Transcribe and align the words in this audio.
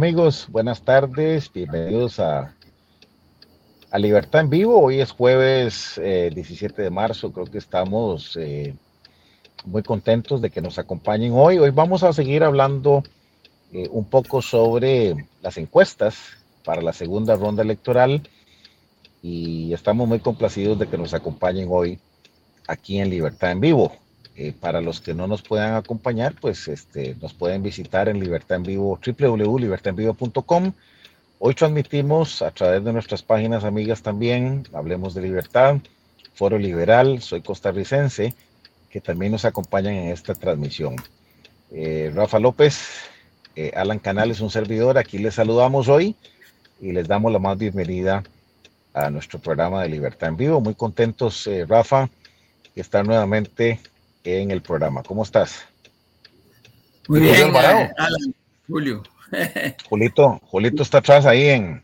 Amigos, 0.00 0.46
buenas 0.48 0.80
tardes, 0.80 1.52
bienvenidos 1.52 2.20
a, 2.20 2.54
a 3.90 3.98
Libertad 3.98 4.40
en 4.40 4.48
Vivo. 4.48 4.80
Hoy 4.80 4.98
es 4.98 5.10
jueves 5.10 6.00
17 6.02 6.80
eh, 6.80 6.84
de 6.84 6.90
marzo, 6.90 7.30
creo 7.30 7.44
que 7.44 7.58
estamos 7.58 8.34
eh, 8.40 8.74
muy 9.66 9.82
contentos 9.82 10.40
de 10.40 10.48
que 10.48 10.62
nos 10.62 10.78
acompañen 10.78 11.34
hoy. 11.34 11.58
Hoy 11.58 11.68
vamos 11.68 12.02
a 12.02 12.14
seguir 12.14 12.44
hablando 12.44 13.02
eh, 13.74 13.88
un 13.90 14.06
poco 14.06 14.40
sobre 14.40 15.16
las 15.42 15.58
encuestas 15.58 16.16
para 16.64 16.80
la 16.80 16.94
segunda 16.94 17.36
ronda 17.36 17.62
electoral 17.62 18.26
y 19.20 19.70
estamos 19.74 20.08
muy 20.08 20.20
complacidos 20.20 20.78
de 20.78 20.88
que 20.88 20.96
nos 20.96 21.12
acompañen 21.12 21.68
hoy 21.70 21.98
aquí 22.66 23.00
en 23.00 23.10
Libertad 23.10 23.52
en 23.52 23.60
Vivo. 23.60 23.92
Eh, 24.36 24.52
para 24.58 24.80
los 24.80 25.00
que 25.00 25.12
no 25.12 25.26
nos 25.26 25.42
puedan 25.42 25.74
acompañar, 25.74 26.34
pues 26.40 26.68
este, 26.68 27.16
nos 27.20 27.34
pueden 27.34 27.62
visitar 27.62 28.08
en 28.08 28.20
Libertad 28.20 28.58
en 28.58 28.62
Vivo, 28.62 28.98
www.libertadenvivo.com. 29.04 30.72
Hoy 31.40 31.54
transmitimos 31.54 32.40
a 32.40 32.50
través 32.50 32.84
de 32.84 32.92
nuestras 32.92 33.22
páginas 33.22 33.64
amigas 33.64 34.02
también, 34.02 34.68
Hablemos 34.72 35.14
de 35.14 35.22
Libertad, 35.22 35.78
Foro 36.32 36.58
Liberal, 36.58 37.20
soy 37.20 37.42
costarricense, 37.42 38.34
que 38.88 39.00
también 39.00 39.32
nos 39.32 39.44
acompañan 39.44 39.94
en 39.94 40.08
esta 40.08 40.34
transmisión. 40.34 40.96
Eh, 41.72 42.12
Rafa 42.14 42.38
López, 42.38 42.88
eh, 43.56 43.72
Alan 43.74 43.98
Canales, 43.98 44.40
un 44.40 44.50
servidor, 44.50 44.96
aquí 44.96 45.18
les 45.18 45.34
saludamos 45.34 45.88
hoy 45.88 46.14
y 46.80 46.92
les 46.92 47.08
damos 47.08 47.32
la 47.32 47.40
más 47.40 47.58
bienvenida 47.58 48.22
a 48.94 49.10
nuestro 49.10 49.38
programa 49.38 49.82
de 49.82 49.88
Libertad 49.88 50.30
en 50.30 50.36
Vivo. 50.36 50.60
Muy 50.60 50.74
contentos, 50.74 51.48
Rafa, 51.68 52.08
de 52.74 52.80
estar 52.80 53.06
nuevamente 53.06 53.80
en 54.24 54.50
el 54.50 54.62
programa. 54.62 55.02
¿Cómo 55.02 55.22
estás? 55.22 55.64
Muy 57.08 57.20
bien, 57.20 57.54
eh, 57.56 57.90
Julio. 58.68 59.02
Julito, 59.88 60.40
Julito 60.44 60.82
está 60.82 60.98
atrás 60.98 61.26
ahí 61.26 61.48
en, 61.48 61.82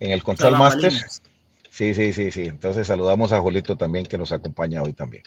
en 0.00 0.10
el 0.10 0.22
Control 0.22 0.56
Master. 0.56 0.92
Sí, 1.70 1.94
sí, 1.94 2.12
sí, 2.12 2.30
sí. 2.30 2.42
Entonces 2.42 2.86
saludamos 2.86 3.32
a 3.32 3.40
Julito 3.40 3.76
también 3.76 4.06
que 4.06 4.18
nos 4.18 4.32
acompaña 4.32 4.82
hoy 4.82 4.92
también. 4.92 5.22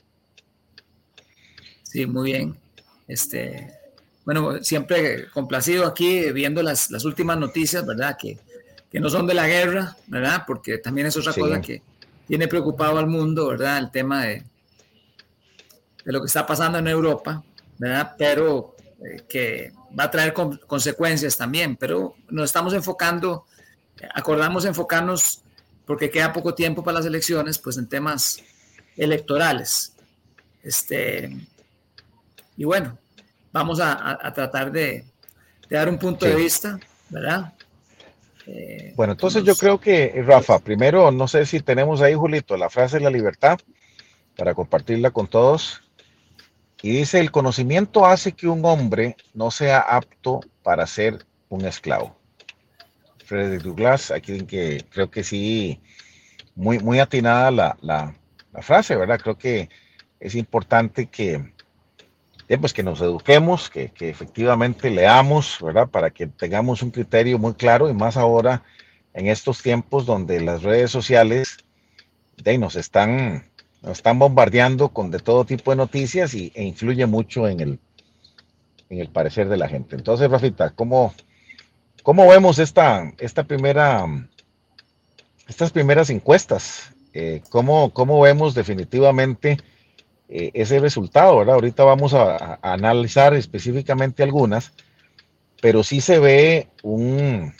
Sí, 1.83 2.05
muy 2.05 2.31
bien. 2.31 2.55
Este, 3.07 3.71
bueno, 4.25 4.63
siempre 4.63 5.27
complacido 5.29 5.85
aquí 5.85 6.31
viendo 6.31 6.63
las, 6.63 6.89
las 6.91 7.05
últimas 7.05 7.37
noticias, 7.37 7.85
¿verdad? 7.85 8.17
Que, 8.19 8.37
que, 8.91 8.99
no 8.99 9.09
son 9.09 9.27
de 9.27 9.33
la 9.33 9.47
guerra, 9.47 9.95
¿verdad? 10.07 10.43
Porque 10.47 10.77
también 10.77 11.07
es 11.07 11.17
otra 11.17 11.33
cosa 11.33 11.61
que 11.61 11.81
tiene 12.27 12.47
preocupado 12.47 12.97
al 12.97 13.07
mundo, 13.07 13.47
¿verdad? 13.47 13.77
El 13.77 13.91
tema 13.91 14.25
de, 14.25 14.43
de 16.03 16.11
lo 16.11 16.21
que 16.21 16.27
está 16.27 16.45
pasando 16.45 16.77
en 16.77 16.87
Europa, 16.87 17.43
¿verdad? 17.77 18.15
Pero 18.17 18.75
eh, 19.03 19.23
que 19.27 19.71
va 19.97 20.05
a 20.05 20.11
traer 20.11 20.33
consecuencias 20.33 21.37
también, 21.37 21.75
pero 21.75 22.15
nos 22.29 22.45
estamos 22.45 22.73
enfocando, 22.73 23.45
acordamos 24.13 24.65
enfocarnos, 24.65 25.41
porque 25.85 26.09
queda 26.09 26.33
poco 26.33 26.55
tiempo 26.55 26.83
para 26.83 26.99
las 26.99 27.05
elecciones, 27.05 27.57
pues 27.57 27.77
en 27.77 27.87
temas 27.87 28.41
electorales. 28.95 29.93
Este, 30.63 31.35
y 32.55 32.63
bueno, 32.63 32.97
vamos 33.51 33.79
a, 33.81 34.31
tratar 34.33 34.71
de, 34.71 35.05
dar 35.69 35.89
un 35.89 35.99
punto 35.99 36.25
de 36.25 36.35
vista, 36.35 36.79
¿verdad? 37.09 37.53
Eh, 38.45 38.93
bueno, 38.95 39.13
entonces 39.13 39.43
yo 39.43 39.55
creo 39.55 39.79
que, 39.79 40.23
Rafa, 40.25 40.59
primero, 40.59 41.11
no 41.11 41.27
sé 41.27 41.45
si 41.45 41.61
tenemos 41.61 42.01
ahí, 42.01 42.13
Julito, 42.13 42.57
la 42.57 42.69
frase 42.69 42.97
de 42.97 43.03
la 43.03 43.09
libertad 43.09 43.59
para 44.35 44.53
compartirla 44.53 45.11
con 45.11 45.27
todos. 45.27 45.82
Y 46.83 46.91
dice, 46.91 47.21
el 47.21 47.31
conocimiento 47.31 48.05
hace 48.05 48.33
que 48.33 48.49
un 48.49 48.65
hombre 48.65 49.15
no 49.33 49.51
sea 49.51 49.79
apto 49.79 50.41
para 50.63 50.85
ser 50.85 51.25
un 51.47 51.65
esclavo. 51.65 52.19
Frederick 53.23 53.63
Douglass, 53.63 54.11
aquí 54.11 54.41
que 54.41 54.83
creo 54.89 55.09
que 55.09 55.23
sí, 55.23 55.79
muy, 56.55 56.79
muy 56.79 56.99
atinada 56.99 57.51
la, 57.51 58.13
frase, 58.61 58.97
¿verdad? 58.97 59.17
Creo 59.21 59.37
que 59.37 59.69
es 60.19 60.35
importante 60.35 61.05
que, 61.05 61.53
eh, 62.49 62.57
pues 62.57 62.73
que 62.73 62.83
nos 62.83 62.99
eduquemos, 62.99 63.69
que, 63.69 63.93
efectivamente 63.99 64.89
leamos, 64.89 65.59
¿verdad? 65.61 65.87
Para 65.87 66.09
que 66.11 66.27
tengamos 66.27 66.83
un 66.83 66.91
criterio 66.91 67.39
muy 67.39 67.53
claro 67.53 67.89
y 67.89 67.93
más 67.93 68.17
ahora 68.17 68.61
en 69.13 69.27
estos 69.27 69.61
tiempos 69.61 70.05
donde 70.05 70.41
las 70.41 70.63
redes 70.63 70.91
sociales 70.91 71.59
de, 72.35 72.57
nos 72.57 72.75
están 72.75 73.52
nos 73.83 73.97
están 73.97 74.17
bombardeando 74.17 74.89
con 74.89 75.11
de 75.11 75.19
todo 75.19 75.45
tipo 75.45 75.71
de 75.71 75.77
noticias 75.77 76.33
y, 76.33 76.51
e 76.55 76.63
influye 76.63 77.05
mucho 77.05 77.47
en 77.49 77.59
el, 77.59 77.79
en 78.89 78.99
el 78.99 79.09
parecer 79.09 79.49
de 79.49 79.57
la 79.57 79.67
gente. 79.67 79.97
Entonces, 79.97 80.31
Rafita, 80.31 80.69
¿cómo, 80.71 81.13
cómo 82.01 82.27
vemos 82.27 82.59
esta, 82.59 83.13
esta 83.19 83.43
primera, 83.43 84.05
estas 85.49 85.71
primeras 85.71 86.09
encuestas? 86.09 86.93
Eh, 87.13 87.41
¿cómo, 87.49 87.91
¿cómo, 87.91 88.21
vemos 88.21 88.55
definitivamente 88.55 89.57
eh, 90.29 90.51
ese 90.53 90.79
resultado? 90.79 91.37
¿verdad? 91.37 91.55
Ahorita 91.55 91.83
vamos 91.83 92.13
a, 92.13 92.59
analizar 92.61 93.33
específicamente 93.33 94.23
algunas, 94.23 94.71
pero 95.61 95.83
sí 95.83 95.99
se 95.99 96.19
ve 96.19 96.69
un, 96.83 97.53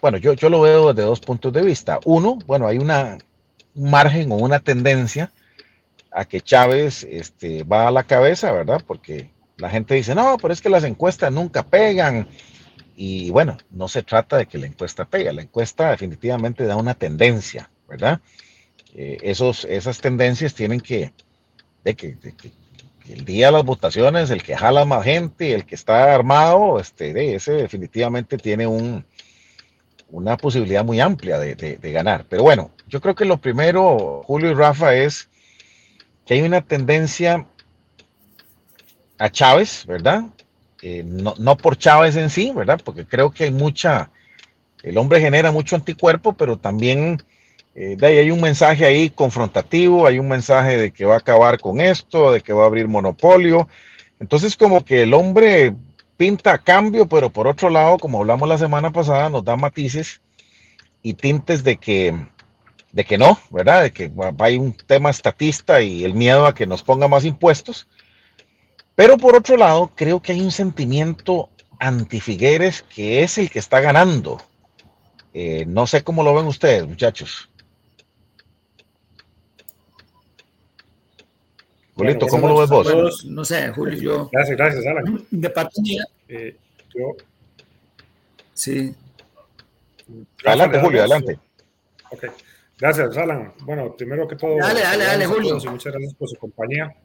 bueno, 0.00 0.18
yo, 0.18 0.34
yo 0.34 0.48
lo 0.48 0.60
veo 0.60 0.92
desde 0.92 1.02
dos 1.02 1.18
puntos 1.18 1.52
de 1.52 1.62
vista. 1.62 1.98
Uno, 2.04 2.38
bueno, 2.46 2.68
hay 2.68 2.78
una 2.78 3.18
margen 3.74 4.32
o 4.32 4.36
una 4.36 4.60
tendencia 4.60 5.32
a 6.10 6.24
que 6.24 6.40
Chávez 6.40 7.04
este, 7.04 7.64
va 7.64 7.88
a 7.88 7.90
la 7.90 8.04
cabeza, 8.04 8.52
¿verdad? 8.52 8.82
Porque 8.86 9.30
la 9.56 9.70
gente 9.70 9.94
dice, 9.94 10.14
no, 10.14 10.36
pero 10.40 10.52
es 10.52 10.60
que 10.60 10.68
las 10.68 10.84
encuestas 10.84 11.32
nunca 11.32 11.62
pegan. 11.62 12.28
Y 12.96 13.30
bueno, 13.30 13.56
no 13.70 13.88
se 13.88 14.02
trata 14.02 14.36
de 14.36 14.46
que 14.46 14.58
la 14.58 14.66
encuesta 14.66 15.06
pegue, 15.06 15.32
la 15.32 15.42
encuesta 15.42 15.90
definitivamente 15.90 16.66
da 16.66 16.76
una 16.76 16.94
tendencia, 16.94 17.70
¿verdad? 17.88 18.20
Eh, 18.94 19.18
esos, 19.22 19.64
esas 19.64 20.00
tendencias 20.00 20.54
tienen 20.54 20.80
que, 20.80 21.12
de 21.84 21.94
que, 21.94 22.16
el 23.08 23.24
día 23.24 23.46
de 23.46 23.52
las 23.52 23.64
votaciones, 23.64 24.30
el 24.30 24.42
que 24.42 24.56
jala 24.56 24.84
más 24.84 25.04
gente, 25.04 25.54
el 25.54 25.64
que 25.64 25.74
está 25.74 26.14
armado, 26.14 26.78
este, 26.78 27.12
de 27.12 27.34
ese 27.34 27.52
definitivamente 27.52 28.36
tiene 28.36 28.66
un, 28.66 29.04
una 30.12 30.36
posibilidad 30.36 30.84
muy 30.84 31.00
amplia 31.00 31.38
de, 31.38 31.78
ganar. 31.92 32.26
Pero 32.28 32.42
bueno, 32.42 32.70
yo 32.86 33.00
creo 33.00 33.14
que 33.14 33.24
lo 33.24 33.38
primero, 33.38 34.22
Julio 34.24 34.50
y 34.50 34.54
Rafa, 34.54 34.94
es 34.94 35.28
que 36.26 36.34
hay 36.34 36.42
una 36.42 36.60
tendencia 36.60 37.46
a 39.18 39.30
Chávez, 39.30 39.84
¿verdad? 39.86 40.24
Eh, 40.82 41.02
no, 41.04 41.34
no, 41.38 41.56
por 41.56 41.78
Chávez 41.78 42.16
en 42.16 42.28
sí, 42.28 42.52
¿verdad? 42.54 42.80
Porque 42.84 43.06
creo 43.06 43.30
que 43.30 43.44
hay 43.44 43.50
mucha, 43.50 44.10
el 44.82 44.98
hombre 44.98 45.20
genera 45.20 45.50
mucho 45.50 45.76
anticuerpo, 45.76 46.34
pero 46.34 46.58
también 46.58 47.22
eh, 47.74 47.96
ahí 48.02 48.18
hay 48.18 48.30
un 48.30 48.40
mensaje 48.40 48.84
ahí 48.84 49.08
confrontativo, 49.08 50.06
hay 50.06 50.18
un 50.18 50.28
mensaje 50.28 50.76
de 50.76 50.92
que 50.92 51.06
va 51.06 51.14
a 51.14 51.18
acabar 51.18 51.58
con 51.58 51.80
esto, 51.80 52.32
de 52.32 52.42
que 52.42 52.52
va 52.52 52.64
a 52.64 52.66
abrir 52.66 52.86
monopolio. 52.86 53.66
Entonces 54.20 54.56
como 54.56 54.84
que 54.84 55.02
el 55.02 55.14
hombre 55.14 55.74
pinta 56.16 56.58
cambio, 56.58 57.06
pero 57.06 57.30
por 57.30 57.46
otro 57.46 57.70
lado, 57.70 57.98
como 57.98 58.20
hablamos 58.20 58.48
la 58.48 58.58
semana 58.58 58.90
pasada, 58.90 59.28
nos 59.28 59.44
da 59.44 59.56
matices 59.56 60.20
y 61.02 61.14
tintes 61.14 61.64
de 61.64 61.76
que, 61.76 62.14
de 62.92 63.04
que 63.04 63.18
no, 63.18 63.38
¿verdad? 63.50 63.82
De 63.82 63.92
que 63.92 64.12
hay 64.38 64.56
un 64.56 64.72
tema 64.72 65.10
estatista 65.10 65.82
y 65.82 66.04
el 66.04 66.14
miedo 66.14 66.46
a 66.46 66.54
que 66.54 66.66
nos 66.66 66.82
ponga 66.82 67.08
más 67.08 67.24
impuestos. 67.24 67.88
Pero 68.94 69.16
por 69.16 69.34
otro 69.36 69.56
lado, 69.56 69.90
creo 69.94 70.20
que 70.20 70.32
hay 70.32 70.40
un 70.40 70.52
sentimiento 70.52 71.48
anti-Figueres 71.78 72.82
que 72.82 73.22
es 73.22 73.38
el 73.38 73.50
que 73.50 73.58
está 73.58 73.80
ganando. 73.80 74.40
Eh, 75.34 75.64
no 75.66 75.86
sé 75.86 76.04
cómo 76.04 76.22
lo 76.22 76.34
ven 76.34 76.46
ustedes, 76.46 76.86
muchachos. 76.86 77.50
Julito, 81.94 82.26
¿cómo 82.26 82.48
lo 82.48 82.58
ves 82.58 82.70
vos? 82.70 83.24
no 83.26 83.44
sé, 83.44 83.68
Julio, 83.68 84.00
yo... 84.00 84.30
Gracias, 84.32 84.56
gracias, 84.56 84.86
Alan. 84.86 85.26
De 85.30 85.50
parte 85.50 85.80
mía... 85.82 86.04
Eh, 86.28 86.56
yo... 86.94 87.16
Sí. 88.54 88.94
Adelante, 90.44 90.80
Julio, 90.80 91.00
adelante. 91.00 91.38
Ok. 92.10 92.24
Gracias, 92.78 93.16
Alan. 93.16 93.52
Bueno, 93.64 93.94
primero 93.94 94.26
que 94.26 94.36
todo... 94.36 94.56
Dale, 94.56 94.80
dale, 94.80 95.04
dale, 95.04 95.26
Julio. 95.26 95.54
muchas 95.70 95.92
gracias 95.92 96.14
por 96.14 96.28
su 96.28 96.36
compañía. 96.36 96.96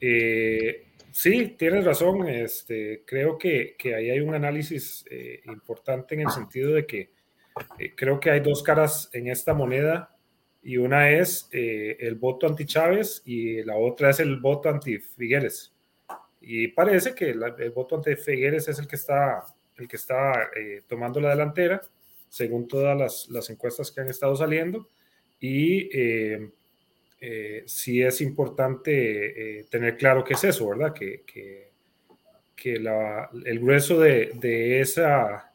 Eh, 0.00 0.88
sí, 1.12 1.54
tienes 1.58 1.84
razón. 1.84 2.28
Este, 2.28 3.04
creo 3.06 3.38
que, 3.38 3.76
que 3.78 3.94
ahí 3.94 4.10
hay 4.10 4.20
un 4.20 4.34
análisis 4.34 5.04
eh, 5.08 5.40
importante 5.46 6.14
en 6.14 6.22
el 6.22 6.30
sentido 6.30 6.72
de 6.72 6.84
que 6.84 7.12
creo 7.94 8.18
que 8.18 8.30
hay 8.30 8.40
dos 8.40 8.62
caras 8.62 9.08
en 9.12 9.28
esta 9.28 9.54
moneda 9.54 10.16
y 10.62 10.76
una 10.76 11.10
es 11.10 11.48
eh, 11.52 11.96
el 12.00 12.16
voto 12.16 12.46
anti-Chávez 12.46 13.22
y 13.24 13.62
la 13.62 13.76
otra 13.76 14.10
es 14.10 14.20
el 14.20 14.38
voto 14.40 14.68
anti-Figueres. 14.68 15.72
Y 16.40 16.68
parece 16.68 17.14
que 17.14 17.30
el 17.30 17.70
voto 17.70 17.96
anti-Figueres 17.96 18.68
es 18.68 18.78
el 18.78 18.86
que 18.86 18.96
está, 18.96 19.44
el 19.76 19.88
que 19.88 19.96
está 19.96 20.50
eh, 20.56 20.82
tomando 20.86 21.20
la 21.20 21.30
delantera, 21.30 21.80
según 22.28 22.68
todas 22.68 22.96
las, 22.96 23.28
las, 23.30 23.48
encuestas 23.50 23.90
que 23.90 24.02
han 24.02 24.08
estado 24.08 24.36
saliendo. 24.36 24.86
Y 25.40 25.88
eh, 25.92 26.50
sí 27.66 28.02
es 28.02 28.20
importante 28.20 29.66
tener 29.70 29.96
claro 29.96 30.24
qué 30.24 30.34
es 30.34 30.44
eso, 30.44 30.68
¿verdad? 30.68 30.92
Que, 30.92 31.22
que, 31.26 31.70
el 32.62 33.58
grueso 33.58 33.98
de, 33.98 34.80
esa, 34.80 35.49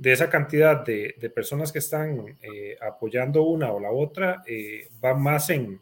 de 0.00 0.12
esa 0.12 0.30
cantidad 0.30 0.84
de, 0.84 1.32
personas 1.34 1.72
que 1.72 1.78
están 1.78 2.38
eh, 2.40 2.76
apoyando 2.80 3.42
una 3.42 3.70
o 3.70 3.78
la 3.78 3.90
otra 3.90 4.42
va 5.04 5.14
más 5.14 5.50
en, 5.50 5.80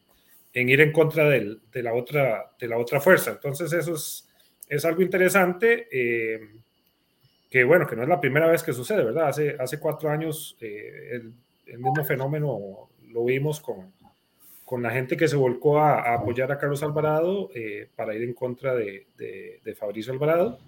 ir 0.52 0.80
en 0.80 0.92
contra 0.92 1.28
de, 1.28 1.58
la 1.74 1.94
otra, 1.94 2.50
de 2.58 2.68
la 2.68 2.78
otra 2.78 3.00
fuerza. 3.00 3.30
Entonces 3.30 3.72
eso 3.72 3.94
es, 3.94 4.28
es 4.68 4.84
algo 4.84 5.02
interesante 5.02 5.86
que 7.48 7.64
bueno, 7.64 7.86
que 7.86 7.94
no 7.94 8.02
es 8.02 8.08
la 8.08 8.20
primera 8.20 8.48
vez 8.48 8.62
que 8.62 8.72
sucede, 8.72 9.04
¿verdad? 9.04 9.28
Hace, 9.28 9.56
hace 9.58 9.78
cuatro 9.78 10.10
años 10.10 10.56
el, 10.60 11.32
el 11.66 11.78
mismo 11.78 12.04
fenómeno 12.04 12.90
lo 13.12 13.24
vimos 13.24 13.60
con, 13.60 13.92
con 14.68 14.82
la 14.82 14.90
gente 14.90 15.16
que 15.16 15.28
se 15.28 15.36
volcó 15.36 15.78
a, 15.78 16.12
apoyar 16.12 16.52
a 16.52 16.58
Carlos 16.58 16.82
Alvarado 16.82 17.50
eh, 17.54 17.88
para 17.96 18.14
ir 18.14 18.22
en 18.22 18.34
contra 18.34 18.74
de, 18.74 19.06
de, 19.16 19.74
Fabricio 19.74 20.12
Alvarado. 20.12 20.58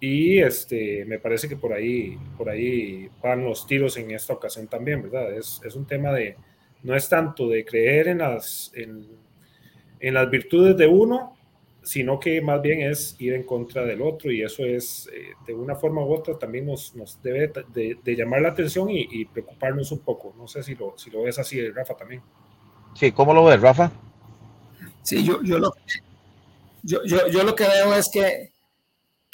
Y 0.00 0.38
este, 0.40 1.04
me 1.06 1.18
parece 1.18 1.48
que 1.48 1.56
por 1.56 1.72
ahí, 1.72 2.18
por 2.36 2.48
ahí 2.48 3.08
van 3.22 3.44
los 3.44 3.66
tiros 3.66 3.96
en 3.96 4.10
esta 4.10 4.34
ocasión 4.34 4.66
también, 4.66 5.02
¿verdad? 5.02 5.32
Es, 5.32 5.60
es 5.64 5.74
un 5.74 5.86
tema 5.86 6.12
de, 6.12 6.36
no 6.82 6.94
es 6.94 7.08
tanto 7.08 7.48
de 7.48 7.64
creer 7.64 8.08
en 8.08 8.18
las, 8.18 8.70
en, 8.74 9.06
en 10.00 10.14
las 10.14 10.30
virtudes 10.30 10.76
de 10.76 10.86
uno, 10.86 11.36
sino 11.86 12.18
que 12.18 12.40
más 12.40 12.60
bien 12.60 12.82
es 12.82 13.14
ir 13.20 13.32
en 13.32 13.44
contra 13.44 13.84
del 13.84 14.02
otro 14.02 14.32
y 14.32 14.42
eso 14.42 14.64
es, 14.64 15.08
eh, 15.14 15.34
de 15.46 15.54
una 15.54 15.76
forma 15.76 16.04
u 16.04 16.12
otra, 16.12 16.36
también 16.36 16.66
nos, 16.66 16.96
nos 16.96 17.22
debe 17.22 17.52
de, 17.72 18.16
llamar 18.16 18.40
la 18.40 18.48
atención 18.48 18.88
y, 18.90 19.24
preocuparnos 19.26 19.92
un 19.92 20.00
poco. 20.00 20.34
No 20.36 20.48
sé 20.48 20.64
si 20.64 20.74
lo, 20.74 20.94
si 20.98 21.10
lo 21.10 21.22
ves 21.22 21.38
así, 21.38 21.68
Rafa, 21.70 21.94
también. 21.94 22.22
Sí, 22.94 23.12
¿cómo 23.12 23.32
lo 23.32 23.44
ves, 23.44 23.60
Rafa? 23.60 23.92
Sí, 25.02 25.22
yo, 25.22 25.40
yo, 25.44 25.60
lo, 25.60 25.72
yo, 26.82 27.04
yo, 27.04 27.44
lo 27.44 27.54
que 27.54 27.68
veo 27.68 27.94
es 27.94 28.10
que, 28.12 28.50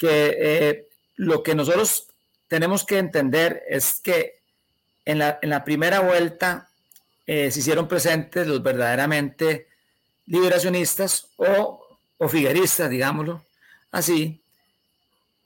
que 0.03 0.37
eh, 0.37 0.87
lo 1.15 1.43
que 1.43 1.55
nosotros 1.55 2.07
tenemos 2.47 2.85
que 2.85 2.97
entender 2.97 3.63
es 3.67 4.01
que 4.01 4.41
en 5.05 5.19
la, 5.19 5.39
en 5.41 5.49
la 5.49 5.63
primera 5.63 6.01
vuelta 6.01 6.69
eh, 7.25 7.51
se 7.51 7.59
hicieron 7.59 7.87
presentes 7.87 8.47
los 8.47 8.61
verdaderamente 8.61 9.67
liberacionistas 10.25 11.27
o 11.37 11.83
o 12.23 12.29
figueristas, 12.29 12.89
digámoslo 12.89 13.43
así, 13.91 14.41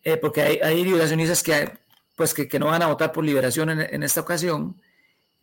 eh, 0.04 0.18
porque 0.18 0.42
hay, 0.42 0.60
hay, 0.64 0.84
liberacionistas 0.84 1.44
que, 1.44 1.78
pues, 2.16 2.34
que, 2.34 2.60
no 2.60 2.68
van 2.68 2.82
a 2.82 2.88
votar 2.88 3.12
por 3.12 3.26
liberación 3.26 3.70
en, 3.70 4.04
esta 4.04 4.22
ocasión. 4.22 4.82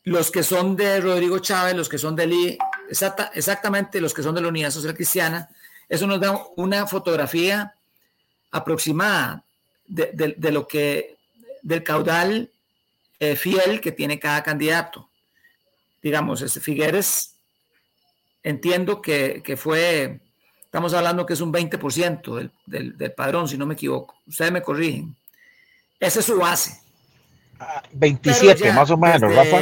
Los 0.04 0.30
que 0.30 0.42
son 0.42 0.74
de 0.74 1.00
Rodrigo 1.00 1.38
Chávez, 1.38 1.74
los 1.74 1.90
que 1.90 1.98
son 1.98 2.16
del 2.16 2.32
I, 2.32 2.58
exactamente 3.34 4.00
los 4.00 4.14
que 4.14 4.22
son 4.22 4.34
de 4.34 4.40
la 4.40 4.48
Unidad 4.48 4.70
Social 4.70 4.94
Cristiana, 4.94 5.50
eso 5.88 6.06
nos 6.06 6.18
da 6.18 6.40
una 6.56 6.86
fotografía 6.86 7.74
aproximada 8.54 9.44
de, 9.86 10.34
lo 10.52 10.66
que, 10.66 11.16
del 11.62 11.82
caudal 11.82 12.50
eh, 13.20 13.36
fiel 13.36 13.80
que 13.80 13.92
tiene 13.92 14.18
cada 14.18 14.42
candidato. 14.42 15.08
Digamos, 16.02 16.42
este 16.42 16.60
Figueres, 16.60 17.34
entiendo 18.42 19.02
que, 19.02 19.42
que 19.44 19.56
fue 19.56 20.20
Estamos 20.74 20.92
hablando 20.92 21.24
que 21.24 21.34
es 21.34 21.40
un 21.40 21.52
20% 21.52 22.50
del, 22.66 22.98
del, 22.98 23.12
padrón, 23.12 23.46
si 23.46 23.56
no 23.56 23.64
me 23.64 23.74
equivoco. 23.74 24.16
Ustedes 24.26 24.50
me 24.50 24.60
corrigen. 24.60 25.14
Esa 26.00 26.18
es 26.18 26.26
su 26.26 26.36
base. 26.36 26.80
27, 27.92 28.70
ah, 28.70 28.72
más 28.72 28.90
o 28.90 28.96
menos, 28.96 29.32
Rafa. 29.32 29.58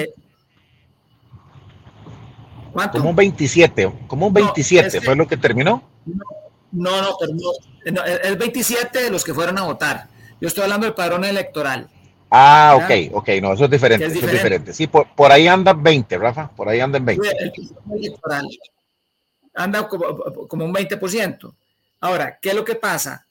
¿Cuánto? 2.72 2.96
Como 2.96 3.11
un 3.11 3.16
27, 3.16 3.92
como 4.06 4.28
un 4.28 4.32
27, 4.32 5.02
¿fue 5.02 5.14
lo 5.14 5.28
que 5.28 5.37
terminó? 5.37 5.82
No, 6.06 6.25
no, 6.73 7.17
terminó. 7.17 7.50
el 7.85 8.37
27 8.37 9.02
de 9.02 9.11
los 9.11 9.25
que 9.25 9.35
fueron 9.35 9.59
a 9.59 9.62
votar. 9.62 10.09
Yo 10.41 10.49
estoy 10.49 10.64
hablando 10.64 10.87
del 10.87 10.95
padrón 10.95 11.25
electoral. 11.25 11.88
Ah, 12.31 12.75
ok, 12.76 13.14
ok, 13.14 13.29
no, 13.43 13.52
eso 13.52 13.67
es 13.67 13.71
diferente, 13.71 14.07
eso 14.07 14.25
es 14.25 14.33
diferente. 14.33 14.73
Sí, 14.73 14.87
por, 14.87 15.07
por, 15.14 15.31
ahí 15.31 15.47
andan 15.47 15.83
20, 15.83 16.17
Rafa, 16.17 16.49
por 16.49 16.69
ahí 16.69 16.81
andan 16.81 17.05
20. 17.05 17.29
El 17.29 17.52
electoral 17.99 18.49
anda 19.55 19.87
como, 19.87 20.64
un 20.64 20.75
20%. 20.75 21.55
Ahora, 22.00 22.38
¿qué 22.41 22.50
es 22.50 22.55
lo 22.55 22.64
que 22.64 22.75
pasa? 22.75 23.26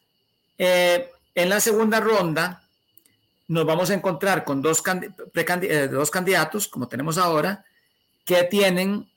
Eh, 0.58 1.10
en 1.34 1.50
la 1.50 1.60
segunda 1.60 2.00
ronda 2.00 2.62
nos 3.48 3.66
vamos 3.66 3.90
a 3.90 3.94
encontrar 3.94 4.44
con 4.44 4.62
dos, 4.62 4.82
eh, 4.86 5.88
dos 5.92 6.12
candidatos, 6.12 6.68
como 6.68 6.88
tenemos 6.88 7.18
ahora, 7.18 7.66
que 8.24 8.44
tienen, 8.44 9.10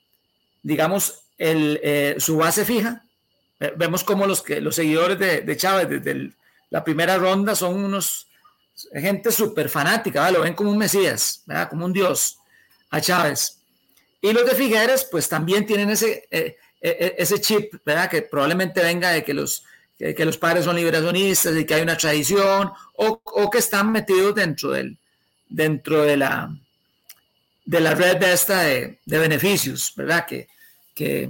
digamos, 0.61 1.21
el, 1.37 1.79
eh, 1.83 2.15
su 2.17 2.37
base 2.37 2.65
fija. 2.65 3.04
Vemos 3.75 4.03
como 4.03 4.25
los, 4.27 4.41
que, 4.41 4.61
los 4.61 4.75
seguidores 4.75 5.17
de, 5.19 5.57
Chávez 5.57 5.89
desde 5.89 6.31
la 6.69 6.83
primera 6.83 7.17
ronda 7.17 7.55
son 7.55 7.83
unos 7.83 8.27
gente 8.93 9.31
súper 9.31 9.69
fanática, 9.69 10.29
lo 10.31 10.41
ven 10.41 10.53
como 10.53 10.69
un 10.69 10.77
Mesías, 10.77 11.43
como 11.69 11.85
un 11.85 11.93
Dios 11.93 12.39
a 12.89 12.99
Chávez. 12.99 13.59
Y 14.21 14.33
los 14.33 14.45
de 14.45 14.55
Figueres, 14.55 15.07
pues 15.09 15.29
también 15.29 15.65
tienen 15.65 15.89
ese, 15.89 16.27
e, 16.29 16.57
e, 16.81 17.15
ese 17.17 17.39
chip, 17.39 17.75
¿verdad? 17.85 18.09
Que 18.09 18.23
probablemente 18.23 18.81
venga 18.81 19.11
de 19.11 19.23
que 19.23 19.33
los, 19.33 19.63
que, 19.97 20.25
los 20.25 20.37
padres 20.37 20.65
son 20.65 20.75
liberacionistas 20.75 21.55
y 21.55 21.65
que 21.65 21.73
hay 21.75 21.81
una 21.81 21.97
tradición, 21.97 22.71
o, 22.95 23.49
que 23.49 23.57
están 23.59 23.91
metidos 23.91 24.35
dentro, 24.35 24.71
del, 24.71 24.97
dentro 25.47 26.03
de, 26.03 26.17
la, 26.17 26.55
de 27.65 27.79
la 27.79 27.95
red 27.95 28.17
de 28.17 28.33
esta 28.33 28.61
de, 28.61 28.99
beneficios, 29.05 29.93
¿verdad? 29.95 30.25
Que, 30.25 30.47
que, 30.93 31.29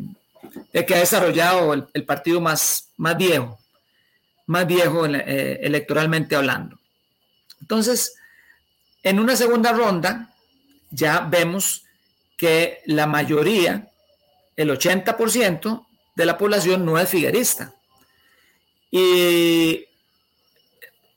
que 0.71 0.95
ha 0.95 0.99
desarrollado 0.99 1.73
el, 1.93 2.05
partido 2.05 2.41
más, 2.41 2.89
más 2.97 3.17
viejo, 3.17 3.59
más 4.45 4.67
viejo 4.67 5.05
eh, 5.05 5.59
electoralmente 5.61 6.35
hablando. 6.35 6.79
Entonces, 7.61 8.15
en 9.03 9.19
una 9.19 9.35
segunda 9.35 9.71
ronda, 9.71 10.33
ya 10.91 11.21
vemos 11.21 11.83
que 12.37 12.81
la 12.85 13.07
mayoría 13.07 13.91
el 14.55 14.69
80% 14.69 15.85
de 16.15 16.25
la 16.25 16.37
población 16.37 16.85
no 16.85 16.97
es 16.97 17.09
figuerista. 17.09 17.73
Y 18.91 19.85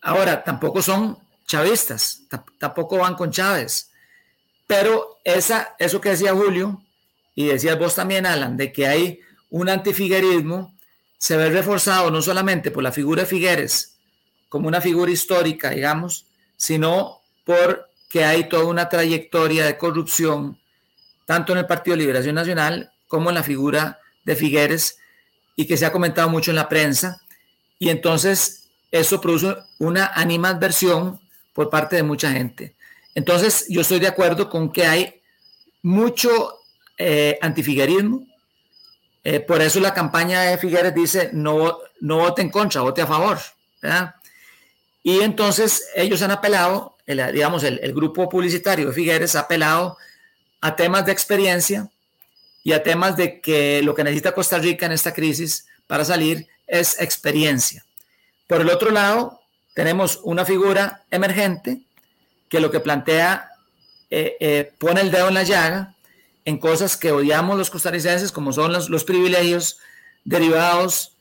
ahora 0.01 0.43
tampoco 0.43 0.83
son 0.83 1.19
chavistas, 1.47 2.23
tampoco 2.59 2.99
van 2.99 3.15
con 3.15 3.31
Chávez. 3.31 3.91
Pero 4.67 5.19
esa, 5.25 5.75
eso 5.79 6.01
que 6.01 6.11
decía 6.11 6.35
Julio, 6.35 6.83
y 7.35 7.47
decías 7.47 7.79
vos 7.79 7.95
también, 7.95 8.27
Alan, 8.27 8.57
de 8.57 8.73
que 8.73 8.87
hay 8.87 9.21
un 9.51 9.69
antifiguerismo, 9.69 10.75
se 11.17 11.37
ve 11.37 11.51
reforzado 11.51 12.11
no 12.11 12.23
solamente 12.23 12.71
por 12.71 12.83
la 12.83 12.93
figura 12.93 13.23
de 13.23 13.29
Figueres 13.29 13.99
como 14.49 14.69
una 14.69 14.81
figura 14.81 15.11
histórica, 15.11 15.71
digamos, 15.71 16.27
sino 16.57 17.21
porque 17.45 18.25
hay 18.25 18.49
toda 18.49 18.65
una 18.65 18.89
trayectoria 18.89 19.67
de 19.67 19.77
corrupción, 19.77 20.59
tanto 21.27 21.53
en 21.53 21.59
el 21.59 21.67
Partido 21.67 21.97
Liberación 21.97 22.35
Nacional 22.35 22.91
como 23.07 23.29
en 23.29 23.35
la 23.35 23.43
figura 23.43 23.99
de 24.25 24.37
Figueres 24.37 24.99
y 25.57 25.67
que 25.67 25.77
se 25.77 25.87
ha 25.87 25.93
comentado 25.93 26.29
mucho 26.29 26.51
en 26.51 26.57
la 26.57 26.69
prensa. 26.69 27.21
Y 27.79 27.91
entonces 27.91 28.69
eso 28.91 29.21
produce 29.21 29.55
una 29.79 30.07
animadversión 30.15 31.21
por 31.53 31.71
parte 31.71 31.97
de 31.97 32.03
mucha 32.03 32.33
gente. 32.33 32.75
Entonces 33.15 33.67
yo 33.69 33.81
estoy 33.81 33.99
de 33.99 34.09
acuerdo 34.09 34.49
con 34.49 34.73
que 34.73 34.87
hay 34.87 35.21
mucho 35.83 36.61
eh, 36.97 37.39
antifiguerismo. 37.43 38.27
Eh, 39.25 39.41
por 39.41 39.61
eso 39.61 39.81
la 39.81 39.95
campaña 39.95 40.43
de 40.43 40.59
Figueres 40.59 40.95
dice 40.95 41.31
no, 41.33 41.79
no 42.01 42.19
vote 42.19 42.43
en 42.43 42.51
contra, 42.51 42.83
vote 42.83 43.03
a 43.03 43.07
favor. 43.07 43.39
Y 45.03 45.21
entonces 45.21 45.89
ellos 45.95 46.23
han 46.23 46.31
apelado, 46.31 46.97
digamos, 47.07 47.63
el, 47.65 47.81
el 47.83 47.93
grupo 47.95 48.29
publicitario 48.29 48.89
de 48.89 48.93
Figueres 48.93 49.37
ha 49.37 49.41
apelado 49.41 49.97
a 50.61 50.75
temas 50.75 51.07
de 51.07 51.13
experiencia, 51.13 51.89
y 52.69 52.73
a 52.75 52.83
temas 52.83 53.17
de 53.17 53.41
que 53.41 53.81
lo 53.83 53.95
que 53.95 54.05
necesita 54.05 54.33
Costa 54.33 54.59
Rica 54.59 54.85
en 54.85 54.93
esta 54.93 55.15
crisis 55.15 55.67
para 55.87 56.05
salir 56.05 56.47
es 56.67 57.01
experiencia. 57.01 57.83
Por 58.47 58.61
el 58.61 58.69
otro 58.69 58.91
lado, 58.91 59.41
tenemos 59.73 60.21
una 60.23 60.45
figura 60.45 61.03
emergente 61.11 61.81
que 62.51 62.61
lo 62.61 62.71
que 62.71 62.81
plantea 62.81 63.51
eh, 64.11 64.37
eh, 64.41 64.73
pone 64.79 65.01
el 65.01 65.11
dedo 65.11 65.29
en 65.29 65.35
la 65.35 65.45
llaga 65.45 65.95
en 66.49 66.59
cosas 66.59 66.97
que 66.97 67.13
odiamos 67.13 67.59
los 67.59 67.71
costarricenses, 67.71 68.33
como 68.33 68.53
son 68.53 68.73
los, 68.73 69.05
privilegios 69.05 69.79
derivados 70.25 71.13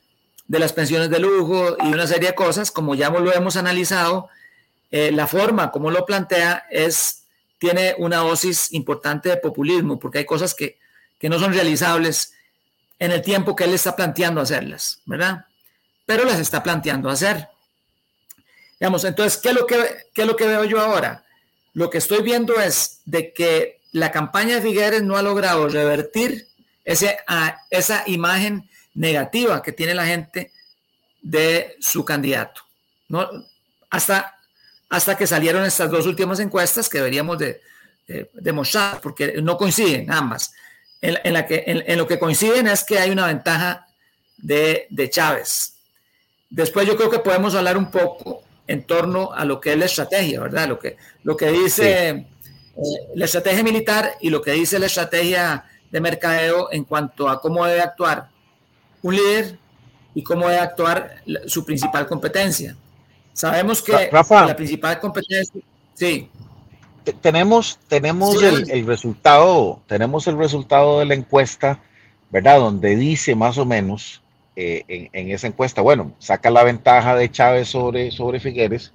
de 0.48 0.60
las 0.60 0.74
pensiones 0.74 1.10
de 1.10 1.20
lujo 1.20 1.76
y 1.84 1.88
una 1.88 2.08
serie 2.08 2.30
de 2.30 2.36
cosas, 2.36 2.72
como 2.72 2.96
ya 2.96 3.10
lo 3.10 3.34
hemos 3.34 3.58
analizado, 3.58 4.30
eh, 4.92 5.12
la 5.12 5.28
forma 5.28 5.72
como 5.72 5.92
lo 5.92 6.06
plantea 6.06 6.66
es, 6.72 7.24
tiene 7.58 7.96
una 7.98 8.18
dosis 8.18 8.72
importante 8.72 9.30
de 9.30 9.38
populismo, 9.38 10.00
porque 10.00 10.20
hay 10.20 10.26
cosas 10.26 10.54
que 10.54 10.78
que 11.20 11.30
no 11.30 11.40
son 11.40 11.54
realizables 11.54 12.34
en 13.00 13.12
el 13.12 13.22
tiempo 13.22 13.56
que 13.56 13.66
él 13.66 13.74
está 13.74 13.96
planteando 13.96 14.42
hacerlas, 14.42 15.02
¿verdad? 15.06 15.46
Pero 16.06 16.24
las 16.24 16.40
está 16.40 16.64
planteando 16.64 17.10
hacer. 17.10 17.48
Digamos, 18.80 19.04
entonces, 19.04 19.38
¿qué 19.38 19.54
lo 19.54 19.66
que, 19.66 19.76
qué 20.14 20.22
es 20.22 20.28
lo 20.28 20.36
que 20.36 20.48
veo 20.48 20.64
yo 20.64 20.80
ahora? 20.80 21.26
Lo 21.74 21.90
que 21.90 21.98
estoy 21.98 22.22
viendo 22.22 22.60
es 22.60 23.02
de 23.06 23.34
que 23.34 23.77
la 24.00 24.12
campaña 24.12 24.56
de 24.56 24.62
Figueres 24.62 25.04
no 25.04 25.18
ha 25.18 25.22
logrado 25.22 25.68
revertir 25.68 26.48
ese, 26.86 27.18
esa 27.70 28.04
imagen 28.08 28.70
negativa 28.94 29.62
que 29.62 29.72
tiene 29.72 29.94
la 29.94 30.06
gente 30.06 30.52
de 31.22 31.76
su 31.80 32.06
candidato. 32.06 32.62
No, 33.10 33.28
hasta, 33.90 34.36
hasta 34.90 35.18
que 35.18 35.28
salieron 35.28 35.66
estas 35.66 35.92
dos 35.92 36.06
últimas 36.06 36.40
encuestas 36.40 36.90
que 36.90 36.98
deberíamos 36.98 37.38
de, 37.38 37.62
demostrar, 38.34 39.02
porque 39.02 39.42
no 39.42 39.58
coinciden 39.58 40.12
ambas. 40.12 40.54
En, 41.02 41.46
que, 41.46 41.64
en, 41.68 41.98
lo 41.98 42.08
que 42.08 42.18
coinciden 42.18 42.68
es 42.68 42.84
que 42.84 42.98
hay 42.98 43.12
una 43.12 43.28
ventaja 43.28 43.86
de, 44.38 44.88
de 44.90 45.10
Chávez. 45.10 45.74
Después 46.50 46.88
yo 46.88 46.96
creo 46.96 47.10
que 47.10 47.20
podemos 47.20 47.54
hablar 47.54 47.78
un 47.78 47.92
poco 47.92 48.44
en 48.66 48.84
torno 48.84 49.32
a 49.34 49.46
lo 49.46 49.60
que 49.60 49.74
es 49.74 49.78
la 49.78 49.86
estrategia, 49.86 50.42
¿verdad? 50.42 50.68
Lo 50.68 50.80
que, 50.80 50.98
lo 51.24 51.36
que 51.36 51.52
dice 51.52 52.28
la 53.16 53.26
estrategia 53.26 53.64
militar 53.64 54.14
y 54.22 54.30
lo 54.30 54.42
que 54.42 54.52
dice 54.52 54.80
la 54.80 54.86
estrategia 54.86 55.66
de 55.90 56.02
mercadeo 56.02 56.72
en 56.72 56.84
cuanto 56.84 57.30
a 57.30 57.42
cómo 57.42 57.66
debe 57.66 57.82
actuar 57.82 58.30
un 59.02 59.16
líder 59.16 59.58
y 60.14 60.24
cómo 60.24 60.48
debe 60.48 60.60
actuar 60.60 61.24
su 61.48 61.66
principal 61.66 62.08
competencia. 62.08 62.76
Sabemos 63.34 63.82
que 63.82 64.10
la 64.12 64.56
principal 64.56 65.00
competencia, 65.00 65.62
sí. 65.94 66.30
Tenemos, 67.22 67.80
tenemos 67.88 68.42
el, 68.42 68.86
resultado, 68.86 69.80
tenemos 69.88 70.28
el 70.28 70.38
resultado 70.38 71.00
de 71.00 71.06
la 71.06 71.14
encuesta, 71.14 71.80
¿verdad? 72.30 72.60
Donde 72.60 72.96
dice 72.96 73.34
más 73.36 73.58
o 73.58 73.66
menos 73.66 74.22
eh, 74.56 75.10
en, 75.14 75.32
esa 75.32 75.48
encuesta, 75.48 75.82
bueno, 75.82 76.14
saca 76.18 76.50
la 76.50 76.64
ventaja 76.64 77.16
de 77.16 77.32
Chávez 77.32 77.70
sobre, 77.70 78.12
sobre 78.12 78.40
Figueres, 78.40 78.92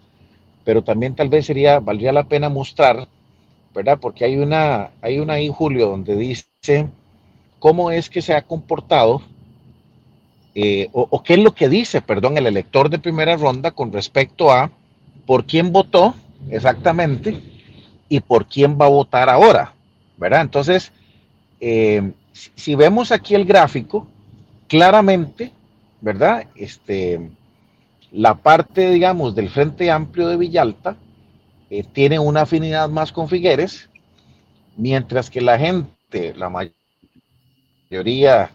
pero 0.65 0.83
también 0.83 1.15
tal 1.15 1.29
vez 1.29 1.47
sería, 1.47 1.79
valdría 1.79 2.13
la 2.13 2.25
pena 2.25 2.49
mostrar, 2.49 3.09
¿verdad? 3.75 3.99
Porque 4.01 4.25
hay 4.25 4.37
una, 4.37 4.91
hay 5.01 5.19
una 5.19 5.35
ahí, 5.35 5.49
Julio, 5.49 5.89
donde 5.89 6.17
dice 6.17 6.89
cómo 7.59 7.91
es 7.91 8.11
que 8.11 8.23
se 8.23 8.35
ha 8.35 8.43
comportado 8.43 9.23
eh, 10.55 10.89
o, 10.93 11.23
qué 11.23 11.35
es 11.35 11.39
lo 11.41 11.55
que 11.55 11.69
dice, 11.69 12.03
perdón, 12.03 12.37
el 12.37 12.47
elector 12.47 12.91
de 12.91 12.99
primera 12.99 13.37
ronda 13.37 13.71
con 13.71 13.91
respecto 13.91 14.51
a 14.53 14.71
por 15.25 15.47
quién 15.47 15.73
votó 15.73 16.15
exactamente 16.51 17.41
y 18.09 18.21
por 18.21 18.47
quién 18.47 18.79
va 18.79 18.87
a 18.87 18.91
votar 18.91 19.31
ahora, 19.31 19.73
¿verdad? 20.19 20.43
Entonces, 20.43 20.93
eh, 21.61 22.13
si 22.33 22.75
vemos 22.75 23.13
aquí 23.13 23.35
el 23.35 23.47
gráfico, 23.47 24.07
claramente, 24.69 25.53
¿verdad? 26.03 26.47
Este, 26.55 27.31
la 28.11 28.35
parte, 28.35 28.91
digamos, 28.91 29.35
del 29.35 29.49
Frente 29.49 29.91
Amplio 29.91 30.29
de 30.29 30.37
Villalta 30.37 30.97
eh, 31.75 31.85
tiene 31.85 32.19
una 32.19 32.43
afinidad 32.43 32.91
más 32.91 33.13
con 33.13 33.31
Figueres, 33.31 33.89
mientras 34.77 35.31
que 35.31 35.41
la 35.41 35.59
gente, 35.59 36.35
la 36.35 36.51
mayoría 37.89 38.51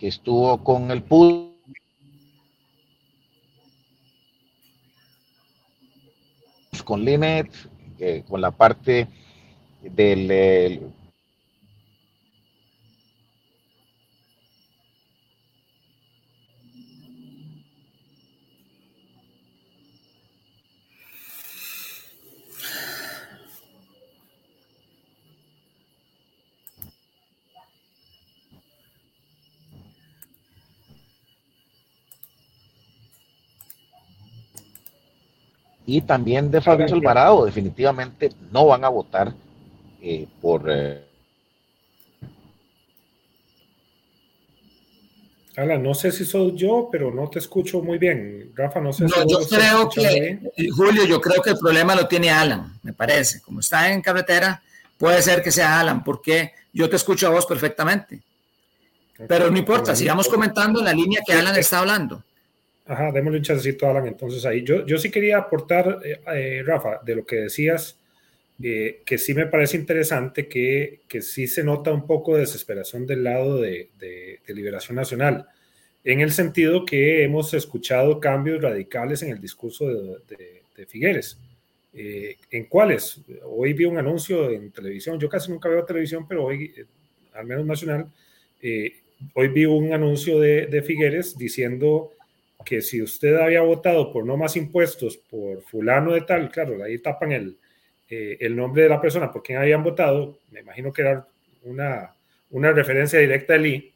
que 0.00 0.08
estuvo 0.08 0.56
con 0.64 0.90
el 0.90 1.02
PUD. 1.02 1.52
con 6.86 7.04
Linet, 7.04 7.48
eh, 7.98 8.24
con 8.26 8.40
la 8.40 8.50
parte 8.50 9.06
del, 9.82 10.80
y 35.86 36.02
también 36.02 36.50
de 36.50 36.60
Fabio 36.60 36.86
Alvarado, 36.86 37.44
definitivamente 37.44 38.30
no 38.50 38.66
van 38.66 38.84
a 38.84 38.88
votar 38.88 39.32
eh, 40.00 40.26
por... 40.40 40.64
Eh... 40.68 41.04
no 45.56 45.94
sé 45.94 46.10
si 46.12 46.24
soy 46.24 46.56
yo, 46.56 46.88
pero 46.90 47.12
no 47.12 47.28
te 47.28 47.38
escucho 47.38 47.82
muy 47.82 47.98
bien. 47.98 48.52
Rafa, 48.54 48.80
no 48.80 48.92
sé 48.92 49.08
si 49.08 49.14
yo 49.28 49.38
creo 49.48 49.88
que, 49.90 50.38
Julio, 50.74 51.04
yo 51.04 51.20
creo 51.20 51.42
que 51.42 51.50
el 51.50 51.58
problema 51.58 51.94
lo 51.94 52.06
tiene 52.06 52.30
Alan, 52.30 52.78
me 52.82 52.92
parece. 52.92 53.42
Como 53.42 53.60
está 53.60 53.92
en 53.92 54.00
carretera, 54.00 54.62
puede 54.96 55.20
ser 55.20 55.42
que 55.42 55.50
sea 55.50 55.80
Alan, 55.80 56.02
porque 56.02 56.52
yo 56.72 56.88
te 56.88 56.96
escucho 56.96 57.26
a 57.26 57.30
vos 57.30 57.44
perfectamente. 57.44 58.20
Pero 59.28 59.50
no 59.50 59.58
importa, 59.58 59.94
sigamos 59.94 60.26
comentando 60.28 60.80
en 60.80 60.86
la 60.86 60.92
línea 60.92 61.20
que 61.24 61.34
Alan 61.34 61.56
está 61.56 61.80
hablando. 61.80 62.22
Ajá, 62.92 63.10
démosle 63.10 63.38
un 63.38 63.44
chancecito 63.44 63.86
a 63.86 63.90
Alan 63.90 64.06
entonces 64.06 64.44
ahí. 64.44 64.62
Yo, 64.64 64.84
yo 64.84 64.98
sí 64.98 65.10
quería 65.10 65.38
aportar, 65.38 66.00
eh, 66.04 66.20
eh, 66.34 66.62
Rafa, 66.62 67.00
de 67.02 67.16
lo 67.16 67.24
que 67.24 67.36
decías, 67.36 67.98
eh, 68.62 69.00
que 69.06 69.16
sí 69.16 69.32
me 69.32 69.46
parece 69.46 69.78
interesante 69.78 70.46
que, 70.46 71.00
que, 71.08 71.22
sí 71.22 71.46
se 71.46 71.64
nota 71.64 71.90
un 71.90 72.06
poco 72.06 72.34
de 72.34 72.40
desesperación 72.40 73.06
del 73.06 73.24
lado 73.24 73.62
de, 73.62 73.88
de, 73.98 74.40
Liberación 74.54 74.96
Nacional, 74.96 75.46
en 76.04 76.20
el 76.20 76.32
sentido 76.32 76.84
que 76.84 77.22
hemos 77.22 77.54
escuchado 77.54 78.20
cambios 78.20 78.60
radicales 78.60 79.22
en 79.22 79.30
el 79.30 79.40
discurso 79.40 79.88
de, 79.88 80.62
de 80.76 80.86
Figueres. 80.86 81.38
¿En 81.94 82.66
cuáles? 82.66 83.22
Hoy 83.44 83.72
vi 83.72 83.86
un 83.86 83.96
anuncio 83.96 84.50
en 84.50 84.70
televisión, 84.70 85.18
yo 85.18 85.30
casi 85.30 85.50
nunca 85.50 85.70
veo 85.70 85.86
televisión, 85.86 86.26
pero 86.28 86.44
hoy, 86.44 86.74
al 87.32 87.46
menos 87.46 87.64
nacional, 87.64 88.12
hoy 89.34 89.48
vi 89.48 89.64
un 89.64 89.94
anuncio 89.94 90.38
de 90.38 90.82
Figueres 90.82 91.38
diciendo 91.38 92.12
que 92.64 92.80
si 92.80 93.02
usted 93.02 93.36
había 93.36 93.62
votado 93.62 94.12
por 94.12 94.24
no 94.24 94.36
más 94.36 94.56
impuestos 94.56 95.16
por 95.16 95.62
fulano 95.62 96.12
de 96.12 96.22
tal, 96.22 96.50
claro, 96.50 96.82
ahí 96.82 96.98
tapan 96.98 97.32
el, 97.32 97.58
eh, 98.08 98.36
el 98.40 98.56
nombre 98.56 98.82
de 98.82 98.88
la 98.88 99.00
persona 99.00 99.30
por 99.30 99.42
quien 99.42 99.58
habían 99.58 99.82
votado, 99.82 100.38
me 100.50 100.60
imagino 100.60 100.92
que 100.92 101.02
era 101.02 101.26
una, 101.62 102.14
una 102.50 102.72
referencia 102.72 103.18
directa 103.18 103.54
del 103.54 103.66
I, 103.66 103.94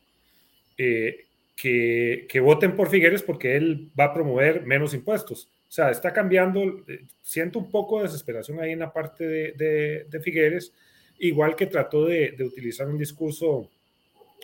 eh, 0.79 1.25
que, 1.57 2.27
que, 2.29 2.41
voten 2.41 2.77
por 2.77 2.91
Figueres 2.91 3.23
porque 3.23 3.57
él 3.57 3.91
va 3.99 4.05
a 4.05 4.15
promover 4.15 4.65
menos 4.67 4.93
impuestos. 4.95 5.49
O 5.69 5.73
sea, 5.73 5.91
está 5.91 6.13
cambiando, 6.13 6.63
eh, 6.87 7.05
siento 7.23 7.59
un 7.59 7.71
poco 7.71 7.99
de 7.99 8.05
desesperación 8.05 8.61
ahí 8.61 8.73
en 8.73 8.81
la 8.81 8.93
parte 8.93 9.27
de, 9.27 10.07
de, 10.09 10.21
Figueres, 10.21 10.73
igual 11.19 11.57
que 11.57 11.67
trató 11.67 12.07
de, 12.07 12.33
de, 12.33 12.45
utilizar 12.45 12.89
un 12.89 12.99
discurso 12.99 13.71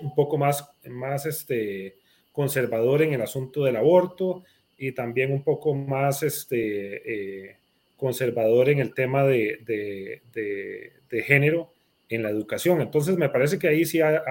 un 0.00 0.14
poco 0.14 0.38
más, 0.38 0.68
más 0.86 1.26
este, 1.26 1.96
conservador 2.32 3.02
en 3.02 3.12
el 3.12 3.22
asunto 3.22 3.64
del 3.64 3.76
aborto 3.76 4.42
y 4.78 4.92
también 4.92 5.32
un 5.32 5.42
poco 5.42 5.74
más 5.74 6.22
este, 6.22 7.46
eh, 7.50 7.56
conservador 7.96 8.68
en 8.68 8.80
el 8.80 8.94
tema 8.94 9.22
de, 9.24 9.60
de, 9.64 11.22
género 11.22 11.72
en 12.08 12.22
la 12.22 12.30
educación. 12.30 12.80
Entonces 12.80 13.16
me 13.16 13.28
parece 13.28 13.58
que 13.58 13.68
ahí 13.68 13.84
sí 13.84 14.00
ha, 14.00 14.22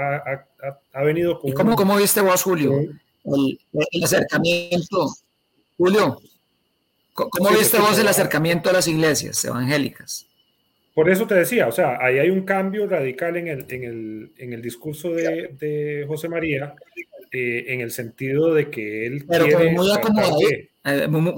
ha, 0.93 1.03
venido 1.03 1.39
con... 1.39 1.51
¿Y 1.51 1.53
cómo, 1.53 1.75
cómo 1.75 1.95
viste 1.95 2.19
vos, 2.19 2.43
Julio, 2.43 2.73
el, 3.23 4.03
acercamiento? 4.03 5.07
Julio, 5.77 6.19
¿cómo 7.13 7.49
viste 7.51 7.79
vos 7.79 7.97
el 7.97 8.07
acercamiento 8.07 8.69
a 8.69 8.73
las 8.73 8.87
iglesias 8.87 9.45
evangélicas? 9.45 10.27
Por 10.93 11.09
eso 11.09 11.25
te 11.25 11.35
decía, 11.35 11.67
o 11.67 11.71
sea, 11.71 11.97
ahí 12.01 12.19
hay 12.19 12.29
un 12.29 12.41
cambio 12.41 12.87
radical 12.87 13.37
en 13.37 13.47
el, 13.47 13.65
en 13.69 13.83
el, 13.85 14.31
en 14.37 14.51
el 14.51 14.61
discurso 14.61 15.11
de, 15.11 15.55
de 15.57 16.03
José 16.05 16.27
María, 16.27 16.75
eh, 17.33 17.73
en 17.73 17.79
el 17.79 17.91
sentido 17.91 18.53
de 18.53 18.69
que 18.69 19.05
él. 19.07 19.25
Pero 19.25 19.45
muy 19.71 19.89
acomodado. 19.89 20.37
Eh, 20.83 21.07
muy, 21.07 21.33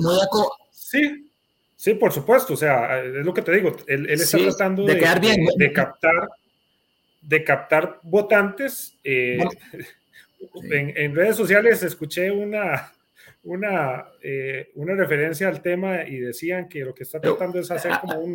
Sí, 0.71 1.29
sí, 1.75 1.93
por 1.93 2.11
supuesto. 2.11 2.53
O 2.53 2.57
sea, 2.57 2.99
es 3.03 3.23
lo 3.23 3.31
que 3.31 3.43
te 3.43 3.51
digo. 3.51 3.75
Él, 3.87 4.09
está 4.09 4.39
tratando 4.39 4.85
de, 4.85 4.95
de, 4.95 5.71
captar, 5.71 6.29
de 7.21 7.43
captar 7.43 7.99
votantes. 8.01 8.97
Eh, 9.03 9.37
en, 10.71 10.97
en, 10.97 11.15
redes 11.15 11.35
sociales 11.35 11.83
escuché 11.83 12.31
una, 12.31 12.91
una, 13.43 14.05
una 14.73 14.95
referencia 14.95 15.47
al 15.47 15.61
tema 15.61 16.07
y 16.07 16.17
decían 16.17 16.67
que 16.67 16.79
lo 16.79 16.95
que 16.95 17.03
está 17.03 17.21
tratando 17.21 17.59
es 17.59 17.69
hacer 17.69 17.91
como, 18.01 18.17
un, 18.19 18.33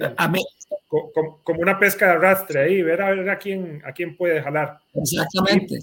como, 1.42 1.60
una 1.60 1.76
pesca 1.76 2.06
de 2.06 2.12
arrastre 2.12 2.60
ahí, 2.60 2.82
ver 2.82 3.02
a 3.02 3.10
ver 3.10 3.28
a 3.28 3.36
quién, 3.36 3.82
a 3.84 3.92
quién 3.92 4.16
puede 4.16 4.40
jalar. 4.40 4.78
Exactamente. 4.94 5.80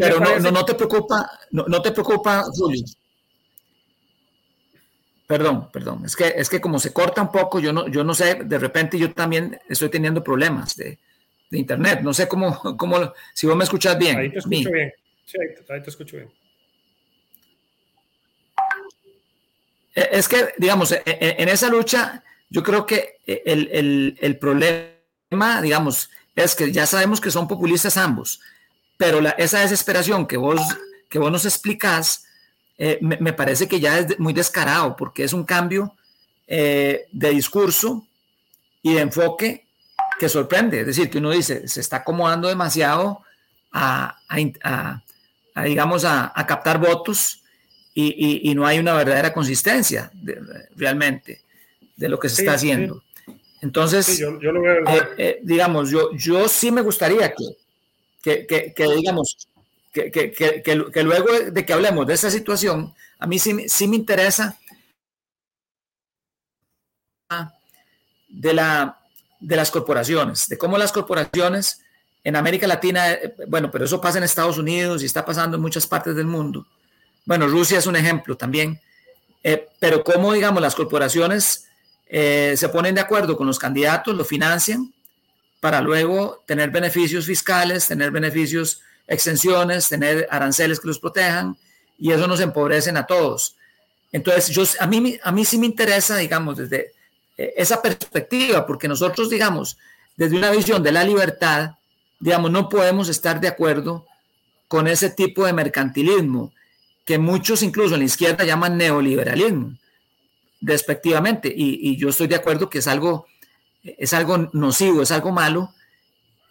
Pero 0.00 0.20
no, 0.20 0.50
no, 0.50 0.64
te 0.64 0.74
preocupa, 0.74 1.30
no, 1.50 1.64
no, 1.66 1.82
te 1.82 1.92
preocupa, 1.92 2.44
Julio. 2.54 2.84
Perdón, 5.26 5.70
perdón. 5.72 6.04
Es 6.04 6.14
que, 6.16 6.34
es 6.36 6.48
que 6.48 6.60
como 6.60 6.78
se 6.78 6.92
corta 6.92 7.22
un 7.22 7.32
poco, 7.32 7.58
yo 7.58 7.72
no, 7.72 7.88
yo 7.88 8.04
no 8.04 8.14
sé, 8.14 8.44
de 8.44 8.58
repente 8.58 8.98
yo 8.98 9.12
también 9.12 9.58
estoy 9.68 9.88
teniendo 9.88 10.22
problemas 10.22 10.76
de, 10.76 10.98
de 11.50 11.58
internet. 11.58 12.00
No 12.02 12.12
sé 12.12 12.28
cómo, 12.28 12.60
cómo, 12.76 13.12
si 13.32 13.46
vos 13.46 13.56
me 13.56 13.64
escuchas 13.64 13.98
bien. 13.98 14.18
Ahí 14.18 14.30
te 14.30 14.38
escucho 14.38 14.70
bien. 14.70 14.92
Sí, 15.24 15.38
ahí 15.70 15.82
te 15.82 15.90
escucho 15.90 16.16
bien. 16.16 16.30
E, 19.94 20.08
es 20.12 20.28
que, 20.28 20.52
digamos, 20.58 20.92
e, 20.92 21.02
e, 21.06 21.36
en 21.38 21.48
esa 21.48 21.68
lucha, 21.68 22.22
yo 22.50 22.62
creo 22.62 22.84
que 22.84 23.18
el, 23.26 23.68
el, 23.72 24.18
el 24.20 24.38
problema, 24.38 25.62
digamos, 25.62 26.10
es 26.36 26.54
que 26.54 26.70
ya 26.70 26.84
sabemos 26.86 27.20
que 27.20 27.30
son 27.30 27.48
populistas 27.48 27.96
ambos 27.96 28.40
pero 28.96 29.20
esa 29.38 29.60
desesperación 29.60 30.26
que 30.26 30.36
vos, 30.36 30.60
que 31.08 31.18
vos 31.18 31.30
nos 31.30 31.44
explicás, 31.44 32.24
eh, 32.78 32.98
me, 33.00 33.32
parece 33.32 33.68
que 33.68 33.80
ya 33.80 33.98
es 33.98 34.18
muy 34.18 34.32
descarado, 34.32 34.96
porque 34.96 35.24
es 35.24 35.32
un 35.32 35.44
cambio 35.44 35.94
eh, 36.46 37.06
de 37.12 37.30
discurso 37.30 38.06
y 38.82 38.94
de 38.94 39.00
enfoque 39.00 39.66
que 40.18 40.28
sorprende. 40.28 40.80
Es 40.80 40.86
decir, 40.86 41.10
que 41.10 41.18
uno 41.18 41.30
dice, 41.30 41.68
se 41.68 41.80
está 41.80 41.98
acomodando 41.98 42.48
demasiado 42.48 43.22
a, 43.72 44.16
digamos, 45.64 46.04
a, 46.04 46.32
captar 46.46 46.78
votos 46.78 47.42
y, 47.94 48.52
no 48.54 48.66
hay 48.66 48.78
una 48.78 48.94
verdadera 48.94 49.32
consistencia 49.32 50.10
realmente 50.76 51.42
de 51.96 52.08
lo 52.08 52.18
que 52.18 52.28
se 52.28 52.42
está 52.42 52.54
haciendo. 52.54 53.02
Entonces, 53.64 54.18
yo, 54.18 54.30
lo 54.30 54.60
veo 54.60 54.86
eh, 54.86 55.02
eh, 55.16 55.40
digamos, 55.42 55.90
yo, 55.90 56.14
yo 56.14 56.48
sí 56.48 56.70
me 56.70 56.82
gustaría 56.82 57.32
que, 57.32 57.44
que, 58.24 58.74
digamos, 58.96 59.36
que, 59.92 60.10
que, 60.10 61.04
luego 61.04 61.28
de 61.50 61.66
que 61.66 61.72
hablemos 61.72 62.06
de 62.06 62.14
esa 62.14 62.30
situación, 62.30 62.94
a 63.18 63.26
mí 63.26 63.38
sí, 63.38 63.68
sí 63.68 63.86
me 63.86 63.96
interesa 63.96 64.58
de, 68.28 68.54
la, 68.54 68.98
de 69.40 69.56
las 69.56 69.70
corporaciones, 69.70 70.48
de 70.48 70.56
cómo 70.56 70.78
las 70.78 70.90
corporaciones 70.90 71.82
en 72.22 72.36
América 72.36 72.66
Latina, 72.66 73.12
eh, 73.12 73.34
bueno, 73.46 73.70
pero 73.70 73.84
eso 73.84 74.00
pasa 74.00 74.16
en 74.16 74.24
Estados 74.24 74.56
Unidos 74.56 75.02
y 75.02 75.06
está 75.06 75.24
pasando 75.24 75.56
en 75.56 75.62
muchas 75.62 75.86
partes 75.86 76.16
del 76.16 76.26
mundo. 76.26 76.66
Bueno, 77.26 77.46
Rusia 77.46 77.78
es 77.78 77.86
un 77.86 77.96
ejemplo 77.96 78.36
también, 78.36 78.80
eh, 79.42 79.68
pero 79.78 80.02
cómo, 80.02 80.32
digamos, 80.32 80.62
las 80.62 80.74
corporaciones 80.74 81.66
eh, 82.06 82.54
se 82.56 82.70
ponen 82.70 82.94
de 82.94 83.02
acuerdo 83.02 83.36
con 83.36 83.46
los 83.46 83.58
candidatos, 83.58 84.16
lo 84.16 84.24
financian 84.24 84.93
para 85.64 85.80
luego 85.80 86.44
tener 86.44 86.68
beneficios 86.68 87.24
fiscales, 87.24 87.88
tener 87.88 88.10
beneficios, 88.10 88.82
extensiones, 89.06 89.88
tener 89.88 90.28
aranceles 90.30 90.78
que 90.78 90.88
los 90.88 90.98
protejan 90.98 91.56
y 91.98 92.12
eso 92.12 92.26
nos 92.26 92.40
empobrecen 92.40 92.98
a 92.98 93.06
todos. 93.06 93.56
Entonces, 94.12 94.54
yo, 94.54 94.62
a, 94.78 94.86
mí, 94.86 95.18
a 95.22 95.32
mí 95.32 95.42
sí 95.46 95.56
me 95.56 95.64
interesa, 95.64 96.18
digamos, 96.18 96.58
desde 96.58 96.92
esa 97.38 97.80
perspectiva, 97.80 98.66
porque 98.66 98.88
nosotros, 98.88 99.30
digamos, 99.30 99.78
desde 100.18 100.36
una 100.36 100.50
visión 100.50 100.82
de 100.82 100.92
la 100.92 101.02
libertad, 101.02 101.70
digamos, 102.20 102.50
no 102.50 102.68
podemos 102.68 103.08
estar 103.08 103.40
de 103.40 103.48
acuerdo 103.48 104.04
con 104.68 104.86
ese 104.86 105.08
tipo 105.08 105.46
de 105.46 105.54
mercantilismo 105.54 106.52
que 107.06 107.16
muchos 107.16 107.62
incluso 107.62 107.94
en 107.94 108.00
la 108.00 108.06
izquierda 108.06 108.44
llaman 108.44 108.76
neoliberalismo, 108.76 109.78
despectivamente, 110.60 111.50
y, 111.56 111.96
yo 111.96 112.10
estoy 112.10 112.26
de 112.26 112.36
acuerdo 112.36 112.68
que 112.68 112.80
es 112.80 112.86
algo, 112.86 113.28
es 113.84 114.12
algo 114.12 114.50
nocivo, 114.52 115.02
es 115.02 115.10
algo 115.10 115.30
malo, 115.30 115.72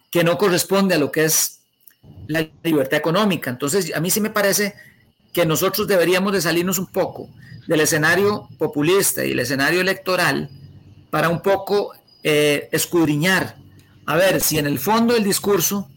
que 0.10 0.24
no 0.24 0.38
corresponde 0.38 0.96
a 0.96 1.00
lo 1.00 1.12
que 1.12 1.26
es 1.26 1.60
la 2.28 2.48
libertad 2.64 3.00
económica. 3.00 3.50
Entonces, 3.50 3.94
a 3.96 4.00
mí 4.00 4.10
sí 4.10 4.22
me 4.22 4.30
parece 4.30 4.76
que 5.32 5.46
nosotros 5.46 5.88
deberíamos 5.88 6.32
de 6.34 6.42
salirnos 6.42 6.78
un 6.78 6.88
poco 6.88 7.30
del 7.68 7.82
escenario 7.82 8.48
populista 8.58 9.26
y 9.26 9.32
el 9.32 9.40
escenario 9.40 9.82
electoral 9.82 10.50
para 11.10 11.30
un 11.30 11.42
poco 11.42 11.94
eh, 12.24 12.70
escudriñar 12.72 13.56
a 14.06 14.16
ver 14.16 14.42
si 14.42 14.58
en 14.58 14.68
el 14.68 14.80
fondo 14.80 15.14
del 15.14 15.24
discurso, 15.24 15.90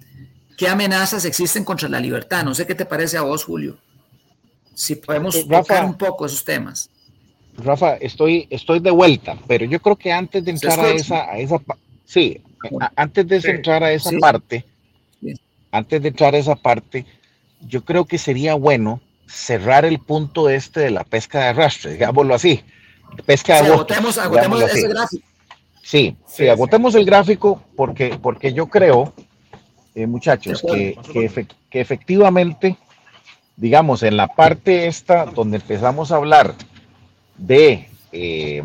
qué 0.57 0.69
amenazas 0.69 1.25
existen 1.25 1.65
contra 1.65 1.89
la 1.89 2.01
libertad. 2.01 2.45
No 2.45 2.55
sé 2.55 2.67
qué 2.67 2.75
te 2.75 2.87
parece 2.87 3.17
a 3.17 3.23
vos, 3.23 3.45
Julio. 3.45 3.79
Si 4.75 4.97
podemos 4.97 5.35
eh, 5.35 5.47
tocar 5.49 5.85
un 5.85 5.99
poco 5.99 6.27
esos 6.27 6.45
temas. 6.45 6.91
Rafa, 7.59 7.95
estoy, 7.97 8.47
estoy 8.51 8.81
de 8.81 8.91
vuelta, 8.91 9.37
pero 9.47 9.65
yo 9.65 9.81
creo 9.81 9.97
que 9.97 10.13
antes 10.13 10.45
de 10.45 10.51
entrar 10.51 10.79
a 10.79 10.91
esa, 10.91 11.31
a 11.31 11.39
esa, 11.39 11.61
sí, 12.05 12.41
antes 12.95 13.27
de 13.27 13.51
entrar 13.51 13.83
a 13.83 13.93
esa 13.93 14.11
parte, 14.19 14.65
antes 15.71 16.03
de 16.03 16.09
entrar 16.09 16.35
a 16.35 16.39
esa 16.39 16.57
parte, 16.57 17.07
yo 17.61 17.85
creo 17.85 18.05
que 18.05 18.19
sería 18.19 18.55
bueno 18.55 19.01
cerrar 19.27 19.85
el 19.85 19.99
punto 19.99 20.49
este 20.49 20.81
de 20.81 20.91
la 20.91 21.05
pesca 21.05 21.41
de 21.41 21.45
arrastre, 21.47 21.93
digámoslo 21.93 22.35
así, 22.35 22.63
pesca 23.25 23.63
de 23.63 23.73
agotemos, 23.73 24.19
agotemos 24.19 24.63
ese 24.63 24.89
gráfico. 24.89 25.27
Sí, 25.83 26.17
sí, 26.27 26.49
agotemos 26.49 26.95
el 26.97 27.05
gráfico 27.05 27.63
porque, 27.77 28.19
porque 28.21 28.53
yo 28.53 28.67
creo, 28.67 29.15
eh, 29.95 30.07
muchachos, 30.07 30.61
que, 30.63 30.99
que, 31.71 31.81
efectivamente, 31.81 32.77
digamos, 33.57 34.03
en 34.03 34.17
la 34.17 34.27
parte 34.27 34.89
esta 34.89 35.27
donde 35.27 35.59
empezamos 35.59 36.11
a 36.11 36.17
hablar 36.17 36.55
de, 37.39 37.89
eh, 38.13 38.63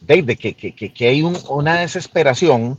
de, 0.00 0.36
que, 0.36 0.54
que, 0.54 1.08
hay 1.08 1.22
una 1.22 1.80
desesperación 1.80 2.78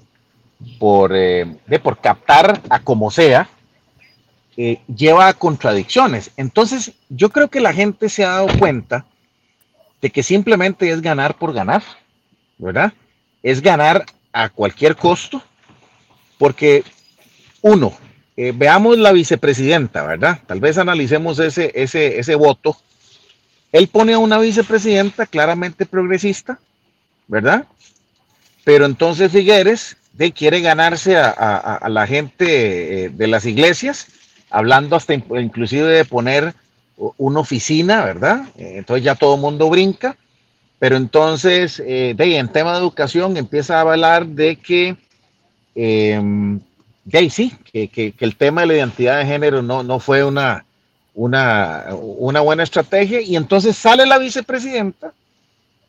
por, 0.80 1.16
eh, 1.16 1.58
de, 1.68 1.80
por 1.80 2.00
captar 2.00 2.62
a 2.70 2.80
como 2.80 3.12
sea, 3.12 3.50
lleva 4.56 5.28
a 5.28 5.34
contradicciones. 5.34 6.32
Entonces, 6.36 6.94
yo 7.10 7.30
creo 7.30 7.48
que 7.48 7.60
la 7.60 7.74
gente 7.74 8.10
se 8.10 8.26
ha 8.26 8.30
dado 8.30 8.48
cuenta 8.58 9.06
de 10.02 10.10
que 10.10 10.24
simplemente 10.24 10.90
es 10.90 11.02
ganar 11.02 11.38
por 11.38 11.54
ganar, 11.54 11.84
¿verdad? 12.58 12.92
es 13.44 13.62
ganar 13.62 14.06
a 14.34 14.50
cualquier 14.50 14.96
costo, 14.96 15.42
porque 16.38 16.84
uno, 17.62 17.94
eh, 18.36 18.54
veamos 18.54 18.98
la 18.98 19.12
vicepresidenta, 19.12 20.06
¿verdad? 20.06 20.40
Tal 20.46 20.60
vez 20.60 20.78
analicemos 20.78 21.40
ese, 21.40 21.72
ese, 21.74 22.20
ese 22.20 22.36
voto. 22.36 22.78
Él 23.71 23.88
pone 23.88 24.13
a 24.13 24.19
una 24.19 24.39
vicepresidenta 24.39 25.25
claramente 25.25 25.86
progresista, 25.86 26.60
¿verdad? 27.27 27.65
Pero 28.63 28.86
entonces 28.86 29.32
Figueres 29.32 29.97
de, 30.13 30.32
quiere 30.32 30.62
ganarse 30.62 31.17
a, 31.17 31.88
la 31.89 32.08
gente 32.08 33.06
eh, 33.06 33.10
de 33.10 33.27
las 33.27 33.45
iglesias, 33.45 34.08
hablando 34.49 34.95
hasta 34.95 35.13
inclusive 35.13 35.88
de 35.88 36.06
poner 36.06 36.53
una 37.17 37.39
oficina, 37.39 38.03
¿verdad? 38.03 38.47
Eh, 38.58 38.75
entonces 38.77 39.03
ya 39.03 39.15
todo 39.15 39.36
el 39.36 39.41
mundo 39.41 39.69
brinca. 39.69 40.17
Pero 40.80 40.95
entonces, 40.95 41.82
eh, 41.86 42.15
en 42.17 42.49
tema 42.49 42.73
de 42.73 42.80
educación, 42.80 43.36
empieza 43.36 43.77
a 43.77 43.82
hablar 43.82 44.27
de 44.27 44.58
que, 44.58 44.95
eh, 45.73 46.21
sí, 47.32 47.53
que, 47.71 47.88
que, 47.88 48.13
el 48.19 48.36
tema 48.36 48.62
de 48.62 48.67
la 48.67 48.75
identidad 48.75 49.17
de 49.17 49.25
género 49.25 49.63
no, 49.63 49.82
no 49.82 49.99
fue 49.99 50.23
una, 50.23 50.65
una, 51.17 51.88
una 51.91 52.41
buena 52.41 52.63
estrategia. 52.63 53.19
Y 53.19 53.36
entonces 53.36 53.75
sale 53.75 54.06
la 54.06 54.19
vicepresidenta 54.19 55.13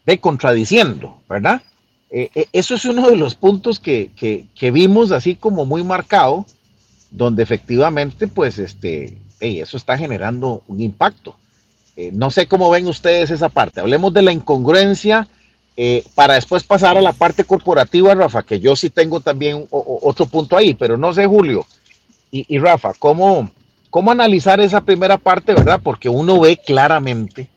de 0.04 0.18
contradiciendo, 0.18 1.20
¿verdad? 1.28 1.62
Eh, 2.10 2.30
eh, 2.34 2.46
eso 2.52 2.74
es 2.74 2.86
uno 2.86 3.10
de 3.10 3.16
los 3.16 3.34
puntos 3.34 3.78
que, 3.78 4.10
que, 4.16 4.46
que, 4.54 4.70
vimos 4.70 5.12
así 5.12 5.36
como 5.36 5.66
muy 5.66 5.84
marcado, 5.84 6.46
donde 7.10 7.42
efectivamente, 7.42 8.26
pues, 8.26 8.58
este, 8.58 9.18
eso 9.38 9.76
está 9.76 9.98
generando 9.98 10.62
un 10.66 10.80
impacto. 10.80 11.36
Eh, 11.94 12.10
no 12.12 12.30
sé 12.30 12.46
cómo 12.46 12.70
ven 12.70 12.86
ustedes 12.86 13.30
esa 13.30 13.50
parte. 13.50 13.80
Hablemos 13.80 14.14
de 14.14 14.22
la 14.22 14.32
incongruencia 14.32 15.28
para 16.16 16.34
después 16.34 16.64
pasar 16.64 16.98
a 16.98 17.00
la 17.00 17.12
parte 17.12 17.44
corporativa, 17.44 18.12
Rafa, 18.12 18.42
que 18.42 18.58
yo 18.58 18.74
sí 18.74 18.90
tengo 18.90 19.20
también 19.20 19.64
otro 19.70 20.26
punto 20.26 20.56
ahí, 20.56 20.74
pero 20.74 20.96
no 20.96 21.14
sé, 21.14 21.24
Julio 21.24 21.64
y, 22.30 22.58
Rafa, 22.58 22.92
¿cómo, 22.98 23.50
¿cómo 23.90 24.10
analizar 24.10 24.60
esa 24.60 24.80
primera 24.80 25.18
parte, 25.18 25.54
verdad? 25.54 25.80
Porque 25.82 26.08
uno 26.08 26.40
ve 26.40 26.58
claramente 26.64 27.48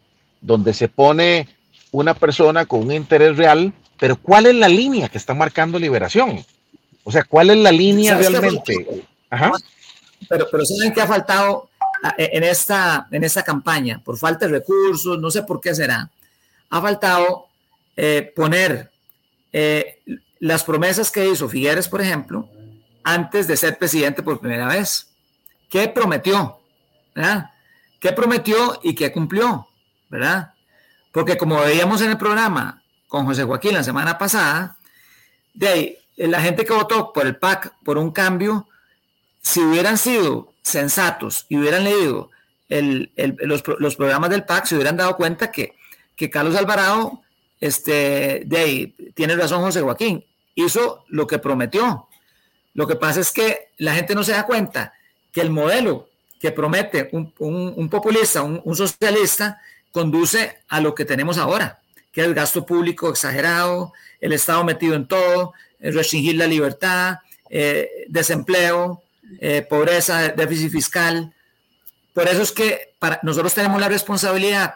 donde 0.42 0.74
se 0.74 0.88
pone 0.88 1.48
una 1.92 2.14
persona 2.14 2.66
con 2.66 2.82
un 2.82 2.92
interés 2.92 3.38
real, 3.38 3.74
pero 4.00 4.16
¿cuál 4.16 4.46
es 4.46 4.56
la 4.56 4.70
línea 4.70 5.10
que 5.10 5.18
está 5.18 5.34
marcando 5.34 5.78
liberación? 5.78 6.44
O 7.04 7.12
sea, 7.12 7.24
¿cuál 7.24 7.50
es 7.50 7.58
la 7.58 7.72
línea 7.72 8.18
realmente? 8.18 9.06
Ajá. 9.30 9.52
Pero, 10.30 10.48
pero 10.52 10.66
¿saben 10.66 10.94
que 10.94 11.02
ha 11.02 11.08
faltado? 11.08 11.70
en 12.18 12.44
esta, 12.44 13.08
en 13.12 13.24
esta 13.24 13.44
campaña, 13.44 14.02
por 14.04 14.18
falta 14.18 14.48
de 14.48 14.54
recursos, 14.54 15.20
no 15.20 15.30
sé 15.30 15.44
por 15.44 15.62
qué 15.62 15.76
será, 15.76 16.10
ha 16.70 16.82
faltado 16.82 17.48
eh, 17.96 18.32
poner 18.36 18.92
eh, 19.54 20.00
las 20.40 20.64
promesas 20.64 21.12
que 21.12 21.30
hizo 21.30 21.48
Figueres, 21.48 21.88
por 21.88 22.02
ejemplo, 22.02 22.50
antes 23.04 23.48
de 23.48 23.58
ser 23.58 23.78
presidente 23.78 24.24
por 24.24 24.40
primera 24.40 24.68
vez. 24.68 25.11
¿Qué 25.72 25.88
prometió? 25.88 26.62
¿verdad? 27.16 27.52
¿Qué 28.00 28.12
prometió 28.12 28.80
y 28.84 28.96
qué 28.96 29.12
cumplió? 29.12 29.68
¿Verdad? 30.10 30.54
Porque 31.12 31.38
como 31.38 31.60
veíamos 31.62 32.02
en 32.02 32.12
el 32.12 32.18
programa 32.18 32.84
con 33.08 33.26
José 33.26 33.44
Joaquín 33.44 33.74
la 33.74 33.84
semana 33.84 34.18
pasada, 34.18 34.78
de 35.54 35.68
ahí, 35.68 35.98
la 36.18 36.42
gente 36.42 36.66
que 36.66 36.74
votó 36.74 37.14
por 37.14 37.26
el 37.26 37.38
PAC, 37.38 37.74
por 37.84 37.98
un 37.98 38.12
cambio, 38.12 38.68
si 39.42 39.62
hubieran 39.62 39.98
sido 39.98 40.54
sensatos 40.62 41.46
y 41.50 41.58
hubieran 41.58 41.84
leído 41.84 42.30
los, 42.70 43.62
programas 43.96 44.30
del 44.30 44.44
PAC, 44.44 44.66
se 44.66 44.76
hubieran 44.76 44.98
dado 44.98 45.16
cuenta 45.16 45.52
que, 45.52 45.76
que 46.16 46.30
Carlos 46.30 46.56
Alvarado, 46.56 47.22
este, 47.60 48.44
de 48.46 48.58
ahí, 48.58 48.96
tiene 49.14 49.36
razón 49.36 49.62
José 49.62 49.82
Joaquín, 49.82 50.26
hizo 50.56 51.06
lo 51.08 51.28
que 51.28 51.40
prometió. 51.40 52.08
Lo 52.74 52.88
que 52.88 52.96
pasa 52.96 53.20
es 53.20 53.32
que 53.32 53.72
la 53.78 53.94
gente 53.94 54.16
no 54.16 54.24
se 54.24 54.32
da 54.32 54.46
cuenta 54.46 54.94
que 55.32 55.42
el 55.42 55.50
modelo 55.50 56.10
que 56.40 56.52
promete 56.52 57.10
un, 57.12 57.90
populista, 57.90 58.42
un, 58.42 58.76
socialista, 58.76 59.62
conduce 59.92 60.58
a 60.70 60.82
lo 60.82 60.96
que 60.96 61.06
tenemos 61.06 61.38
ahora, 61.38 61.80
que 62.12 62.22
es 62.22 62.28
el 62.28 62.34
gasto 62.34 62.66
público 62.66 63.10
exagerado, 63.10 63.94
el 64.20 64.34
Estado 64.34 64.64
metido 64.64 64.96
en 64.96 65.08
todo, 65.08 65.54
restringir 65.80 66.36
la 66.36 66.48
libertad, 66.48 67.20
eh, 67.50 68.06
desempleo, 68.08 69.04
eh, 69.40 69.62
pobreza, 69.62 70.30
déficit 70.30 70.72
fiscal. 70.72 71.32
Por 72.14 72.28
eso 72.28 72.42
es 72.42 72.52
que 72.52 72.94
para, 72.98 73.20
nosotros 73.24 73.54
tenemos 73.54 73.80
la 73.80 73.90
responsabilidad 73.90 74.74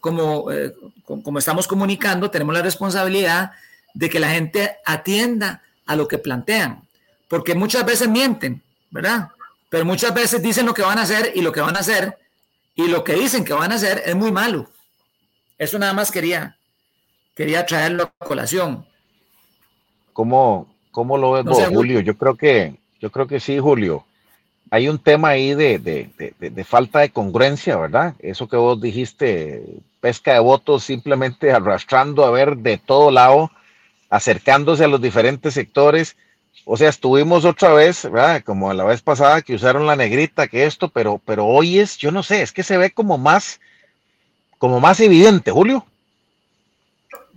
como, 0.00 0.50
eh, 0.50 0.72
como 1.04 1.38
estamos 1.38 1.66
comunicando, 1.66 2.30
tenemos 2.30 2.54
la 2.54 2.62
responsabilidad 2.62 3.52
de 3.92 4.08
que 4.08 4.20
la 4.20 4.30
gente 4.30 4.76
atienda 4.84 5.62
a 5.86 5.96
lo 5.96 6.08
que 6.08 6.18
plantean, 6.18 6.82
porque 7.28 7.54
muchas 7.54 7.84
veces 7.84 8.08
mienten, 8.08 8.62
¿verdad? 8.90 9.28
Pero 9.74 9.86
muchas 9.86 10.14
veces 10.14 10.40
dicen 10.40 10.66
lo 10.66 10.72
que 10.72 10.82
van 10.82 10.98
a 10.98 11.02
hacer 11.02 11.32
y 11.34 11.42
lo 11.42 11.50
que 11.50 11.60
van 11.60 11.74
a 11.74 11.80
hacer 11.80 12.16
y 12.76 12.86
lo 12.86 13.02
que 13.02 13.14
dicen 13.14 13.44
que 13.44 13.54
van 13.54 13.72
a 13.72 13.74
hacer 13.74 14.04
es 14.06 14.14
muy 14.14 14.30
malo. 14.30 14.70
Eso 15.58 15.80
nada 15.80 15.92
más 15.92 16.12
quería, 16.12 16.56
quería 17.34 17.66
traerlo 17.66 18.12
a 18.20 18.24
colación. 18.24 18.86
¿Cómo, 20.12 20.72
cómo 20.92 21.18
lo 21.18 21.32
ves 21.32 21.44
vos, 21.44 21.66
Julio? 21.72 21.98
Yo 21.98 22.16
creo 22.16 22.36
que, 22.36 22.76
yo 23.00 23.10
creo 23.10 23.26
que 23.26 23.40
sí, 23.40 23.58
Julio. 23.58 24.04
Hay 24.70 24.88
un 24.88 25.00
tema 25.00 25.30
ahí 25.30 25.56
de, 25.56 25.80
de, 25.80 26.64
falta 26.64 27.00
de 27.00 27.10
congruencia, 27.10 27.76
¿verdad? 27.76 28.14
Eso 28.20 28.48
que 28.48 28.56
vos 28.56 28.80
dijiste, 28.80 29.60
pesca 30.00 30.34
de 30.34 30.38
votos 30.38 30.84
simplemente 30.84 31.50
arrastrando 31.50 32.24
a 32.24 32.30
ver 32.30 32.58
de 32.58 32.78
todo 32.78 33.10
lado, 33.10 33.50
acercándose 34.08 34.84
a 34.84 34.88
los 34.88 35.02
diferentes 35.02 35.52
sectores. 35.52 36.16
O 36.64 36.76
sea, 36.76 36.88
estuvimos 36.88 37.44
otra 37.44 37.74
vez, 37.74 38.04
¿verdad? 38.10 38.42
Como 38.42 38.72
la 38.72 38.84
vez 38.84 39.02
pasada 39.02 39.42
que 39.42 39.54
usaron 39.54 39.86
la 39.86 39.96
negrita, 39.96 40.48
que 40.48 40.64
esto, 40.64 40.88
pero, 40.88 41.20
pero 41.24 41.46
hoy 41.46 41.78
es, 41.78 41.98
yo 41.98 42.10
no 42.10 42.22
sé, 42.22 42.42
es 42.42 42.52
que 42.52 42.62
se 42.62 42.78
ve 42.78 42.90
como 42.90 43.18
más, 43.18 43.60
como 44.58 44.80
más 44.80 45.00
evidente, 45.00 45.50
Julio. 45.50 45.84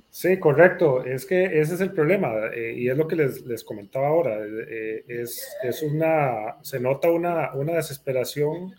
Sí, 0.09 0.39
correcto. 0.39 1.03
Es 1.05 1.25
que 1.25 1.59
ese 1.59 1.75
es 1.75 1.81
el 1.81 1.91
problema 1.91 2.31
eh, 2.53 2.73
y 2.75 2.89
es 2.89 2.97
lo 2.97 3.07
que 3.07 3.15
les, 3.15 3.45
les 3.45 3.63
comentaba 3.63 4.07
ahora. 4.07 4.37
Eh, 4.39 5.03
es, 5.07 5.45
es, 5.61 5.83
una, 5.83 6.55
se 6.63 6.79
nota 6.79 7.11
una, 7.11 7.53
una 7.53 7.73
desesperación 7.73 8.73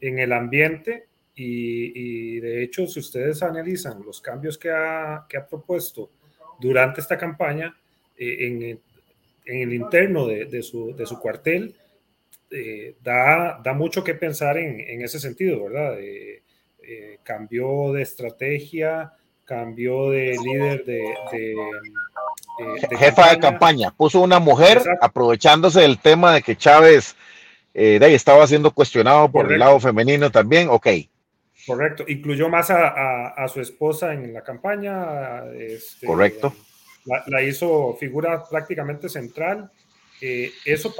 en 0.00 0.18
el 0.18 0.32
ambiente 0.32 1.06
y, 1.34 2.40
de 2.40 2.62
hecho, 2.62 2.86
si 2.86 3.00
ustedes 3.00 3.42
analizan 3.42 4.02
los 4.04 4.20
cambios 4.20 4.56
que 4.56 4.70
ha, 4.70 5.26
que 5.28 5.36
ha 5.36 5.46
propuesto 5.46 6.10
durante 6.58 7.02
esta 7.02 7.18
campaña 7.18 7.76
eh, 8.16 8.46
en, 8.46 8.80
en, 9.46 9.62
el 9.62 9.72
interno 9.72 10.26
de, 10.26 10.44
de, 10.44 10.62
su, 10.62 10.94
de 10.94 11.06
su, 11.06 11.18
cuartel, 11.18 11.74
da, 13.02 13.60
da, 13.62 13.72
mucho 13.72 14.04
que 14.04 14.14
pensar 14.14 14.58
en, 14.58 14.80
en 14.80 15.02
ese 15.02 15.18
sentido, 15.18 15.64
¿verdad? 15.64 15.96
cambió 17.24 17.92
de 17.92 18.02
estrategia 18.02 19.12
cambió 19.46 20.10
de 20.10 20.36
líder 20.44 20.84
de, 20.84 21.14
eh, 21.32 21.54
jefa 22.98 23.30
de 23.30 23.38
campaña. 23.38 23.90
Puso 23.96 24.20
una 24.20 24.38
mujer 24.38 24.82
aprovechándose 25.00 25.80
del 25.80 25.98
tema 25.98 26.34
de 26.34 26.42
que 26.42 26.56
Chávez 26.56 27.16
eh, 27.72 27.98
estaba 28.02 28.46
siendo 28.46 28.72
cuestionado 28.72 29.30
por 29.30 29.50
el 29.50 29.60
lado 29.60 29.80
femenino 29.80 30.30
también. 30.30 30.68
Ok. 30.68 30.88
Correcto. 31.66 32.04
Incluyó 32.06 32.48
más 32.48 32.70
a, 32.70 33.46
su 33.48 33.60
esposa 33.60 34.12
en 34.12 34.34
la 34.34 34.42
campaña. 34.42 35.44
Este, 35.54 36.06
Correcto. 36.06 36.52
La, 37.26 37.42
hizo 37.42 37.94
figura 37.94 38.42
prácticamente 38.48 39.08
central. 39.08 39.70
Eh, 40.20 40.50
eso 40.64 40.94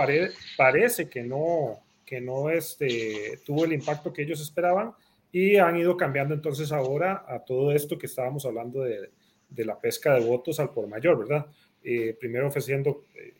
parece 0.56 1.08
que 1.08 1.22
no, 1.22 1.80
que 2.04 2.20
no 2.20 2.50
este, 2.50 3.40
tuvo 3.44 3.64
el 3.64 3.72
impacto 3.72 4.12
que 4.12 4.22
ellos 4.22 4.40
esperaban 4.40 4.92
y 5.32 5.56
han 5.56 5.76
ido 5.76 5.96
cambiando 5.96 6.34
entonces 6.34 6.70
ahora 6.70 7.24
a 7.26 7.40
todo 7.40 7.72
esto 7.72 7.98
que 7.98 8.06
estábamos 8.06 8.46
hablando 8.46 8.82
de, 8.82 9.10
de 9.48 9.64
la 9.64 9.78
pesca 9.80 10.14
de 10.14 10.24
votos 10.24 10.60
al 10.60 10.70
por 10.70 10.86
mayor, 10.86 11.18
¿verdad? 11.18 11.46
Eh, 11.82 12.16
primero 12.18 12.48
ofreciendo 12.48 13.04
eh, 13.14 13.34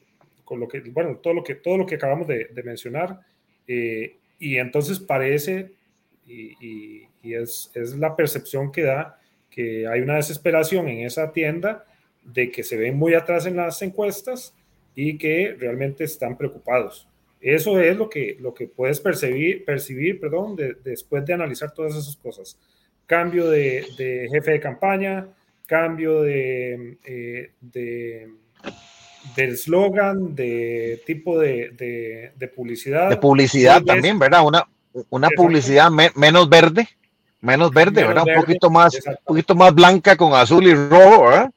con 0.45 0.61
lo 0.61 0.67
que, 0.67 0.81
bueno, 0.81 1.17
todo 1.17 1.35
lo 1.35 1.45
que, 1.45 1.57
todo 1.57 1.77
lo 1.77 1.87
que 1.87 1.97
acabamos 1.97 2.27
de, 2.27 2.49
mencionar, 2.65 3.21
y 3.67 4.57
entonces 4.59 5.01
parece, 5.01 5.73
y, 6.27 7.09
y, 7.23 7.35
es, 7.35 7.71
es, 7.75 7.97
la 7.97 8.15
percepción 8.15 8.71
que 8.71 8.83
da, 8.83 9.19
que 9.51 9.89
hay 9.89 10.01
una 10.01 10.15
desesperación 10.17 10.87
en 10.89 11.05
esa 11.05 11.33
tienda 11.33 11.85
de 12.33 12.51
que 12.51 12.63
se 12.63 12.77
ven 12.77 12.97
muy 12.97 13.15
atrás 13.15 13.47
en 13.47 13.57
las 13.57 13.81
encuestas 13.83 14.55
y 14.95 15.19
que 15.19 15.57
realmente 15.59 16.05
están 16.05 16.37
preocupados. 16.37 17.09
Eso 17.41 17.81
es 17.81 17.97
lo 17.97 18.09
que, 18.09 18.37
lo 18.41 18.55
que 18.55 18.67
puedes 18.67 18.99
percibir, 19.01 19.65
percibir 19.65 20.19
perdón, 20.19 20.57
después 20.83 21.25
de 21.25 21.35
analizar 21.35 21.73
todas 21.73 21.95
esas 21.95 22.17
cosas. 22.17 22.59
Cambio 23.07 23.49
de, 23.51 24.27
jefe 24.33 24.53
de 24.53 24.61
campaña, 24.61 25.29
cambio 25.67 26.23
de, 26.23 26.99
eh, 27.05 27.51
del 29.37 29.53
eslogan, 29.53 30.35
de 30.35 31.03
tipo 31.07 31.39
de, 31.39 32.33
publicidad. 32.55 33.11
De 33.11 33.17
publicidad 33.17 33.83
también, 33.83 34.19
¿verdad? 34.19 34.45
Una, 34.45 34.67
una 35.11 35.29
publicidad 35.29 35.91
menos 35.91 36.49
verde, 36.49 36.89
menos 37.41 37.71
verde, 37.71 38.05
¿verdad? 38.05 38.25
un 38.27 38.41
poquito 38.41 38.71
más, 38.71 38.95
un 39.07 39.17
poquito 39.25 39.55
más 39.55 39.75
blanca 39.75 40.17
con 40.17 40.33
azul 40.33 40.67
y 40.67 40.75
rojo, 40.75 41.27
¿verdad? 41.27 41.51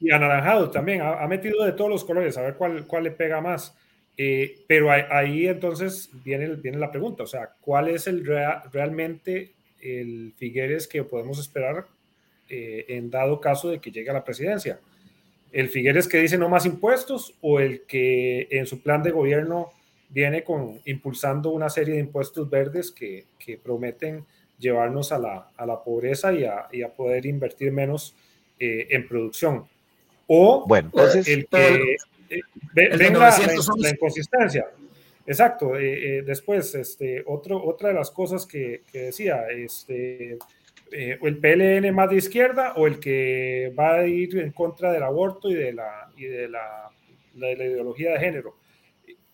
Y 0.00 0.10
anaranjado 0.10 0.70
también, 0.70 1.00
ha, 1.02 1.26
metido 1.26 1.64
de 1.64 1.72
todos 1.72 1.90
los 1.90 2.04
colores, 2.04 2.36
a 2.36 2.42
ver 2.42 2.54
cuál, 2.54 2.86
cuál 2.86 3.04
le 3.04 3.10
pega 3.10 3.40
más. 3.40 3.76
Eh, 4.16 4.60
pero 4.68 4.90
ahí, 4.90 5.46
entonces 5.46 6.10
viene, 6.24 6.48
viene 6.56 6.78
la 6.78 6.90
pregunta, 6.90 7.24
o 7.24 7.26
sea, 7.26 7.50
¿cuál 7.60 7.88
es 7.88 8.06
el 8.06 8.24
realmente 8.72 9.52
el 9.80 10.32
Figueres 10.36 10.86
que 10.86 11.02
podemos 11.02 11.38
esperar 11.40 11.86
eh, 12.48 12.84
en 12.88 13.10
dado 13.10 13.40
caso 13.40 13.70
de 13.70 13.80
que 13.80 13.90
llegue 13.90 14.10
a 14.10 14.14
la 14.14 14.24
presidencia? 14.24 14.78
¿El 15.50 15.68
Figueres 15.68 16.06
que 16.06 16.18
dice 16.18 16.38
no 16.38 16.48
más 16.48 16.66
impuestos 16.66 17.34
o 17.40 17.60
el 17.60 17.82
que 17.86 18.48
en 18.50 18.66
su 18.66 18.82
plan 18.82 19.02
de 19.02 19.10
gobierno 19.10 19.70
viene 20.10 20.44
con, 20.44 20.80
impulsando 20.84 21.50
una 21.50 21.68
serie 21.68 21.94
de 21.94 22.00
impuestos 22.00 22.48
verdes 22.48 22.92
que, 22.92 23.26
que 23.38 23.58
prometen 23.58 24.24
llevarnos 24.58 25.10
a 25.12 25.18
la, 25.18 25.50
a 25.56 25.66
la 25.66 25.82
pobreza 25.82 26.32
y 26.32 26.44
a, 26.44 26.68
y 26.72 26.82
a, 26.82 26.92
poder 26.92 27.26
invertir 27.26 27.72
menos 27.72 28.14
eh, 28.58 28.86
en 28.90 29.08
producción? 29.08 29.66
O 30.26 30.64
bueno, 30.66 30.90
entonces, 30.92 31.28
el 31.28 31.46
que 31.46 31.96
ven 32.74 33.18
la, 33.18 33.90
inconsistencia. 33.90 34.66
Exacto. 35.26 35.76
Eh, 35.76 36.18
eh, 36.18 36.22
después, 36.22 36.74
este, 36.74 37.22
otro, 37.26 37.62
otra 37.64 37.88
de 37.88 37.94
las 37.94 38.10
cosas 38.10 38.46
que, 38.46 38.82
decía, 38.92 39.46
este, 39.50 40.38
eh, 40.92 41.18
el 41.22 41.38
PLN 41.38 41.94
más 41.94 42.10
de 42.10 42.16
izquierda 42.16 42.74
o 42.76 42.86
el 42.86 42.98
que 42.98 43.72
va 43.78 43.94
a 43.94 44.06
ir 44.06 44.38
en 44.38 44.52
contra 44.52 44.92
del 44.92 45.02
aborto 45.02 45.48
y 45.48 45.54
de 45.54 45.72
la, 45.72 46.10
y 46.16 46.24
de 46.24 46.48
la, 46.48 46.90
ideología 47.34 48.12
de 48.12 48.20
género. 48.20 48.56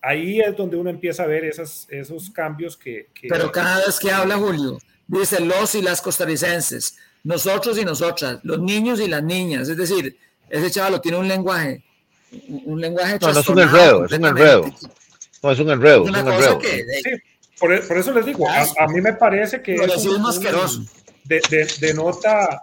Ahí 0.03 0.41
es 0.41 0.57
donde 0.57 0.77
uno 0.77 0.89
empieza 0.89 1.25
a 1.25 1.27
ver 1.27 1.45
esas, 1.45 1.87
esos 1.91 2.31
cambios 2.31 2.77
que, 2.77 3.09
Pero 3.29 3.53
cada 3.53 3.85
vez 3.85 3.99
que 3.99 4.11
habla 4.11 4.39
Julio, 4.39 4.79
dice 5.07 5.41
los 5.41 5.75
y 5.75 5.83
las 5.83 6.01
costarricenses, 6.01 6.97
nosotros 7.23 7.79
y 7.79 7.85
nosotras, 7.85 8.41
los 8.43 8.61
niños 8.61 8.99
y 9.01 9.09
las 9.09 9.23
niñas. 9.23 9.69
Es 9.69 9.77
decir, 9.77 10.17
ese 10.51 10.71
chaval 10.71 11.01
tiene 11.01 11.19
un 11.19 11.29
lenguaje 11.29 11.83
un 12.65 12.81
lenguaje 12.81 13.19
no, 13.21 13.33
no 13.33 13.41
es 13.41 13.49
un 13.49 13.59
enredo, 13.59 14.05
es 14.05 14.13
un 14.13 14.25
enredo. 14.25 14.65
No, 15.43 15.51
es 15.51 15.59
un 15.59 15.71
enredo. 15.71 16.05
Es 16.05 16.11
un 16.11 16.17
enredo. 16.17 16.59
Que, 16.59 16.85
por, 17.59 17.73
eso 17.73 18.13
les 18.13 18.25
digo, 18.25 18.47
a, 18.49 18.87
mí 18.89 19.01
me 19.01 19.13
parece 19.15 19.61
que 19.61 19.75
es 19.75 20.07
un, 20.07 20.23
de, 21.25 21.43
de, 21.51 21.69
denota, 21.81 22.63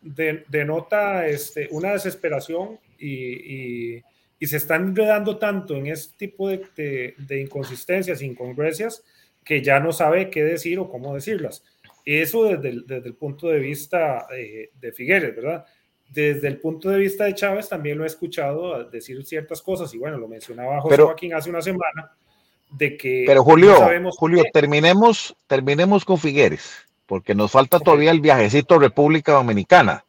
de, 0.00 0.44
denota 0.48 1.26
este, 1.26 1.68
una 1.70 1.92
desesperación 1.92 2.78
y, 2.98 3.96
y, 3.96 4.02
y, 4.38 4.46
se 4.46 4.58
están 4.58 4.84
enredando 4.84 5.38
tanto 5.38 5.74
en 5.74 5.88
este 5.88 6.14
tipo 6.16 6.48
de, 6.48 7.14
de, 7.18 7.40
inconsistencias, 7.40 8.22
incongruencias, 8.22 9.02
que 9.44 9.60
ya 9.60 9.80
no 9.80 9.92
sabe 9.92 10.30
qué 10.30 10.44
decir 10.44 10.78
o 10.78 10.88
cómo 10.88 11.14
decirlas. 11.14 11.64
Eso 12.04 12.44
desde 12.44 12.68
el, 12.68 12.86
desde 12.86 13.08
el 13.08 13.14
punto 13.14 13.48
de 13.48 13.58
vista 13.58 14.26
eh, 14.36 14.70
de 14.80 14.92
Figueres, 14.92 15.34
¿verdad? 15.34 15.64
Desde 16.12 16.48
el 16.48 16.58
punto 16.58 16.90
de 16.90 16.98
vista 16.98 17.24
de 17.24 17.34
Chávez 17.34 17.68
también 17.68 17.96
lo 17.96 18.04
he 18.04 18.06
escuchado 18.06 18.84
decir 18.84 19.24
ciertas 19.24 19.62
cosas 19.62 19.92
y 19.94 19.98
bueno, 19.98 20.18
lo 20.18 20.28
mencionaba 20.28 20.80
José 20.80 21.02
Joaquín 21.02 21.34
hace 21.34 21.48
una 21.48 21.62
semana 21.62 22.12
de 22.70 22.96
que 22.96 23.24
Pero 23.26 23.42
Julio, 23.42 23.76
Julio, 24.16 24.44
terminemos 24.52 25.34
terminemos 25.46 26.04
con 26.04 26.18
Figueres, 26.18 26.86
porque 27.06 27.34
nos 27.34 27.52
falta 27.52 27.78
todavía 27.78 28.10
el 28.10 28.20
viajecito 28.20 28.74
a 28.74 28.80
República 28.80 29.32
Dominicana. 29.32 30.04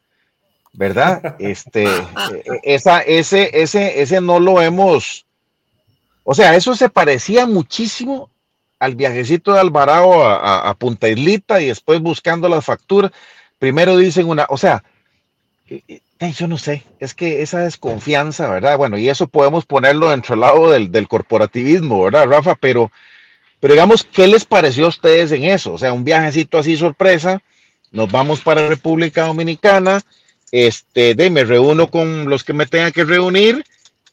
¿Verdad? 0.72 1.36
Este 1.38 1.84
e, 1.84 1.88
e, 1.88 2.60
esa 2.64 3.00
ese 3.00 3.50
ese 3.52 4.02
ese 4.02 4.20
no 4.20 4.40
lo 4.40 4.60
hemos 4.60 5.24
o 6.24 6.34
sea, 6.34 6.56
eso 6.56 6.74
se 6.74 6.88
parecía 6.88 7.46
muchísimo 7.46 8.30
al 8.78 8.96
viajecito 8.96 9.52
de 9.52 9.60
Alvarado 9.60 10.26
a, 10.26 10.68
a 10.68 10.74
Punta 10.74 11.08
Islita 11.08 11.60
y 11.60 11.66
después 11.66 12.00
buscando 12.00 12.48
las 12.48 12.64
facturas. 12.64 13.12
Primero 13.58 13.96
dicen 13.96 14.28
una, 14.28 14.46
o 14.48 14.56
sea, 14.56 14.82
yo 16.32 16.46
no 16.46 16.58
sé, 16.58 16.84
es 17.00 17.14
que 17.14 17.42
esa 17.42 17.60
desconfianza, 17.60 18.48
¿verdad? 18.48 18.76
Bueno, 18.76 18.98
y 18.98 19.08
eso 19.08 19.26
podemos 19.26 19.64
ponerlo 19.64 20.10
dentro 20.10 20.34
del 20.34 20.40
lado 20.40 20.70
del, 20.70 21.08
corporativismo, 21.08 22.04
¿verdad, 22.04 22.26
Rafa? 22.26 22.54
Pero, 22.54 22.90
pero 23.60 23.74
digamos, 23.74 24.04
¿qué 24.04 24.26
les 24.26 24.44
pareció 24.44 24.86
a 24.86 24.88
ustedes 24.88 25.32
en 25.32 25.44
eso? 25.44 25.74
O 25.74 25.78
sea, 25.78 25.92
un 25.92 26.04
viajecito 26.04 26.58
así 26.58 26.76
sorpresa, 26.76 27.42
nos 27.90 28.10
vamos 28.10 28.40
para 28.40 28.68
República 28.68 29.26
Dominicana, 29.26 30.02
este, 30.52 31.14
de, 31.14 31.30
me 31.30 31.44
reúno 31.44 31.90
con 31.90 32.28
los 32.28 32.44
que 32.44 32.52
me 32.52 32.66
tengan 32.66 32.92
que 32.92 33.04
reunir, 33.04 33.64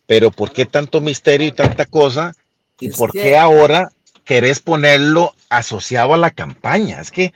pero 0.06 0.32
¿por 0.32 0.52
qué 0.52 0.66
tanto 0.66 1.02
misterio 1.02 1.48
y 1.48 1.52
tanta 1.52 1.86
cosa? 1.86 2.34
¿Y 2.80 2.90
por 2.90 3.12
qué 3.12 3.38
ahora 3.38 3.92
querés 4.26 4.60
ponerlo 4.60 5.34
asociado 5.50 6.14
a 6.14 6.18
la 6.18 6.32
campaña? 6.32 7.00
Es 7.00 7.12
que 7.12 7.34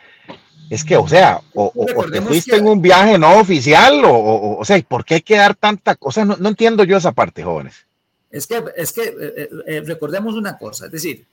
Es 0.70 0.84
que, 0.84 0.98
o 0.98 1.08
sea, 1.08 1.42
o, 1.54 1.72
te 2.12 2.22
fuiste 2.22 2.56
en 2.56 2.68
un 2.68 2.82
viaje 2.82 3.18
no 3.18 3.40
oficial, 3.40 4.04
o, 4.04 4.58
o, 4.58 4.66
sea, 4.66 4.82
¿por 4.82 5.06
qué 5.06 5.16
hay 5.16 5.22
que 5.22 5.36
dar 5.36 5.56
tanta 5.56 5.96
cosa? 5.96 6.26
No, 6.26 6.36
no, 6.38 6.50
entiendo 6.50 6.84
yo 6.84 6.98
esa 6.98 7.12
parte, 7.12 7.44
jóvenes. 7.44 7.86
Es 8.32 8.48
que, 8.48 8.64
es 8.76 8.92
que 8.92 9.04
eh, 9.04 9.14
eh, 9.20 9.50
eh, 9.68 9.84
recordemos 9.86 10.34
una 10.36 10.58
cosa, 10.58 10.88
es 10.88 10.92
decir, 10.92 11.26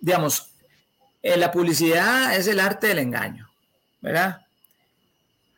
digamos, 0.00 0.50
la 1.22 1.50
publicidad 1.50 2.36
es 2.36 2.48
el 2.48 2.60
arte 2.60 2.88
del 2.88 2.98
engaño, 2.98 3.48
¿verdad? 4.00 4.42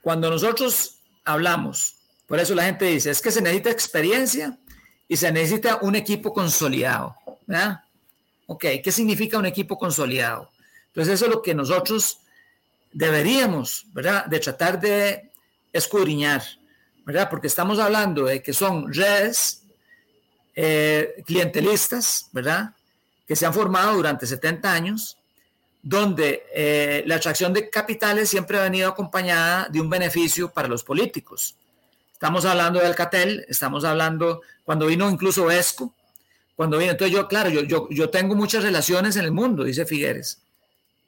Cuando 0.03 0.31
nosotros 0.31 0.99
hablamos, 1.25 1.97
por 2.29 2.39
eso 2.39 2.55
la 2.55 2.65
gente 2.65 2.85
dice, 2.85 3.11
es 3.11 3.21
que 3.21 3.33
se 3.33 3.41
necesita 3.41 3.71
experiencia 3.71 4.59
y 5.09 5.17
se 5.17 5.33
necesita 5.33 5.79
un 5.83 5.97
equipo 5.97 6.33
consolidado, 6.33 7.17
¿verdad? 7.47 7.81
Ok, 8.47 8.65
¿qué 8.85 8.93
significa 8.93 9.39
un 9.39 9.47
equipo 9.47 9.79
consolidado? 9.79 10.51
Entonces 10.97 11.17
eso 11.17 11.27
es 11.27 11.31
lo 11.31 11.43
que 11.43 11.55
nosotros 11.55 12.21
deberíamos, 12.91 13.85
¿verdad? 13.93 14.25
De 14.25 14.41
tratar 14.41 14.81
de 14.81 15.31
escudriñar, 15.71 16.43
¿verdad? 17.05 17.29
Porque 17.29 17.49
estamos 17.49 17.79
hablando 17.79 18.25
de 18.25 18.43
que 18.43 18.55
son 18.55 18.91
redes 18.91 19.63
eh, 20.55 21.23
clientelistas, 21.27 22.31
¿verdad? 22.33 22.71
Que 23.29 23.37
se 23.37 23.45
han 23.45 23.53
formado 23.53 23.95
durante 23.95 24.27
70 24.27 24.73
años, 24.73 25.19
donde 25.83 26.47
eh, 26.55 27.05
la 27.05 27.17
atracción 27.17 27.53
de 27.53 27.69
capitales 27.69 28.31
siempre 28.31 28.57
ha 28.57 28.63
venido 28.63 28.89
acompañada 28.89 29.69
de 29.69 29.83
un 29.83 29.91
beneficio 29.91 30.51
para 30.51 30.67
los 30.67 30.83
políticos. 30.83 31.57
Estamos 32.11 32.47
hablando 32.47 32.81
de 32.81 32.87
Alcatel, 32.87 33.45
estamos 33.51 33.85
hablando 33.85 34.41
cuando 34.65 34.87
vino 34.87 35.11
incluso 35.11 35.51
ESCO, 35.51 35.93
cuando 36.55 36.79
vino, 36.79 36.93
entonces 36.93 37.15
yo, 37.15 37.29
claro, 37.29 37.51
yo, 37.51 37.61
yo, 37.65 37.87
yo 37.91 38.09
tengo 38.09 38.35
muchas 38.35 38.65
relaciones 38.65 39.17
en 39.17 39.27
el 39.27 39.33
mundo, 39.33 39.63
dice 39.63 39.85
Figueres, 39.85 40.41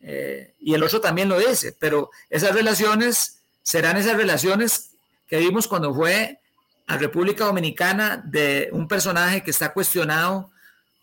eh, 0.01 0.55
y 0.61 0.75
el 0.75 0.83
otro 0.83 1.01
también 1.01 1.29
lo 1.29 1.39
dice, 1.39 1.75
pero 1.79 2.11
esas 2.31 2.53
relaciones 2.53 3.39
serán 3.63 3.97
esas 3.97 4.17
relaciones 4.17 4.91
que 5.27 5.39
vimos 5.39 5.69
cuando 5.69 5.95
fue 5.95 6.39
a 6.87 6.97
República 6.97 7.45
Dominicana 7.45 8.23
de 8.25 8.71
un 8.73 8.89
personaje 8.89 9.43
que 9.43 9.51
está 9.51 9.73
cuestionado 9.73 10.51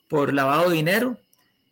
por 0.08 0.34
lavado 0.34 0.70
de 0.70 0.76
dinero, 0.78 1.18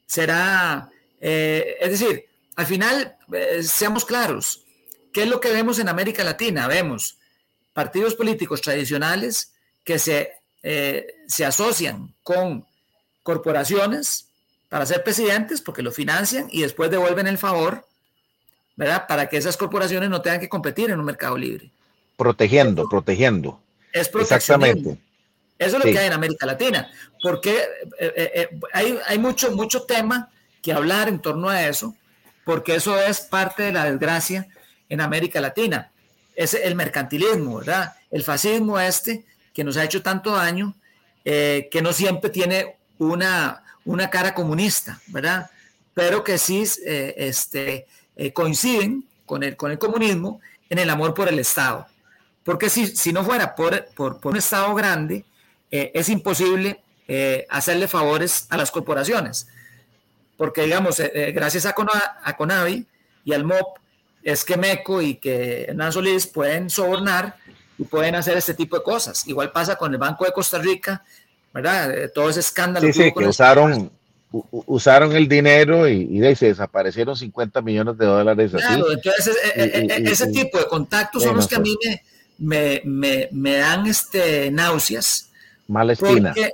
será, 0.06 0.90
eh, 1.20 1.78
es 1.80 2.00
decir, 2.00 2.26
al 2.56 2.66
final, 2.66 3.18
eh, 3.32 3.64
seamos 3.64 4.06
claros, 4.06 4.64
¿qué 5.12 5.24
es 5.24 5.30
lo 5.30 5.40
que 5.40 5.52
vemos 5.52 5.80
en 5.80 5.90
América 5.90 6.24
Latina? 6.24 6.68
Vemos 6.68 7.18
partidos 7.74 8.14
políticos 8.16 8.62
tradicionales 8.62 9.54
que 9.84 9.98
se 9.98 10.34
se 11.28 11.44
asocian 11.44 12.14
con 12.24 12.66
corporaciones 13.24 14.30
para 14.74 14.88
ser 14.88 15.04
presidentes 15.04 15.62
porque 15.62 15.84
lo 15.84 15.92
financian 15.92 16.48
y 16.50 16.64
después 16.64 16.90
devuelven 16.90 17.28
el 17.28 17.38
favor, 17.38 17.86
¿verdad? 18.76 19.06
Para 19.06 19.30
que 19.30 19.38
esas 19.38 19.56
corporaciones 19.56 20.10
no 20.10 20.24
tengan 20.24 20.40
que 20.40 20.50
competir 20.50 20.90
en 20.90 21.00
un 21.00 21.06
mercado 21.06 21.38
libre. 21.38 21.70
Protegiendo, 22.18 22.90
protegiendo. 22.90 23.62
Es 23.92 24.10
Exactamente. 24.12 24.98
Eso 25.60 25.78
es 25.78 25.86
lo 25.86 25.92
que 25.92 26.00
hay 26.00 26.08
en 26.08 26.14
América 26.14 26.48
Latina, 26.48 26.90
porque 27.22 27.56
eh, 28.00 28.32
eh, 28.34 28.50
hay, 28.74 28.98
hay 29.06 29.20
mucho, 29.20 29.52
mucho 29.52 29.84
tema 29.84 30.32
que 30.60 30.74
hablar 30.74 31.08
en 31.08 31.20
torno 31.20 31.50
a 31.50 31.68
eso, 31.68 31.96
porque 32.44 32.74
eso 32.74 33.00
es 33.00 33.22
parte 33.22 33.62
de 33.62 33.74
la 33.74 33.86
desgracia 33.86 34.48
en 34.90 35.02
América 35.02 35.40
Latina. 35.40 35.92
Es 36.34 36.56
el 36.56 36.74
mercantilismo, 36.74 37.60
¿verdad? 37.60 37.94
El 38.10 38.24
fascismo 38.24 38.80
este, 38.80 39.24
que 39.54 39.64
nos 39.64 39.78
ha 39.78 39.84
hecho 39.84 40.02
tanto 40.02 40.32
daño, 40.32 40.74
eh, 41.26 41.70
que 41.72 41.84
no 41.84 41.94
siempre 41.94 42.32
tiene 42.32 42.78
una, 42.98 43.62
una 43.86 44.10
cara 44.10 44.34
comunista, 44.34 45.02
¿verdad? 45.08 45.50
Pero 45.93 46.24
que 46.24 46.38
sí 46.38 46.63
eh, 46.86 47.13
este, 47.17 47.88
eh, 48.15 48.34
coinciden 48.34 49.06
con 49.26 49.43
el, 49.43 49.56
con 49.56 49.72
el 49.72 49.78
comunismo 49.78 50.41
en 50.69 50.80
el 50.80 50.89
amor 50.89 51.13
por 51.13 51.28
el 51.28 51.39
Estado. 51.39 51.86
Porque 52.43 52.69
si, 52.69 52.88
si 52.88 53.13
no 53.13 53.24
fuera 53.24 53.56
por, 53.56 53.86
por, 53.96 54.19
un 54.24 54.38
Estado 54.38 54.74
grande, 54.74 55.26
es 55.72 56.08
imposible 56.10 56.82
hacerle 57.50 57.88
favores 57.88 58.46
a 58.50 58.58
las 58.58 58.69
corporaciones. 58.69 59.48
Porque, 60.38 60.63
digamos, 60.63 61.02
gracias 61.34 61.65
a, 61.65 61.74
a 62.24 62.38
Conavi 62.38 62.86
y 63.26 63.34
al 63.34 63.43
MOP, 63.43 63.80
es 64.24 64.46
que 64.46 64.58
MECO 64.58 65.02
y 65.02 65.15
que 65.15 65.65
Hernán 65.65 65.91
Solís 65.91 66.28
pueden 66.28 66.69
sobornar 66.69 67.36
y 67.78 67.84
pueden 67.84 68.15
hacer 68.15 68.38
este 68.38 68.54
tipo 68.54 68.78
de 68.78 68.84
cosas. 68.84 69.28
Igual 69.28 69.52
pasa 69.52 69.76
con 69.76 69.91
el 69.93 70.00
Banco 70.00 70.26
de 70.26 70.32
Costa 70.32 70.60
Rica, 70.60 71.04
¿verdad? 71.54 71.92
Eh, 71.92 72.10
todo 72.10 72.30
ese 72.30 72.39
escándalo. 72.39 72.86
Sí, 72.88 72.94
sí, 72.94 73.13
que 73.16 73.28
usaron, 73.28 73.92
usaron 74.32 75.16
el 75.16 75.28
dinero 75.28 75.88
y, 75.88 76.10
y, 76.12 76.36
se 76.36 76.48
desaparecieron 76.48 77.16
50 77.16 77.62
millones 77.62 77.98
de 77.98 78.06
dólares. 78.06 78.52
Claro, 78.52 78.92
entonces 78.92 79.38
eh, 79.56 79.88
eh, 79.89 80.04
ese 80.06 80.28
tipo 80.28 80.58
de 80.58 80.66
contactos 80.66 81.24
son 81.24 81.36
los 81.36 81.48
que 81.48 81.56
a 81.56 81.60
mí 81.60 81.78
me, 82.39 82.82
me, 82.84 83.30
me, 83.32 83.58
dan 83.58 83.86
este, 83.86 84.50
náuseas. 84.50 85.30
Mala 85.68 85.94
espina. 85.94 86.34
Porque, 86.34 86.54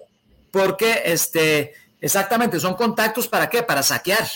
porque 0.52 1.02
este, 1.06 1.74
exactamente, 2.02 2.60
son 2.60 2.74
contactos 2.74 3.28
para 3.28 3.50
qué? 3.50 3.64
Para 3.64 3.82
saquear. 3.82 4.28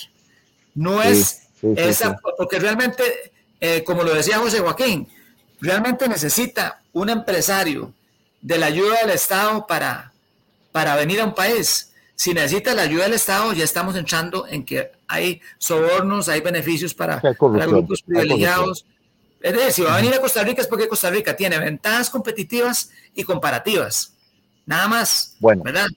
No 0.76 1.04
es 1.04 1.42
esa, 1.76 2.18
porque 2.38 2.58
realmente, 2.58 3.04
como 3.86 4.04
lo 4.04 4.16
decía 4.16 4.40
José 4.40 4.60
Joaquín, 4.60 5.08
realmente 5.62 6.08
necesita 6.08 6.82
un 6.94 7.10
empresario 7.10 7.94
de 8.42 8.58
la 8.58 8.66
ayuda 8.68 9.02
del 9.02 9.12
Estado 9.12 9.68
para, 9.68 10.13
para 10.74 10.98
venir 10.98 11.22
a 11.22 11.26
un 11.26 11.34
país. 11.34 11.94
Si 12.16 12.34
necesita 12.34 12.74
la 12.74 12.82
ayuda 12.82 13.04
del 13.04 13.14
Estado, 13.14 13.54
ya 13.54 13.64
estamos 13.64 13.96
entrando 13.96 14.46
en 14.48 14.66
que 14.66 14.92
hay 15.08 15.40
sobornos, 15.58 16.28
hay 16.28 16.42
beneficios 16.42 16.94
para, 16.94 17.22
grupos 17.40 18.02
privilegiados. 18.02 18.86
Es 19.42 19.54
decir, 19.54 19.72
si 19.72 19.82
va 19.84 19.94
a 19.94 19.98
venir 19.98 20.14
a 20.14 20.20
Costa 20.20 20.44
Rica 20.44 20.62
es 20.62 20.68
porque 20.68 20.88
Costa 20.88 21.10
Rica 21.10 21.36
tiene 21.36 21.60
ventajas 21.60 22.10
competitivas 22.10 22.92
y 23.14 23.24
comparativas. 23.24 24.14
Nada 24.66 24.88
más. 24.88 25.36
Bueno. 25.40 25.64
¿verdad? 25.64 25.88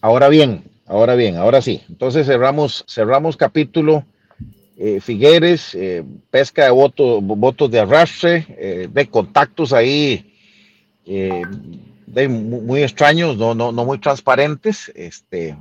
Ahora 0.00 0.28
bien, 0.28 0.64
ahora 0.86 1.14
bien, 1.14 1.36
ahora 1.36 1.62
sí. 1.62 1.82
Entonces 1.88 2.26
cerramos, 2.26 2.84
cerramos 2.88 3.36
capítulo 3.36 4.04
eh, 4.76 5.00
Figueres, 5.00 5.74
eh, 5.74 6.04
pesca 6.30 6.64
de 6.64 6.70
votos, 6.70 7.20
votos 7.22 7.70
de 7.70 7.80
arrastre, 7.80 8.46
eh, 8.50 8.88
de 8.90 9.08
contactos 9.08 9.72
ahí 9.72 10.24
de 12.12 12.28
muy, 12.28 12.82
extraños, 12.82 13.36
no, 13.36 13.54
no, 13.54 13.72
no 13.72 13.84
muy 13.84 13.98
transparentes, 13.98 14.90
este, 14.94 15.56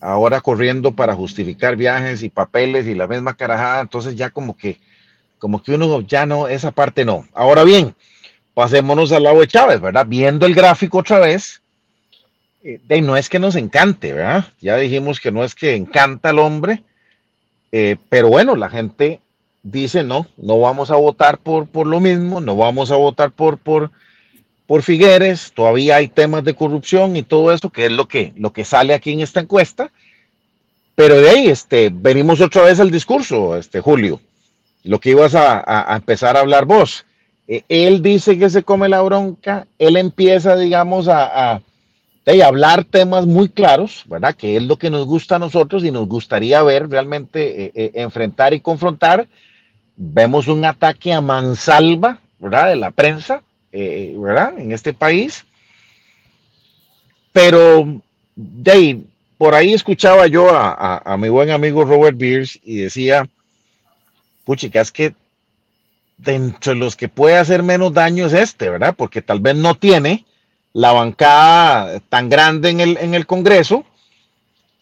ahora 0.00 0.40
corriendo 0.40 0.92
para 0.92 1.14
justificar 1.14 1.76
viajes 1.76 2.22
y 2.22 2.28
papeles 2.28 2.86
y 2.86 2.94
la 2.94 3.06
misma 3.06 3.34
carajada, 3.34 3.80
entonces 3.80 4.14
ya 4.14 4.30
como 4.30 4.56
que, 4.56 4.78
como 5.38 5.62
que 5.62 5.74
uno 5.74 6.00
ya 6.02 6.26
no, 6.26 6.48
esa 6.48 6.70
parte 6.72 7.04
no. 7.04 7.26
Ahora 7.32 7.64
bien, 7.64 7.94
pasémonos 8.54 9.12
al 9.12 9.22
lado 9.22 9.40
de 9.40 9.48
Chávez, 9.48 9.80
¿verdad? 9.80 10.06
Viendo 10.06 10.46
el 10.46 10.54
gráfico 10.54 10.98
otra 10.98 11.18
vez, 11.18 11.62
de, 12.62 13.00
no 13.00 13.16
es 13.16 13.28
que 13.28 13.38
nos 13.38 13.56
encante, 13.56 14.12
¿verdad? 14.12 14.46
Ya 14.60 14.76
dijimos 14.76 15.20
que 15.20 15.32
no 15.32 15.42
es 15.42 15.54
que 15.54 15.74
encanta 15.74 16.30
al 16.30 16.38
hombre, 16.38 16.82
eh, 17.72 17.96
pero 18.08 18.28
bueno, 18.28 18.56
la 18.56 18.68
gente 18.68 19.20
dice 19.62 20.02
no, 20.02 20.26
no 20.36 20.58
vamos 20.60 20.90
a 20.90 20.96
votar 20.96 21.38
por, 21.38 21.66
por 21.66 21.86
lo 21.86 22.00
mismo, 22.00 22.40
no 22.40 22.56
vamos 22.56 22.90
a 22.90 22.96
votar 22.96 23.30
por, 23.30 23.58
por, 23.58 23.90
por 24.66 24.82
Figueres, 24.82 25.52
todavía 25.54 25.96
hay 25.96 26.08
temas 26.08 26.44
de 26.44 26.54
corrupción 26.54 27.16
y 27.16 27.22
todo 27.22 27.52
eso, 27.52 27.70
que 27.70 27.86
es 27.86 27.92
lo 27.92 28.08
que, 28.08 28.32
lo 28.36 28.52
que 28.52 28.64
sale 28.64 28.94
aquí 28.94 29.12
en 29.12 29.20
esta 29.20 29.40
encuesta. 29.40 29.90
Pero 30.94 31.20
de 31.20 31.30
ahí, 31.30 31.48
este, 31.48 31.90
venimos 31.92 32.40
otra 32.40 32.62
vez 32.62 32.80
al 32.80 32.90
discurso, 32.90 33.56
este, 33.56 33.80
Julio, 33.80 34.20
lo 34.84 35.00
que 35.00 35.10
ibas 35.10 35.34
a, 35.34 35.94
empezar 35.96 36.36
a 36.36 36.40
hablar 36.40 36.64
vos. 36.64 37.04
Eh, 37.48 37.64
él 37.68 38.02
dice 38.02 38.38
que 38.38 38.50
se 38.50 38.62
come 38.62 38.88
la 38.88 39.02
bronca, 39.02 39.66
él 39.78 39.96
empieza, 39.96 40.56
digamos, 40.56 41.08
a 41.08 41.62
de 42.24 42.44
hablar 42.44 42.84
temas 42.84 43.26
muy 43.26 43.48
claros, 43.48 44.04
¿verdad? 44.06 44.34
Que 44.34 44.56
es 44.56 44.62
lo 44.62 44.76
que 44.76 44.90
nos 44.90 45.06
gusta 45.06 45.36
a 45.36 45.40
nosotros 45.40 45.84
y 45.84 45.90
nos 45.90 46.06
gustaría 46.06 46.62
ver 46.62 46.88
realmente 46.88 47.64
eh, 47.64 47.72
eh, 47.74 47.90
enfrentar 47.94 48.54
y 48.54 48.60
confrontar. 48.60 49.26
Vemos 49.96 50.46
un 50.48 50.64
ataque 50.64 51.12
a 51.12 51.20
mansalva, 51.20 52.18
¿verdad? 52.38 52.68
De 52.68 52.76
la 52.76 52.90
prensa, 52.92 53.42
eh, 53.72 54.14
¿verdad? 54.16 54.58
En 54.58 54.72
este 54.72 54.92
país. 54.92 55.44
Pero, 57.32 58.02
de 58.36 59.00
por 59.42 59.56
ahí 59.56 59.72
escuchaba 59.72 60.28
yo 60.28 60.50
a, 60.54 61.16
mi 61.18 61.28
buen 61.28 61.50
amigo 61.50 61.84
Robert 61.84 62.16
Beers 62.16 62.60
y 62.62 62.76
decía, 62.76 63.28
puchica, 64.44 64.80
es 64.80 64.92
que 64.92 65.16
dentro 66.16 66.74
de 66.74 66.78
los 66.78 66.94
que 66.94 67.08
puede 67.08 67.36
hacer 67.36 67.64
menos 67.64 67.92
daño 67.92 68.26
es 68.26 68.34
este, 68.34 68.70
¿verdad? 68.70 68.94
Porque 68.96 69.20
tal 69.20 69.40
vez 69.40 69.56
no 69.56 69.74
tiene 69.74 70.26
la 70.72 70.92
bancada 70.92 71.98
tan 72.08 72.28
grande 72.28 72.70
en 72.70 72.78
el, 72.78 72.96
en 72.98 73.14
el 73.14 73.26
Congreso 73.26 73.84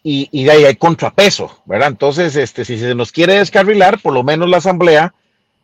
y, 0.03 0.29
y, 0.31 0.47
ahí 0.47 0.63
hay 0.63 0.75
contrapeso, 0.75 1.59
¿verdad? 1.65 1.87
Entonces, 1.87 2.35
este, 2.35 2.63
si 2.63 2.77
se 2.77 2.93
nos 2.93 3.11
quiere 3.11 3.39
descarrilar, 3.39 3.99
por 3.99 4.13
lo 4.13 4.21
menos 4.21 4.47
la 4.47 4.57
Asamblea 4.57 5.15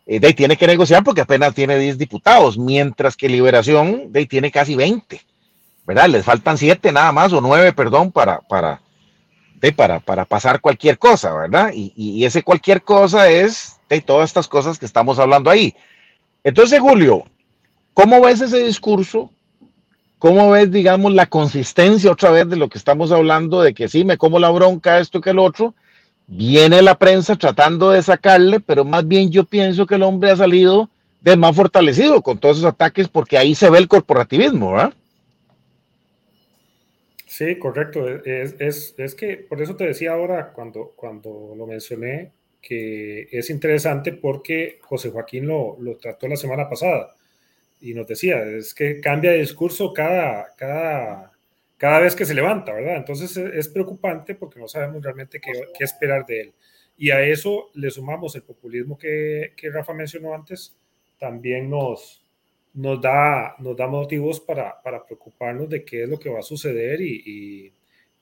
eh, 0.08 0.22
de 0.22 0.28
ahí 0.28 0.34
tiene 0.34 0.56
que 0.56 0.68
negociar 0.68 1.04
porque 1.04 1.22
apenas 1.22 1.54
tiene 1.54 1.78
10 1.78 1.98
diputados, 1.98 2.58
mientras 2.58 3.18
que 3.18 3.28
Liberación 3.28 4.12
de 4.12 4.20
ahí 4.20 4.26
tiene 4.26 4.52
casi 4.52 4.76
20, 4.76 5.22
¿verdad? 5.86 6.08
Les 6.08 6.24
faltan 6.24 6.58
7 6.58 6.94
nada 6.94 7.12
más, 7.12 7.34
o 7.34 7.42
9, 7.42 7.74
perdón, 7.74 8.14
para, 8.14 8.40
para, 8.40 8.82
de, 9.56 9.74
para, 9.74 10.00
para 10.00 10.24
pasar 10.24 10.62
cualquier 10.62 10.98
cosa, 10.98 11.34
¿verdad? 11.34 11.72
Y, 11.74 11.92
y, 11.98 12.24
ese 12.24 12.42
cualquier 12.42 12.84
cosa 12.84 13.30
es 13.30 13.80
de 13.90 14.00
todas 14.00 14.30
estas 14.30 14.48
cosas 14.48 14.80
que 14.80 14.86
estamos 14.86 15.20
hablando 15.20 15.50
ahí. 15.50 15.76
Entonces, 16.42 16.80
Julio, 16.80 17.26
¿cómo 17.94 18.22
ves 18.22 18.40
ese 18.40 18.64
discurso? 18.64 19.30
¿Cómo 20.20 20.52
ves, 20.52 20.72
digamos, 20.72 21.14
la 21.14 21.26
consistencia 21.26 22.12
otra 22.12 22.32
vez 22.32 22.48
de 22.50 22.56
lo 22.56 22.70
que 22.70 22.78
estamos 22.78 23.12
hablando, 23.12 23.62
de 23.62 23.74
que 23.74 23.90
sí, 23.90 24.06
me 24.06 24.18
como 24.18 24.40
la 24.40 24.50
bronca, 24.50 25.00
esto 25.00 25.20
que 25.20 25.32
el 25.32 25.40
otro? 25.40 25.76
Viene 26.28 26.82
la 26.82 26.98
prensa 27.00 27.36
tratando 27.36 27.92
de 27.92 28.04
sacarle, 28.04 28.60
pero 28.60 28.84
más 28.84 29.08
bien 29.08 29.32
yo 29.32 29.46
pienso 29.46 29.86
que 29.86 29.96
el 29.96 30.04
hombre 30.04 30.32
ha 30.32 30.36
salido 30.36 30.90
de 31.22 31.38
más 31.38 31.56
fortalecido 31.56 32.22
con 32.22 32.38
todos 32.38 32.58
esos 32.58 32.70
ataques 32.70 33.08
porque 33.08 33.38
ahí 33.38 33.56
se 33.56 33.70
ve 33.70 33.80
el 33.80 33.88
corporativismo, 33.88 34.74
¿verdad? 34.74 34.94
Sí, 37.26 37.58
correcto. 37.58 38.08
Es, 38.10 38.56
es, 38.60 38.96
es, 38.98 39.16
que 39.16 39.38
por 39.38 39.62
eso 39.62 39.76
te 39.76 39.86
decía 39.86 40.14
ahora, 40.14 40.52
cuando, 40.54 40.94
cuando 40.96 41.54
lo 41.56 41.68
mencioné, 41.68 42.32
que 42.62 43.28
es 43.32 43.50
interesante 43.50 44.12
porque 44.12 44.80
José 44.82 45.12
Joaquín 45.12 45.48
lo, 45.48 45.78
lo 45.80 45.98
trató 45.98 46.28
la 46.28 46.36
semana 46.36 46.68
pasada 46.68 47.16
y 47.80 47.94
nos 47.94 48.08
decía, 48.08 48.44
es 48.44 48.74
que 48.74 49.00
cambia 49.00 49.32
de 49.32 49.40
discurso 49.40 49.94
cada, 49.94 50.54
cada, 50.56 51.27
cada 51.78 52.00
vez 52.00 52.16
que 52.16 52.26
se 52.26 52.34
levanta, 52.34 52.74
¿verdad? 52.74 52.98
Entonces 52.98 53.38
es, 53.38 53.68
preocupante 53.70 54.36
porque 54.36 54.60
no 54.60 54.68
sabemos 54.68 55.04
realmente 55.04 55.40
qué, 55.40 55.52
qué, 55.78 55.84
esperar 55.84 56.26
de 56.26 56.42
él. 56.42 56.54
Y 56.98 57.12
a 57.12 57.22
eso 57.22 57.70
le 57.76 57.92
sumamos 57.92 58.36
el 58.36 58.42
populismo 58.42 58.98
que, 58.98 59.54
que 59.56 59.70
Rafa 59.70 59.94
mencionó 59.94 60.34
antes, 60.34 60.76
también 61.20 61.70
nos, 61.70 62.24
nos, 62.74 63.02
da, 63.02 63.56
nos 63.60 63.76
da 63.76 63.88
motivos 63.88 64.40
para, 64.40 64.82
para 64.82 65.06
preocuparnos 65.06 65.70
de 65.70 65.84
qué 65.84 66.04
es 66.04 66.10
lo 66.10 66.20
que 66.20 66.30
va 66.30 66.40
a 66.40 66.44
suceder 66.44 67.02
y, 67.02 67.74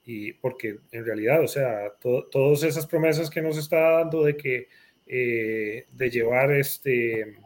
y, 0.05 0.33
porque 0.33 0.77
en 0.91 1.05
realidad, 1.05 1.41
o 1.41 1.47
sea, 1.47 1.91
todas 1.99 2.63
esas 2.63 2.85
promesas 2.85 3.29
que 3.29 3.41
nos 3.41 3.57
está 3.57 3.79
dando 3.97 4.23
de 4.23 4.37
que 4.37 4.67
eh, 5.07 5.85
de 5.91 6.09
llevar 6.09 6.51
este 6.51 7.37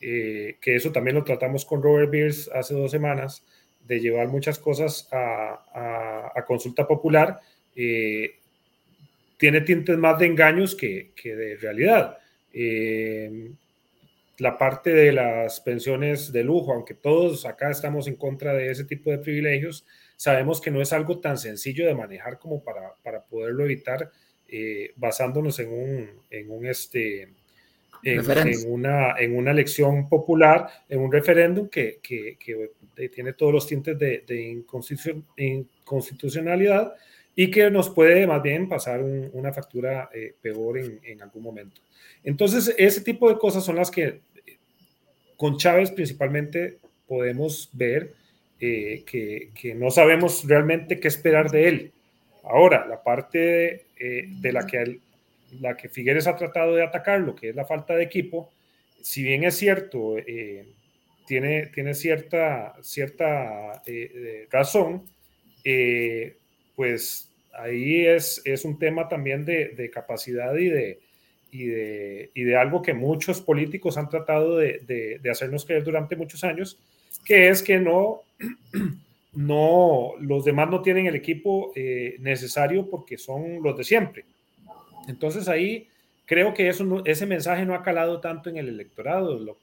eh, 0.00 0.56
que 0.60 0.76
eso 0.76 0.92
también 0.92 1.16
lo 1.16 1.24
tratamos 1.24 1.64
con 1.64 1.82
Robert 1.82 2.10
Beers 2.10 2.50
hace 2.54 2.74
dos 2.74 2.90
semanas, 2.90 3.44
de 3.86 4.00
llevar 4.00 4.28
muchas 4.28 4.58
cosas 4.58 5.08
a, 5.12 6.42
consulta 6.46 6.86
popular, 6.86 7.40
eh, 7.74 8.36
tiene 9.36 9.60
tintes 9.62 9.96
más 9.98 10.18
de 10.18 10.26
engaños 10.26 10.74
que, 10.74 11.12
que 11.14 11.34
de 11.34 11.56
realidad. 11.56 12.18
Eh, 12.52 13.50
la 14.38 14.56
parte 14.56 14.92
de 14.92 15.12
las 15.12 15.60
pensiones 15.60 16.30
de 16.30 16.44
lujo, 16.44 16.72
aunque 16.72 16.94
todos 16.94 17.46
acá 17.46 17.70
estamos 17.70 18.06
en 18.06 18.16
contra 18.16 18.54
de 18.54 18.70
ese 18.70 18.84
tipo 18.84 19.10
de 19.10 19.18
privilegios, 19.18 19.86
sabemos 20.16 20.60
que 20.60 20.70
no 20.70 20.80
es 20.80 20.92
algo 20.92 21.18
tan 21.18 21.38
sencillo 21.38 21.86
de 21.86 21.94
manejar 21.94 22.38
como 22.38 22.62
para, 22.62 22.94
para 23.02 23.24
poderlo 23.24 23.64
evitar 23.64 24.10
basándonos 24.94 25.58
en 25.58 25.72
un, 25.72 26.10
en 26.30 26.50
un 26.50 26.66
este, 26.66 27.28
en, 28.02 28.70
una, 28.70 29.18
en 29.18 29.36
una 29.36 29.50
elección 29.50 30.08
popular, 30.08 30.68
en 30.88 31.00
un 31.00 31.12
referéndum 31.12 31.68
que, 31.68 31.98
que, 32.02 32.36
que 32.38 33.08
tiene 33.08 33.32
todos 33.32 33.52
los 33.52 33.66
tintes 33.66 33.98
de, 33.98 34.24
de 34.26 34.62
inconstitucionalidad 35.36 36.94
y 37.34 37.50
que 37.50 37.70
nos 37.70 37.90
puede 37.90 38.26
más 38.26 38.42
bien 38.42 38.68
pasar 38.68 39.02
una 39.02 39.52
factura 39.52 40.08
eh, 40.12 40.34
peor 40.40 40.78
en, 40.78 41.00
en, 41.04 41.22
algún 41.22 41.42
momento. 41.42 41.82
Entonces, 42.24 42.74
ese 42.78 43.02
tipo 43.02 43.28
de 43.28 43.38
cosas 43.38 43.62
son 43.62 43.76
las 43.76 43.90
que 43.90 44.20
con 45.36 45.58
Chávez 45.58 45.90
principalmente 45.90 46.78
podemos 47.06 47.68
ver 47.74 48.14
eh, 48.58 49.04
que, 49.06 49.50
que, 49.54 49.74
no 49.74 49.90
sabemos 49.90 50.44
realmente 50.48 50.98
qué 50.98 51.08
esperar 51.08 51.50
de 51.50 51.68
él. 51.68 51.92
Ahora, 52.42 52.86
la 52.86 53.02
parte 53.02 53.38
de, 53.38 53.86
eh, 53.98 54.24
de 54.40 54.52
la 54.52 54.66
que 54.66 55.00
la 55.60 55.76
que 55.76 55.88
Figueres 55.88 56.26
ha 56.26 56.36
tratado 56.36 56.74
de 56.74 56.82
atacar, 56.82 57.20
lo 57.20 57.34
que 57.34 57.50
es 57.50 57.56
la 57.56 57.64
falta 57.64 57.94
de 57.94 58.04
equipo, 58.04 58.50
si 59.06 59.22
bien 59.22 59.44
es 59.44 59.56
cierto, 59.56 60.18
eh, 60.18 60.66
tiene, 61.28 61.66
tiene 61.68 61.94
cierta, 61.94 62.74
cierta 62.82 63.80
eh, 63.86 64.10
eh, 64.12 64.48
razón, 64.50 65.04
pues 66.74 67.30
ahí 67.52 68.04
es, 68.04 68.42
es 68.44 68.64
un 68.64 68.80
tema 68.80 69.08
también 69.08 69.44
de, 69.44 69.68
de 69.68 69.90
capacidad 69.90 70.52
y 70.56 70.68
de, 70.68 70.98
y 71.52 71.66
de, 71.66 72.30
y 72.34 72.42
de, 72.42 72.56
algo 72.56 72.82
que 72.82 72.94
muchos 72.94 73.40
políticos 73.40 73.96
han 73.96 74.08
tratado 74.08 74.56
de, 74.56 74.80
de, 75.22 75.30
hacernos 75.30 75.64
creer 75.64 75.84
durante 75.84 76.16
muchos 76.16 76.42
años, 76.42 76.76
que 77.24 77.48
es 77.48 77.62
que 77.62 77.78
no, 77.78 78.22
no, 79.34 80.14
los 80.18 80.44
demás 80.44 80.68
no 80.68 80.82
tienen 80.82 81.06
el 81.06 81.14
equipo 81.14 81.72
necesario 82.18 82.90
porque 82.90 83.18
son 83.18 83.62
los 83.62 83.78
de 83.78 83.84
siempre. 83.84 84.24
Entonces 85.06 85.48
ahí 85.48 85.88
creo 86.26 86.52
que 86.52 86.68
ese 86.68 87.26
mensaje 87.26 87.64
no 87.64 87.74
ha 87.74 87.82
calado 87.82 88.20
tanto 88.20 88.50
en 88.50 88.58
el 88.58 88.68
electorado. 88.68 89.38
Lo, 89.38 89.56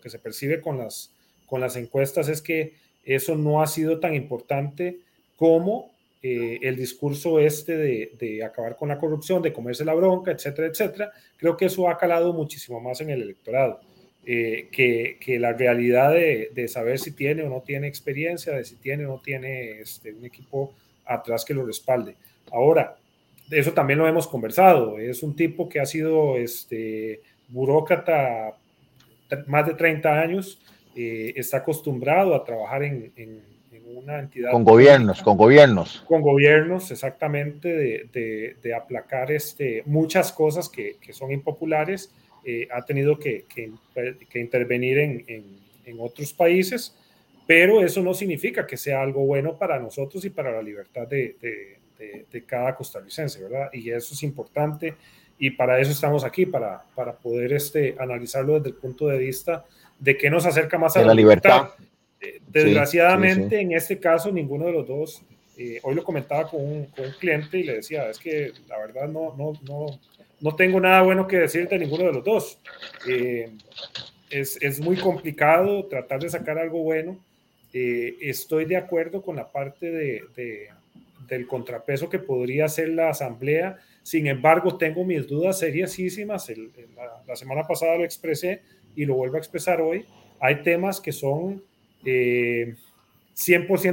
que, 0.00 0.10
se 0.10 0.18
percibe 0.18 0.60
con 0.60 0.78
las, 0.78 1.76
encuestas 1.76 2.28
es 2.28 2.40
que 2.40 2.74
eso 3.04 3.36
no 3.36 3.62
ha 3.62 3.66
sido 3.66 4.00
tan 4.00 4.14
importante 4.14 5.00
como 5.36 5.90
eh, 6.22 6.58
el 6.62 6.76
discurso 6.76 7.38
este 7.38 7.76
de, 7.76 8.44
acabar 8.44 8.76
con 8.76 8.88
la 8.88 8.98
corrupción, 8.98 9.42
de 9.42 9.52
comerse 9.52 9.84
la 9.84 9.94
bronca, 9.94 10.30
etcétera, 10.30 10.68
etcétera. 10.68 11.12
Creo 11.36 11.56
que 11.56 11.66
eso 11.66 11.88
ha 11.88 11.98
calado 11.98 12.32
muchísimo 12.32 12.80
más 12.80 13.00
en 13.00 13.10
el 13.10 13.22
electorado. 13.22 13.80
Eh, 14.28 14.68
que, 14.72 15.38
la 15.38 15.52
realidad 15.52 16.12
de, 16.12 16.68
saber 16.68 16.98
si 16.98 17.12
tiene 17.12 17.44
o 17.44 17.48
no 17.48 17.60
tiene 17.60 17.86
experiencia, 17.86 18.54
de 18.54 18.64
si 18.64 18.76
tiene 18.76 19.06
o 19.06 19.08
no 19.08 19.20
tiene 19.20 19.80
este, 19.80 20.12
un 20.12 20.24
equipo 20.24 20.74
atrás 21.04 21.44
que 21.44 21.54
lo 21.54 21.64
respalde. 21.64 22.16
Ahora, 22.50 22.96
eso 23.50 23.72
también 23.72 23.98
lo 23.98 24.08
hemos 24.08 24.26
conversado. 24.26 24.98
Es 24.98 25.22
un 25.22 25.36
tipo 25.36 25.68
que 25.68 25.80
ha 25.80 25.86
sido 25.86 26.36
este, 26.36 27.20
burócrata 27.48 28.56
más 29.46 29.66
de 29.66 29.74
30 29.74 30.20
años, 30.20 30.60
eh, 30.94 31.32
está 31.36 31.58
acostumbrado 31.58 32.34
a 32.34 32.44
trabajar 32.44 32.82
en, 32.82 33.12
una 33.94 34.18
entidad. 34.18 34.50
Con 34.50 34.64
gobiernos, 34.64 35.22
con 35.22 35.36
gobiernos. 35.36 36.04
Con 36.06 36.20
gobiernos, 36.20 36.90
exactamente, 36.90 37.68
de, 38.12 38.56
de, 38.62 38.74
aplacar 38.74 39.30
este, 39.30 39.82
muchas 39.86 40.32
cosas 40.32 40.68
que, 40.68 40.96
que 41.00 41.12
son 41.12 41.32
impopulares. 41.32 42.12
Eh, 42.44 42.68
ha 42.70 42.84
tenido 42.84 43.18
que, 43.18 43.44
que, 43.48 43.72
que 44.28 44.38
intervenir 44.38 44.98
en, 44.98 45.24
en, 45.28 45.96
otros 45.98 46.32
países, 46.32 46.94
pero 47.46 47.82
eso 47.82 48.02
no 48.02 48.12
significa 48.12 48.66
que 48.66 48.76
sea 48.76 49.02
algo 49.02 49.24
bueno 49.24 49.56
para 49.56 49.78
nosotros 49.78 50.24
y 50.24 50.30
para 50.30 50.52
la 50.52 50.62
libertad 50.62 51.06
de, 51.06 51.36
de, 51.40 51.78
cada 52.46 52.74
costarricense, 52.74 53.42
¿verdad? 53.42 53.70
Y 53.72 53.90
eso 53.90 54.14
es 54.14 54.22
importante 54.22 54.94
y 55.38 55.50
para 55.50 55.78
eso 55.80 55.90
estamos 55.90 56.24
aquí, 56.24 56.46
para, 56.46 56.82
para 56.94 57.12
poder 57.12 57.52
este, 57.52 57.94
analizarlo 57.98 58.54
desde 58.54 58.70
el 58.70 58.74
punto 58.76 59.06
de 59.06 59.18
vista 59.18 59.64
de 59.98 60.16
qué 60.16 60.30
nos 60.30 60.46
acerca 60.46 60.78
más 60.78 60.96
a 60.96 61.02
la, 61.02 61.14
libertad. 61.14 61.70
Eh, 62.20 62.40
desgraciadamente, 62.48 63.60
en 63.60 63.72
este 63.72 63.98
caso, 63.98 64.32
ninguno 64.32 64.66
de 64.66 64.72
los 64.72 64.86
dos, 64.86 65.22
eh, 65.58 65.78
hoy 65.82 65.94
lo 65.94 66.04
comentaba 66.04 66.48
con 66.48 66.62
un, 66.62 66.86
con 66.86 67.06
un, 67.06 67.12
cliente 67.12 67.58
y 67.58 67.64
le 67.64 67.74
decía, 67.76 68.08
es 68.08 68.18
que 68.18 68.52
la 68.68 68.78
verdad 68.78 69.08
no, 69.08 69.34
no, 69.36 69.52
no, 69.62 70.00
no 70.40 70.56
tengo 70.56 70.80
nada 70.80 71.02
bueno 71.02 71.26
que 71.26 71.38
decir 71.38 71.68
de 71.68 71.78
ninguno 71.78 72.04
de 72.04 72.12
los 72.12 72.24
dos. 72.24 72.58
Eh, 73.08 73.50
es, 74.30 74.60
es, 74.60 74.80
muy 74.80 74.96
complicado 74.96 75.84
tratar 75.86 76.20
de 76.20 76.30
sacar 76.30 76.58
algo 76.58 76.82
bueno. 76.82 77.18
estoy 77.72 78.64
de 78.64 78.76
acuerdo 78.76 79.22
con 79.22 79.36
la 79.36 79.52
parte 79.52 79.90
de, 79.90 80.22
de 80.34 80.70
del 81.28 81.46
contrapeso 81.46 82.08
que 82.08 82.18
podría 82.18 82.68
ser 82.68 82.90
la 82.90 83.10
asamblea. 83.10 83.76
Sin 84.02 84.26
embargo, 84.26 84.76
tengo 84.76 85.04
mis 85.04 85.26
dudas 85.26 85.58
seriosísimas. 85.58 86.50
la, 87.26 87.36
semana 87.36 87.62
pasada 87.62 87.96
lo 87.96 88.04
expresé 88.04 88.62
y 88.94 89.04
lo 89.04 89.14
vuelvo 89.14 89.36
a 89.36 89.38
expresar 89.38 89.80
hoy. 89.80 90.04
Hay 90.40 90.62
temas 90.62 91.00
que 91.00 91.12
son 91.12 91.62
100% 92.04 92.06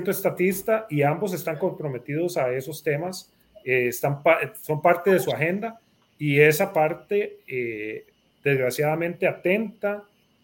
eh, 0.07 0.11
estatista 0.11 0.86
y 0.89 1.01
ambos 1.01 1.34
están 1.34 1.57
comprometidos 1.57 2.38
a 2.38 2.53
esos 2.53 2.84
temas. 2.84 3.31
Eh, 3.65 3.88
están 3.88 4.21
son 4.61 4.81
parte 4.81 5.11
de 5.11 5.19
su 5.19 5.31
agenda 5.31 5.79
y 6.17 6.39
esa 6.39 6.71
parte, 6.71 7.39
eh, 7.47 8.05
desgraciadamente, 8.43 9.27
atenta 9.27 10.03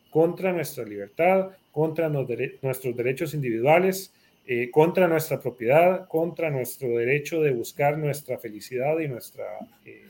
contra 0.09 0.51
nuestra 0.51 0.83
libertad, 0.83 1.51
contra 1.71 2.09
nuestros 2.09 2.95
derechos 2.95 3.33
individuales, 3.33 4.13
eh, 4.51 4.71
contra 4.71 5.07
nuestra 5.07 5.39
propiedad, 5.39 6.07
contra 6.07 6.49
nuestro 6.49 6.97
derecho 6.97 7.39
de 7.39 7.51
buscar 7.51 7.99
nuestra 7.99 8.39
felicidad 8.39 8.97
y 8.97 9.07
nuestra, 9.07 9.43
eh, 9.85 10.07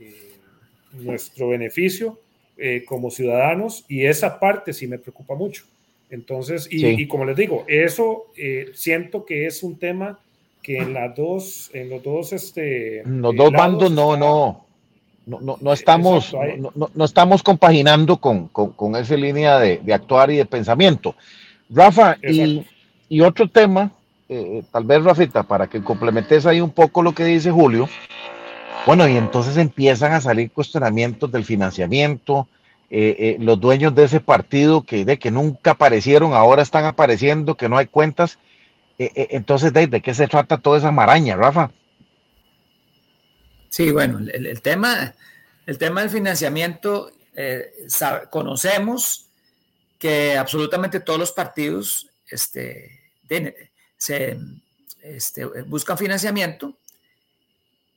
eh, 0.00 0.32
nuestro 0.94 1.50
beneficio 1.50 2.18
como 2.86 3.12
ciudadanos, 3.12 3.84
y 3.86 4.04
esa 4.04 4.40
parte 4.40 4.72
sí 4.72 4.88
me 4.88 4.98
preocupa 4.98 5.36
mucho. 5.36 5.62
Entonces, 6.10 6.66
y, 6.68 7.06
como 7.06 7.24
les 7.24 7.36
digo, 7.36 7.64
eso 7.68 8.32
siento 8.74 9.24
que 9.24 9.46
es 9.46 9.62
un 9.62 9.78
tema 9.78 10.18
que 10.60 10.78
en 10.78 10.92
las 10.92 11.14
dos, 11.14 11.70
en 11.72 11.88
los 11.88 12.02
dos, 12.02 12.32
este, 12.32 13.04
los 13.06 13.36
dos 13.36 13.52
bandos 13.52 13.92
no, 13.92 14.16
no, 14.16 14.66
no, 15.24 15.56
no, 15.60 15.72
estamos, 15.72 16.34
no, 16.58 16.90
no, 16.92 17.04
estamos 17.04 17.44
compaginando 17.44 18.16
con, 18.16 18.48
con, 18.48 18.72
con 18.72 18.96
esa 18.96 19.14
línea 19.14 19.60
de, 19.60 19.78
de, 19.78 19.94
actuar 19.94 20.32
y 20.32 20.38
de 20.38 20.46
pensamiento. 20.46 21.14
Rafa, 21.70 22.16
y 22.24 22.66
y 23.08 23.20
otro 23.20 23.48
tema 23.48 23.92
eh, 24.28 24.62
tal 24.70 24.84
vez 24.84 25.02
Rafita, 25.02 25.42
para 25.42 25.68
que 25.68 25.82
complementes 25.82 26.44
ahí 26.44 26.60
un 26.60 26.70
poco 26.70 27.02
lo 27.02 27.14
que 27.14 27.24
dice 27.24 27.50
Julio, 27.50 27.88
bueno, 28.86 29.08
y 29.08 29.16
entonces 29.16 29.56
empiezan 29.56 30.12
a 30.12 30.20
salir 30.20 30.50
cuestionamientos 30.50 31.30
del 31.32 31.44
financiamiento, 31.44 32.48
los 32.90 33.60
dueños 33.60 33.94
de 33.94 34.04
ese 34.04 34.20
partido 34.20 34.82
que, 34.82 35.04
de, 35.04 35.18
que 35.18 35.30
nunca 35.30 35.72
aparecieron, 35.72 36.32
ahora 36.32 36.62
están 36.62 36.86
apareciendo, 36.86 37.54
que 37.54 37.68
no 37.68 37.76
hay 37.76 37.86
cuentas. 37.86 38.38
entonces, 38.96 39.74
¿de, 39.74 39.88
¿de, 39.88 40.00
qué 40.00 40.14
se 40.14 40.26
trata 40.26 40.56
toda 40.56 40.78
esa 40.78 40.90
maraña, 40.90 41.36
Rafa? 41.36 41.70
Sí, 43.68 43.90
bueno, 43.90 44.20
el, 44.20 44.62
tema, 44.62 45.14
el 45.66 45.76
tema 45.76 46.00
del 46.00 46.10
financiamiento, 46.10 47.10
conocemos 48.30 49.28
que 49.98 50.38
absolutamente 50.38 51.00
todos 51.00 51.18
los 51.18 51.32
partidos 51.32 52.08
este, 52.30 52.97
se, 53.96 54.38
este, 55.02 55.44
buscan 55.62 55.98
financiamiento 55.98 56.76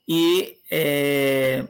y, 0.06 0.58
eh, 0.70 1.66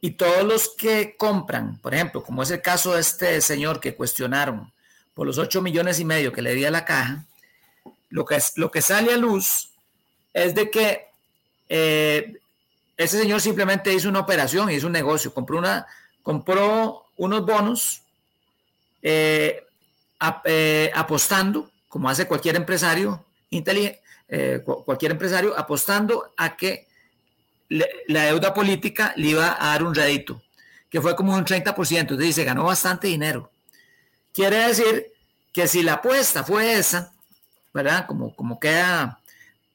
y 0.00 0.10
todos 0.12 0.44
los 0.44 0.68
que 0.70 1.16
compran, 1.16 1.78
por 1.78 1.94
ejemplo, 1.94 2.22
como 2.22 2.42
es 2.42 2.50
el 2.50 2.60
caso 2.60 2.94
de 2.94 3.00
este 3.00 3.40
señor 3.40 3.80
que 3.80 3.94
cuestionaron 3.94 4.72
por 5.14 5.26
los 5.26 5.38
8 5.38 5.62
millones 5.62 6.00
y 6.00 6.04
medio 6.04 6.32
que 6.32 6.42
le 6.42 6.54
di 6.54 6.64
a 6.64 6.70
la 6.70 6.84
caja, 6.84 7.26
lo 8.08 8.24
que, 8.24 8.36
es, 8.36 8.52
lo 8.56 8.70
que 8.70 8.82
sale 8.82 9.12
a 9.12 9.16
luz 9.16 9.70
es 10.32 10.54
de 10.54 10.70
que 10.70 11.08
eh, 11.68 12.38
ese 12.96 13.18
señor 13.18 13.40
simplemente 13.40 13.92
hizo 13.92 14.08
una 14.08 14.20
operación, 14.20 14.70
hizo 14.70 14.86
un 14.86 14.92
negocio, 14.92 15.32
compró, 15.32 15.58
una, 15.58 15.86
compró 16.22 17.06
unos 17.16 17.46
bonos 17.46 18.02
eh, 19.02 19.62
apostando 20.94 21.71
como 21.92 22.08
hace 22.08 22.26
cualquier 22.26 22.56
empresario 22.56 23.22
inteligente, 23.50 24.00
eh, 24.26 24.62
cualquier 24.64 25.12
empresario, 25.12 25.54
apostando 25.58 26.32
a 26.38 26.56
que 26.56 26.88
la 27.68 28.24
deuda 28.24 28.54
política 28.54 29.12
le 29.14 29.28
iba 29.28 29.58
a 29.60 29.72
dar 29.72 29.82
un 29.82 29.94
rédito, 29.94 30.40
que 30.88 31.02
fue 31.02 31.14
como 31.14 31.34
un 31.34 31.44
30%, 31.44 31.98
entonces 31.98 32.34
se 32.34 32.44
ganó 32.44 32.64
bastante 32.64 33.08
dinero. 33.08 33.52
Quiere 34.32 34.68
decir 34.68 35.12
que 35.52 35.68
si 35.68 35.82
la 35.82 35.94
apuesta 35.94 36.42
fue 36.42 36.78
esa, 36.78 37.12
¿verdad? 37.74 38.06
Como, 38.06 38.34
como 38.34 38.58
queda 38.58 39.20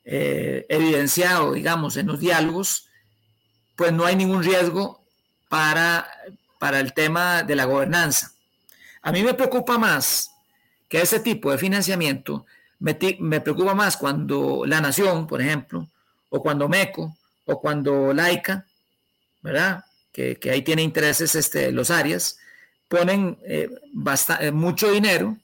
eh, 0.03 0.65
evidenciado, 0.69 1.53
digamos, 1.53 1.97
en 1.97 2.07
los 2.07 2.19
diálogos, 2.19 2.89
pues 3.75 3.93
no 3.93 4.07
hay 4.07 4.15
ningún 4.15 4.41
riesgo 4.41 5.05
para, 5.49 6.09
para 6.57 6.79
el 6.79 6.95
tema 6.95 7.43
de 7.43 7.55
la 7.55 7.65
gobernanza. 7.65 8.31
A 9.03 9.11
mí 9.11 9.21
me 9.21 9.35
preocupa 9.35 9.77
más 9.77 10.31
que 10.87 11.01
ese 11.01 11.19
tipo 11.19 11.51
de 11.51 11.57
financiamiento 11.57 12.45
me, 12.79 12.95
preocupa 13.41 13.73
más 13.73 13.97
cuando 13.97 14.63
la 14.65 14.81
Nación, 14.81 15.27
por 15.27 15.41
ejemplo, 15.41 15.89
o 16.29 16.41
cuando 16.41 16.69
MECO, 16.69 17.17
o 17.45 17.61
cuando 17.61 18.13
Laica, 18.13 18.65
¿verdad? 19.41 19.83
Que, 20.11 20.37
ahí 20.51 20.61
tiene 20.61 20.81
intereses 20.81 21.35
este, 21.35 21.71
los 21.71 21.91
áreas, 21.91 22.37
ponen 22.87 23.37
eh, 23.45 23.69
eh, 24.39 24.51
mucho 24.51 24.91
dinero 24.91 25.37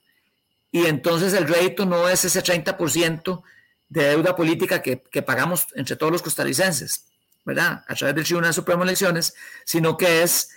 y 0.71 0.85
entonces 0.87 1.33
el 1.33 1.47
rédito 1.47 1.85
no 1.85 2.09
es 2.09 2.25
ese 2.25 2.43
30% 2.43 3.43
de 3.89 4.03
deuda 4.05 4.35
política 4.35 4.81
que, 4.81 4.97
pagamos 5.21 5.67
entre 5.75 5.95
todos 5.95 6.11
los 6.11 6.23
costarricenses, 6.23 7.05
¿verdad? 7.45 7.83
A 7.87 7.93
través 7.93 8.15
del 8.15 8.25
Tribunal 8.25 8.53
Supremo 8.53 8.83
de 8.83 8.89
Elecciones, 8.89 9.35
sino 9.65 9.97
que 9.97 10.23
es 10.23 10.49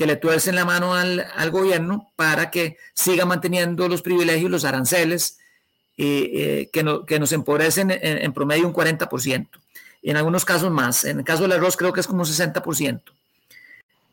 que 0.00 0.06
le 0.06 0.16
tuercen 0.16 0.54
la 0.54 0.64
mano 0.64 0.94
al, 0.94 1.50
gobierno 1.50 2.10
para 2.16 2.50
que 2.50 2.78
siga 2.94 3.26
manteniendo 3.26 3.86
los 3.86 4.00
privilegios, 4.00 4.50
los 4.50 4.64
aranceles, 4.64 5.40
eh, 5.98 6.70
que, 6.72 6.82
que, 7.06 7.18
nos 7.18 7.32
empobrecen 7.32 7.90
en, 7.90 8.32
promedio 8.32 8.66
un 8.66 8.72
40%, 8.72 9.46
y 10.00 10.08
en 10.08 10.16
algunos 10.16 10.46
casos 10.46 10.70
más. 10.70 11.04
En 11.04 11.18
el 11.18 11.24
caso 11.26 11.42
del 11.42 11.52
arroz 11.52 11.76
creo 11.76 11.92
que 11.92 12.00
es 12.00 12.06
como 12.06 12.22
un 12.22 12.26
60%. 12.26 13.02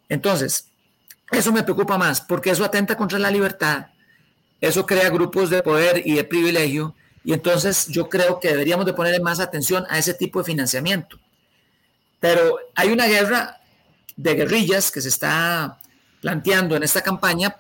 Entonces, 0.10 0.68
eso 1.32 1.54
me 1.54 1.64
preocupa 1.64 1.98
más, 1.98 2.20
porque 2.20 2.50
eso 2.50 2.66
atenta 2.66 2.98
contra 2.98 3.18
la 3.18 3.32
libertad, 3.32 3.86
eso 4.60 4.86
crea 4.86 5.10
grupos 5.10 5.50
de 5.50 5.64
poder 5.64 6.06
y 6.06 6.16
de 6.16 6.26
privilegio, 6.26 6.96
y 7.24 7.32
entonces 7.32 7.88
yo 7.88 8.10
creo 8.10 8.42
que 8.42 8.50
deberíamos 8.50 8.86
de 8.86 8.92
ponerle 8.92 9.22
más 9.22 9.40
atención 9.40 9.86
a 9.90 9.98
ese 9.98 10.14
tipo 10.14 10.40
de 10.40 10.46
financiamiento. 10.48 11.18
Pero 12.20 12.58
hay 12.76 12.90
una 12.90 13.06
guerra 13.06 13.62
de 14.18 14.34
guerrillas 14.34 14.92
que 14.92 15.00
se 15.00 15.10
está 15.10 15.80
planteando 16.20 16.76
en 16.76 16.84
esta 16.84 17.02
campaña 17.02 17.56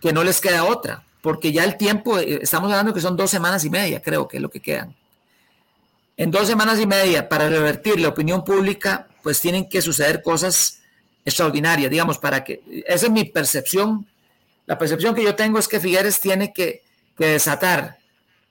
que 0.00 0.12
no 0.12 0.24
les 0.24 0.40
queda 0.40 0.64
otra, 0.64 1.04
porque 1.20 1.52
ya 1.52 1.62
el 1.62 1.76
tiempo, 1.76 2.18
eh, 2.18 2.40
estamos 2.42 2.70
hablando 2.72 2.92
que 2.92 3.00
son 3.00 3.16
dos 3.16 3.30
semanas 3.30 3.64
y 3.64 3.70
media, 3.70 4.02
creo 4.02 4.26
que 4.26 4.38
es 4.38 4.42
lo 4.42 4.50
que 4.50 4.60
quedan. 4.60 4.96
En 6.16 6.30
dos 6.30 6.48
semanas 6.48 6.80
y 6.80 6.86
media, 6.86 7.28
para 7.28 7.48
revertir 7.48 8.00
la 8.00 8.08
opinión 8.08 8.44
pública, 8.44 9.06
pues 9.22 9.40
tienen 9.40 9.68
que 9.68 9.80
suceder 9.80 10.22
cosas 10.22 10.80
extraordinarias, 11.24 11.90
digamos, 11.90 12.18
para 12.18 12.42
que, 12.42 12.62
esa 12.86 13.06
es 13.06 13.12
mi 13.12 13.24
percepción, 13.24 14.06
la 14.66 14.78
percepción 14.78 15.14
que 15.14 15.22
yo 15.22 15.36
tengo 15.36 15.58
es 15.58 15.68
que 15.68 15.78
Figueres 15.78 16.20
tiene 16.20 16.52
que, 16.52 16.82
desatar 17.18 17.98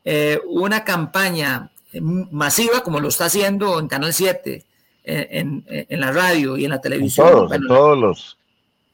eh, 0.05 0.39
una 0.47 0.85
campaña 0.85 1.71
masiva, 1.99 2.83
como 2.83 3.01
lo 3.01 3.09
está 3.09 3.25
haciendo 3.25 3.79
en 3.79 3.89
Canal 3.89 4.13
7, 4.13 4.63
en, 5.03 5.63
la 5.89 6.11
radio 6.11 6.57
y 6.57 6.65
en 6.65 6.71
la 6.71 6.81
televisión. 6.81 7.27
En 7.51 7.67
todos, 7.67 7.97
los, 7.97 8.37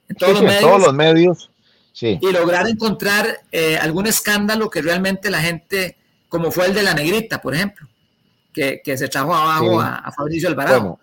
en 0.10 0.16
todos, 0.16 0.82
los, 0.82 0.94
medios, 0.94 1.50
Sí. 1.94 2.20
Y 2.22 2.32
lograr 2.32 2.68
encontrar 2.68 3.26
eh, 3.52 3.76
algún 3.76 4.06
escándalo 4.06 4.70
que 4.70 4.84
realmente 4.84 5.32
la 5.32 5.42
gente, 5.42 5.98
como 6.30 6.52
fue 6.52 6.68
el 6.68 6.76
de 6.76 6.84
la 6.84 6.94
negrita, 6.94 7.42
por 7.42 7.56
ejemplo, 7.56 7.88
que, 8.54 8.82
que 8.84 8.96
se 9.00 9.08
trajo 9.08 9.34
abajo 9.34 9.82
a, 9.82 10.12
Fabricio 10.16 10.48
Alvarado. 10.48 11.00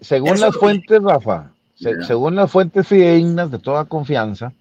según 0.00 0.40
las 0.40 0.56
fuentes, 0.56 1.00
Rafa, 1.00 1.52
según 2.06 2.34
las 2.34 2.50
fuentes 2.50 2.88
fidedignas 2.88 3.52
de 3.52 3.60
toda 3.60 3.84
confianza, 3.84 4.52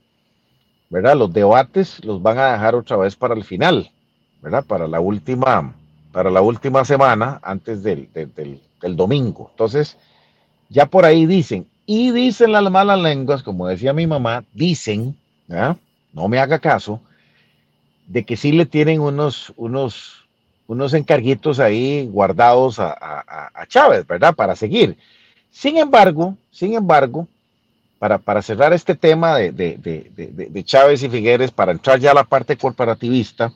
¿verdad? 0.91 1.15
Los 1.15 1.33
debates 1.33 2.03
los 2.03 2.21
van 2.21 2.37
a 2.37 2.51
dejar 2.51 2.75
otra 2.75 2.97
vez 2.97 3.15
para 3.15 3.33
el 3.33 3.43
final, 3.43 3.89
¿verdad? 4.41 4.63
Para 4.63 4.87
la 4.87 4.99
última, 4.99 5.73
para 6.11 6.29
la 6.29 6.41
última 6.41 6.83
semana 6.85 7.39
antes 7.41 7.81
del, 7.81 8.09
del, 8.13 8.61
el 8.81 8.95
domingo. 8.95 9.49
Entonces, 9.51 9.97
ya 10.69 10.85
por 10.85 11.05
ahí 11.05 11.25
dicen, 11.25 11.67
y 11.85 12.11
dicen 12.11 12.51
las 12.51 12.69
malas 12.71 12.99
lenguas, 12.99 13.43
como 13.43 13.67
decía 13.67 13.93
mi 13.93 14.07
mamá, 14.07 14.45
dicen, 14.53 15.17
no 15.47 16.27
me 16.27 16.39
haga 16.39 16.59
caso, 16.59 17.01
de 18.07 18.23
que 18.23 18.37
sí 18.37 18.51
le 18.51 18.65
tienen 18.65 19.01
unos, 19.01 19.53
unos, 19.57 20.25
unos 20.67 20.93
encarguitos 20.93 21.59
ahí 21.59 22.07
guardados 22.07 22.79
a, 22.79 23.65
Chávez, 23.67 24.05
¿verdad? 24.07 24.35
Para 24.35 24.55
seguir. 24.55 24.97
Sin 25.49 25.77
embargo, 25.77 26.37
sin 26.51 26.73
embargo, 26.73 27.27
para, 27.99 28.17
para 28.17 28.41
cerrar 28.41 28.73
este 28.73 28.95
tema 28.95 29.37
de, 29.37 29.51
de, 29.51 30.63
Chávez 30.63 31.03
y 31.03 31.09
Figueres, 31.09 31.51
para 31.51 31.71
entrar 31.71 31.99
ya 31.99 32.11
a 32.11 32.15
la 32.15 32.23
parte 32.23 32.57
corporativista, 32.57 33.53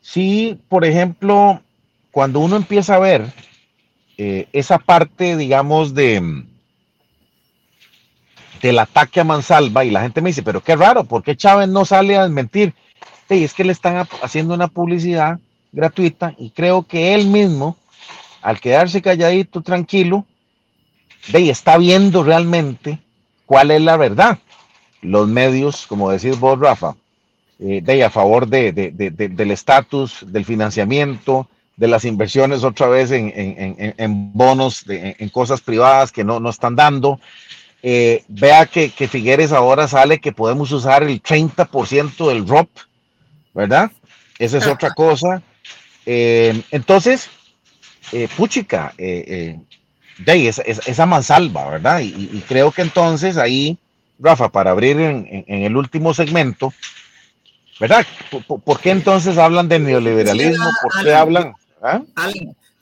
sí, 0.00 0.58
por 0.68 0.84
ejemplo, 0.84 1.60
cuando 2.10 2.40
uno 2.40 2.56
empieza 2.56 2.94
a 2.94 2.98
ver 2.98 3.32
eh, 4.18 4.48
esa 4.52 4.78
parte, 4.78 5.36
digamos, 5.36 5.94
de 5.94 6.44
del 8.62 8.78
ataque 8.78 9.20
a 9.20 9.24
Mansalva 9.24 9.84
y 9.84 9.90
la 9.90 10.00
gente 10.00 10.20
me 10.20 10.30
dice, 10.30 10.42
pero 10.42 10.62
qué 10.62 10.76
raro, 10.76 11.04
¿por 11.04 11.22
qué 11.22 11.36
Chávez 11.36 11.68
no 11.68 11.84
sale 11.84 12.16
a 12.16 12.22
desmentir? 12.22 12.74
Sí, 13.28 13.44
es 13.44 13.54
que 13.54 13.64
le 13.64 13.72
están 13.72 14.06
haciendo 14.22 14.54
una 14.54 14.68
publicidad 14.68 15.38
gratuita 15.72 16.34
y 16.38 16.50
creo 16.50 16.82
que 16.82 17.14
él 17.14 17.26
mismo, 17.26 17.76
al 18.42 18.60
quedarse 18.60 19.02
calladito, 19.02 19.62
tranquilo, 19.62 20.24
de, 21.28 21.50
está 21.50 21.76
viendo 21.76 22.22
realmente 22.22 22.98
cuál 23.44 23.70
es 23.70 23.82
la 23.82 23.96
verdad. 23.96 24.38
Los 25.02 25.28
medios, 25.28 25.86
como 25.86 26.10
decís 26.10 26.38
vos, 26.38 26.58
Rafa, 26.58 26.96
eh, 27.58 27.80
de, 27.82 28.04
a 28.04 28.10
favor 28.10 28.48
de, 28.48 28.72
del 28.72 29.50
estatus, 29.50 30.24
del 30.26 30.44
financiamiento, 30.44 31.48
de 31.76 31.88
las 31.88 32.04
inversiones 32.04 32.64
otra 32.64 32.88
vez 32.88 33.10
en, 33.12 34.32
bonos, 34.32 34.84
en 34.88 35.28
cosas 35.28 35.60
privadas 35.60 36.10
que 36.10 36.24
no, 36.24 36.40
no 36.40 36.50
están 36.50 36.74
dando. 36.74 37.20
Eh, 37.82 38.24
vea 38.28 38.66
que, 38.66 38.90
Figueres 38.90 39.52
ahora 39.52 39.86
sale 39.86 40.18
que 40.18 40.32
podemos 40.32 40.72
usar 40.72 41.02
el 41.02 41.22
30% 41.22 42.28
del 42.28 42.48
ROP, 42.48 42.68
¿verdad? 43.54 43.92
Esa 44.38 44.58
es 44.58 44.66
otra 44.66 44.90
cosa. 44.90 45.42
Eh, 46.04 46.62
entonces, 46.70 47.28
eh, 48.12 48.28
puchica, 48.36 48.94
de 48.96 49.60
esa, 50.48 50.62
esa 50.62 51.06
mansalva, 51.06 51.70
¿verdad? 51.70 52.00
Y, 52.00 52.42
creo 52.48 52.72
que 52.72 52.82
entonces 52.82 53.36
ahí, 53.36 53.78
Rafa, 54.18 54.48
para 54.48 54.70
abrir 54.70 54.98
en, 54.98 55.44
el 55.46 55.76
último 55.76 56.14
segmento, 56.14 56.72
¿verdad? 57.78 58.06
¿Por, 58.64 58.80
qué 58.80 58.90
entonces 58.90 59.36
hablan 59.36 59.68
de 59.68 59.78
neoliberalismo? 59.78 60.70
¿Por 60.82 61.04
qué 61.04 61.14
hablan? 61.14 61.54
¿Ah? 61.82 62.02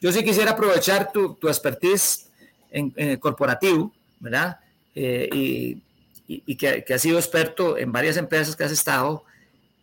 yo 0.01 0.13
sí 0.13 0.23
quisiera 0.23 0.53
aprovechar 0.53 1.13
tu, 1.13 1.35
tu 1.35 1.49
expertise 1.49 2.29
en, 2.71 3.19
corporativo, 3.19 3.93
¿verdad? 4.21 4.59
Eh, 4.95 5.79
y, 6.27 6.57
que, 6.57 6.85
has 6.95 7.03
sido 7.03 7.19
experto 7.19 7.77
en 7.77 7.93
varias 7.93 8.17
empresas 8.17 8.57
que 8.57 8.65
has 8.65 8.73
estado 8.73 9.25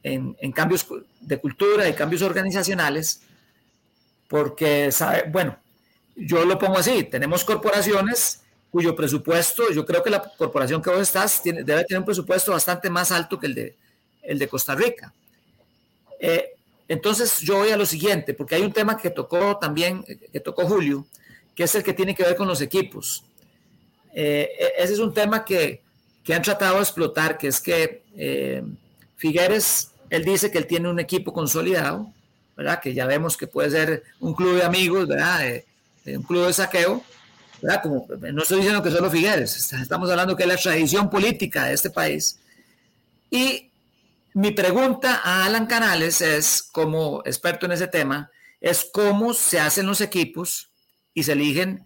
en, 0.03 0.36
en, 0.39 0.51
cambios 0.51 0.88
de 1.20 1.38
cultura 1.38 1.88
y 1.88 1.93
cambios 1.93 2.22
organizacionales, 2.22 3.22
porque, 4.28 4.91
sabe, 4.91 5.26
bueno, 5.30 5.57
yo 6.16 6.45
lo 6.45 6.57
pongo 6.57 6.78
así, 6.78 7.03
tenemos 7.03 7.43
corporaciones 7.43 8.41
cuyo 8.72 8.95
presupuesto, 8.95 9.72
yo 9.72 9.86
creo 9.86 10.01
que 10.01 10.09
la 10.09 10.22
corporación 10.22 10.82
que 10.82 10.89
vos 10.89 11.01
estás 11.01 11.43
tiene, 11.43 11.64
debe 11.64 11.84
tener 11.84 11.99
un 11.99 12.05
presupuesto 12.05 12.53
bastante 12.53 12.89
más 12.89 13.12
alto 13.12 13.38
que 13.38 13.47
el 13.47 13.55
de, 13.55 13.76
el 14.24 14.39
de 14.39 14.47
Costa 14.47 14.74
Rica. 14.76 15.14
Eh, 16.20 16.55
entonces 16.92 17.39
yo 17.39 17.60
voy 17.60 17.70
a 17.70 17.78
lo 17.78 17.86
siguiente, 17.86 18.34
porque 18.34 18.56
hay 18.56 18.64
un 18.64 18.74
tema 18.74 18.98
que 18.98 19.10
tocó 19.10 19.58
también, 19.58 20.04
que 20.04 20.42
tocó 20.42 20.68
Julio, 20.68 21.08
que 21.56 21.64
es 21.64 21.74
el 21.76 21.84
que 21.84 21.94
tiene 21.94 22.14
que 22.14 22.24
ver 22.24 22.36
con 22.36 22.50
los 22.50 22.60
equipos. 22.60 23.24
Eh, 24.14 24.50
e, 24.60 24.74
ese 24.84 24.92
es 24.92 25.00
un 25.00 25.14
tema 25.14 25.46
que, 25.46 25.82
que, 26.22 26.34
han 26.34 26.42
tratado 26.42 26.76
de 26.76 26.82
explotar, 26.82 27.38
que 27.38 27.48
es 27.48 27.62
que 27.62 28.04
eh, 28.18 28.62
Figueres, 29.16 29.92
él 30.10 30.26
dice 30.26 30.52
que 30.52 30.58
él 30.58 30.68
tiene 30.68 30.89
un 30.89 31.00
equipo 31.00 31.32
consolidado, 31.32 32.12
¿verdad? 32.58 32.82
Que 32.82 32.94
ya 32.94 33.06
vemos 33.06 33.38
que 33.38 33.48
puede 33.48 33.70
ser 33.70 34.04
un 34.20 34.34
club 34.34 34.58
de 34.58 34.64
amigos, 34.64 35.08
¿verdad? 35.08 35.64
un 36.08 36.24
club 36.24 36.48
de 36.48 36.52
saqueo, 36.52 37.02
¿verdad? 37.62 37.84
Como, 37.84 38.06
no 38.34 38.42
estoy 38.42 38.58
diciendo 38.58 38.84
que 38.84 38.92
solo 38.92 39.10
Figueres, 39.10 39.72
estamos 39.72 40.10
hablando 40.10 40.36
que 40.36 40.44
es 40.44 40.50
la 40.50 40.58
tradición 40.58 41.10
política 41.10 41.68
de 41.68 41.74
este 41.74 41.89
país. 41.89 42.38
Y 43.30 43.70
mi 44.34 44.51
pregunta 44.51 45.21
a 45.23 45.45
Alan 45.45 45.65
Canales 45.65 46.21
es, 46.21 46.63
como 46.63 47.21
experto 47.25 47.65
en 47.65 47.73
ese 47.73 47.88
tema, 47.88 48.32
es 48.59 48.88
cómo 48.91 49.34
se 49.34 49.59
hacen 49.59 49.86
los 49.86 50.01
equipos 50.01 50.71
y 51.13 51.23
se 51.23 51.34
eligen 51.34 51.86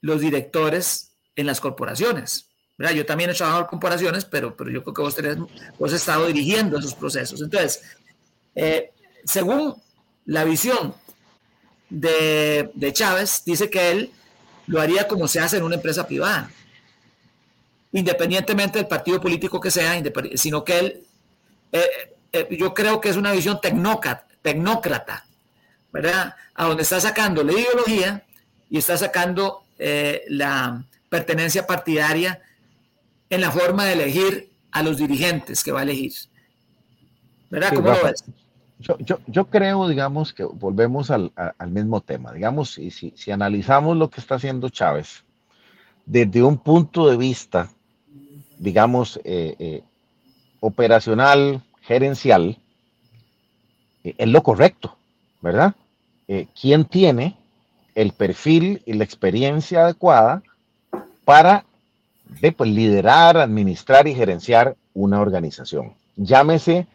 los 0.00 0.20
directores 0.20 1.12
en 1.36 1.46
las 1.46 1.60
corporaciones. 1.60 2.48
¿verdad? 2.78 2.94
Yo 2.94 3.06
también 3.06 3.30
he 3.30 3.34
trabajado 3.34 3.64
en 3.64 3.68
corporaciones, 3.68 4.24
pero, 4.24 4.56
pero 4.56 4.70
yo 4.70 4.82
creo 4.82 4.94
que 4.94 5.02
vos, 5.02 5.14
tenés, 5.14 5.38
vos 5.38 5.92
has 5.92 6.00
estado 6.00 6.26
dirigiendo 6.26 6.78
esos 6.78 6.94
procesos. 6.94 7.40
Entonces, 7.40 7.82
eh, 8.54 8.90
según 9.24 9.74
la 10.24 10.44
visión 10.44 10.94
de, 11.88 12.70
de 12.74 12.92
Chávez, 12.92 13.42
dice 13.44 13.70
que 13.70 13.90
él 13.90 14.12
lo 14.66 14.80
haría 14.80 15.08
como 15.08 15.28
se 15.28 15.40
hace 15.40 15.56
en 15.56 15.64
una 15.64 15.76
empresa 15.76 16.06
privada, 16.06 16.50
independientemente 17.92 18.78
del 18.78 18.88
partido 18.88 19.20
político 19.20 19.60
que 19.60 19.70
sea, 19.70 20.02
sino 20.34 20.64
que 20.64 20.78
él, 20.78 21.06
eh, 21.72 22.14
eh, 22.32 22.48
yo 22.58 22.72
creo 22.74 23.00
que 23.00 23.08
es 23.08 23.16
una 23.16 23.32
visión 23.32 23.60
tecnócrata, 23.60 24.26
tecnócrata, 24.42 25.24
¿verdad? 25.92 26.34
A 26.54 26.66
donde 26.66 26.82
está 26.82 27.00
sacando 27.00 27.42
la 27.42 27.52
ideología 27.52 28.24
y 28.70 28.78
está 28.78 28.96
sacando 28.96 29.64
eh, 29.78 30.22
la 30.28 30.84
pertenencia 31.08 31.66
partidaria 31.66 32.40
en 33.28 33.40
la 33.40 33.50
forma 33.50 33.84
de 33.84 33.94
elegir 33.94 34.50
a 34.70 34.82
los 34.82 34.98
dirigentes 34.98 35.62
que 35.64 35.72
va 35.72 35.80
a 35.80 35.82
elegir. 35.82 36.12
¿Verdad? 37.50 37.74
¿Cómo 37.74 37.90
lo 37.90 38.04
ves? 38.04 38.24
Yo, 38.78 39.18
yo, 39.26 39.44
creo, 39.44 39.88
digamos, 39.88 40.32
que 40.32 40.42
volvemos 40.42 41.10
al, 41.10 41.32
al 41.36 41.70
mismo 41.70 42.00
tema. 42.00 42.32
Digamos, 42.32 42.72
si, 42.72 42.90
si, 42.90 43.12
si, 43.16 43.30
analizamos 43.30 43.96
lo 43.96 44.10
que 44.10 44.20
está 44.20 44.34
haciendo 44.36 44.70
Chávez 44.70 45.24
desde 46.06 46.42
un 46.42 46.58
punto 46.58 47.08
de 47.08 47.16
vista, 47.16 47.70
digamos, 48.58 49.20
eh, 49.24 49.54
eh, 49.58 49.82
operacional, 50.62 51.60
gerencial, 51.82 52.56
eh, 54.04 54.14
es 54.16 54.28
lo 54.28 54.42
correcto, 54.42 54.96
¿verdad? 55.42 55.74
¿Quién 56.58 56.86
tiene 56.86 57.36
el 57.94 58.12
perfil 58.12 58.80
y 58.86 58.94
la 58.94 59.04
experiencia 59.04 59.82
adecuada 59.82 60.42
para 61.26 61.66
pues, 62.56 62.70
liderar, 62.70 63.36
administrar 63.36 64.08
y 64.08 64.14
gerenciar 64.14 64.74
una 64.94 65.20
organización? 65.20 65.92
Llámese 66.16 66.86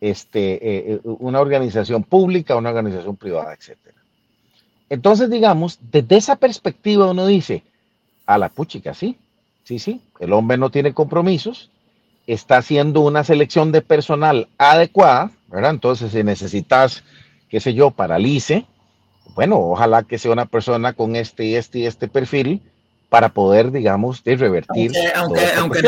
este, 0.00 0.54
eh, 0.54 0.92
eh, 0.94 1.00
una 1.04 1.40
organización 1.40 2.04
pública, 2.04 2.56
una 2.56 2.70
organización 2.70 3.16
privada, 3.16 3.54
etc. 3.54 3.76
Entonces, 4.88 5.30
digamos, 5.30 5.78
desde 5.90 6.16
esa 6.16 6.36
perspectiva 6.36 7.10
uno 7.10 7.26
dice, 7.26 7.62
a 8.26 8.38
la 8.38 8.48
puchica, 8.48 8.94
sí, 8.94 9.16
sí, 9.64 9.78
sí, 9.78 10.00
el 10.20 10.32
hombre 10.32 10.58
no 10.58 10.70
tiene 10.70 10.94
compromisos, 10.94 11.70
está 12.26 12.58
haciendo 12.58 13.00
una 13.00 13.24
selección 13.24 13.72
de 13.72 13.82
personal 13.82 14.48
adecuada, 14.58 15.30
¿verdad? 15.48 15.70
Entonces, 15.70 16.12
si 16.12 16.24
necesitas, 16.24 17.04
qué 17.48 17.60
sé 17.60 17.74
yo, 17.74 17.90
paralice, 17.90 18.66
bueno, 19.34 19.58
ojalá 19.58 20.02
que 20.02 20.18
sea 20.18 20.32
una 20.32 20.46
persona 20.46 20.92
con 20.94 21.14
este 21.14 21.44
y 21.44 21.54
este 21.56 21.80
y 21.80 21.86
este 21.86 22.08
perfil 22.08 22.62
para 23.08 23.28
poder, 23.28 23.70
digamos, 23.70 24.24
de 24.24 24.36
revertir. 24.36 24.92
Aunque, 25.14 25.44
aunque, 25.56 25.80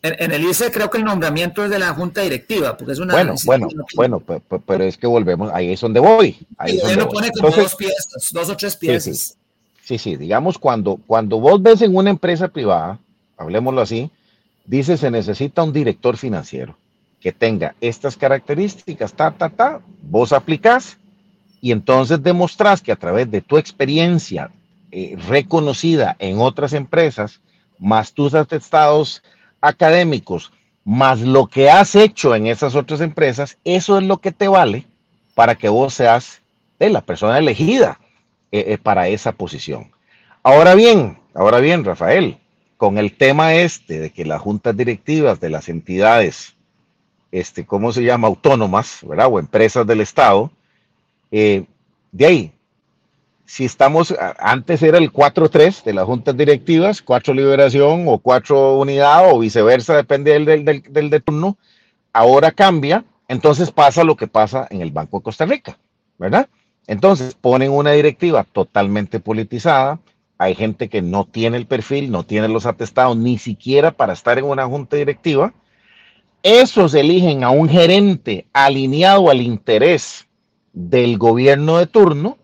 en, 0.00 0.30
el 0.30 0.44
ICE 0.44 0.70
creo 0.70 0.88
que 0.90 0.98
el 0.98 1.04
nombramiento 1.04 1.64
es 1.64 1.70
de 1.70 1.78
la 1.78 1.92
junta 1.92 2.20
directiva, 2.20 2.76
porque 2.76 2.92
es 2.92 3.00
una... 3.00 3.14
Bueno, 3.14 3.34
bueno, 3.44 3.68
bueno, 3.96 4.22
pero, 4.64 4.84
es 4.84 4.96
que 4.96 5.08
volvemos, 5.08 5.50
ahí 5.52 5.72
es 5.72 5.80
donde 5.80 5.98
voy. 5.98 6.38
Ahí 6.56 6.78
pone 7.10 7.30
como 7.32 7.50
dos 7.50 7.74
piezas, 7.74 8.30
dos 8.32 8.48
o 8.48 8.56
tres 8.56 8.76
piezas. 8.76 9.36
Sí, 9.82 9.98
sí, 9.98 10.16
digamos, 10.16 10.58
cuando, 10.58 11.00
cuando 11.04 11.40
vos 11.40 11.60
ves 11.60 11.82
en 11.82 11.96
una 11.96 12.10
empresa 12.10 12.46
privada, 12.48 12.98
hablemoslo 13.36 13.80
así, 13.80 14.08
dice 14.68 14.96
se 14.96 15.10
necesita 15.10 15.64
un 15.64 15.72
director 15.72 16.16
financiero 16.16 16.76
que 17.20 17.32
tenga 17.32 17.74
estas 17.80 18.16
características, 18.16 19.12
ta, 19.12 19.32
ta, 19.32 19.48
ta, 19.48 19.80
vos 20.02 20.32
aplicás 20.32 20.98
y 21.60 21.72
entonces 21.72 22.22
demostrás 22.22 22.80
que 22.80 22.92
a 22.92 22.96
través 22.96 23.28
de 23.30 23.40
tu 23.40 23.58
experiencia 23.58 24.52
eh, 24.92 25.16
reconocida 25.28 26.14
en 26.20 26.38
otras 26.38 26.72
empresas, 26.72 27.40
más 27.78 28.12
tus 28.12 28.34
atestados 28.34 29.22
académicos 29.60 30.52
más 30.88 31.20
lo 31.20 31.48
que 31.48 31.68
has 31.68 31.94
hecho 31.94 32.34
en 32.34 32.46
esas 32.46 32.74
otras 32.74 33.02
empresas, 33.02 33.58
eso 33.62 33.98
es 33.98 34.04
lo 34.04 34.22
que 34.22 34.32
te 34.32 34.48
vale 34.48 34.86
para 35.34 35.54
que 35.54 35.68
vos 35.68 35.92
seas 35.92 36.40
de 36.78 36.88
la 36.88 37.02
persona 37.02 37.36
elegida 37.36 38.00
eh, 38.52 38.64
eh, 38.68 38.78
para 38.78 39.06
esa 39.08 39.32
posición. 39.32 39.92
Ahora 40.42 40.74
bien, 40.74 41.18
ahora 41.34 41.58
bien, 41.60 41.84
Rafael, 41.84 42.38
con 42.78 42.96
el 42.96 43.16
tema 43.16 43.54
este 43.54 43.98
de 43.98 44.10
que 44.10 44.24
las 44.24 44.40
juntas 44.40 44.74
directivas 44.74 45.40
de 45.40 45.50
las 45.50 45.68
entidades, 45.68 46.54
este, 47.32 47.66
¿cómo 47.66 47.92
se 47.92 48.04
llama? 48.04 48.28
Autónomas, 48.28 49.00
¿verdad? 49.02 49.26
O 49.30 49.38
empresas 49.38 49.86
del 49.86 50.00
Estado, 50.00 50.50
eh, 51.30 51.66
de 52.12 52.26
ahí, 52.26 52.52
si 53.44 53.64
estamos, 53.64 54.14
antes 54.38 54.82
era 54.82 54.98
el 54.98 55.12
4-3 55.12 55.82
de 55.82 55.92
las 55.92 56.04
juntas 56.04 56.36
directivas, 56.36 57.02
4 57.02 57.34
liberación 57.34 58.04
o 58.06 58.18
4 58.18 58.78
unidad 58.78 59.32
o 59.32 59.40
viceversa, 59.40 59.96
depende 59.96 60.32
del, 60.32 60.44
del, 60.64 60.82
del, 60.82 61.10
de 61.10 61.20
turno, 61.20 61.58
ahora 62.12 62.52
cambia, 62.52 63.04
entonces 63.26 63.72
pasa 63.72 64.04
lo 64.04 64.16
que 64.16 64.28
pasa 64.28 64.68
en 64.70 64.82
el 64.82 64.92
Banco 64.92 65.18
de 65.18 65.24
Costa 65.24 65.46
Rica, 65.46 65.76
¿verdad? 66.16 66.48
Entonces 66.86 67.34
ponen 67.34 67.72
una 67.72 67.90
directiva 67.92 68.44
totalmente 68.44 69.18
politizada, 69.18 69.98
hay 70.38 70.54
gente 70.54 70.88
que 70.88 71.02
no 71.02 71.24
tiene 71.24 71.56
el 71.56 71.66
perfil, 71.66 72.10
no 72.10 72.22
tiene 72.22 72.48
los 72.48 72.64
atestados 72.64 73.16
ni 73.16 73.38
siquiera 73.38 73.90
para 73.90 74.12
estar 74.12 74.38
en 74.38 74.44
una 74.44 74.66
junta 74.66 74.96
directiva, 74.96 75.52
esos 76.44 76.94
eligen 76.94 77.42
a 77.42 77.50
un 77.50 77.68
gerente 77.68 78.46
alineado 78.52 79.30
al 79.30 79.40
interés 79.40 80.28
del 80.72 81.18
gobierno 81.18 81.78
de 81.78 81.86
turno, 81.86 82.38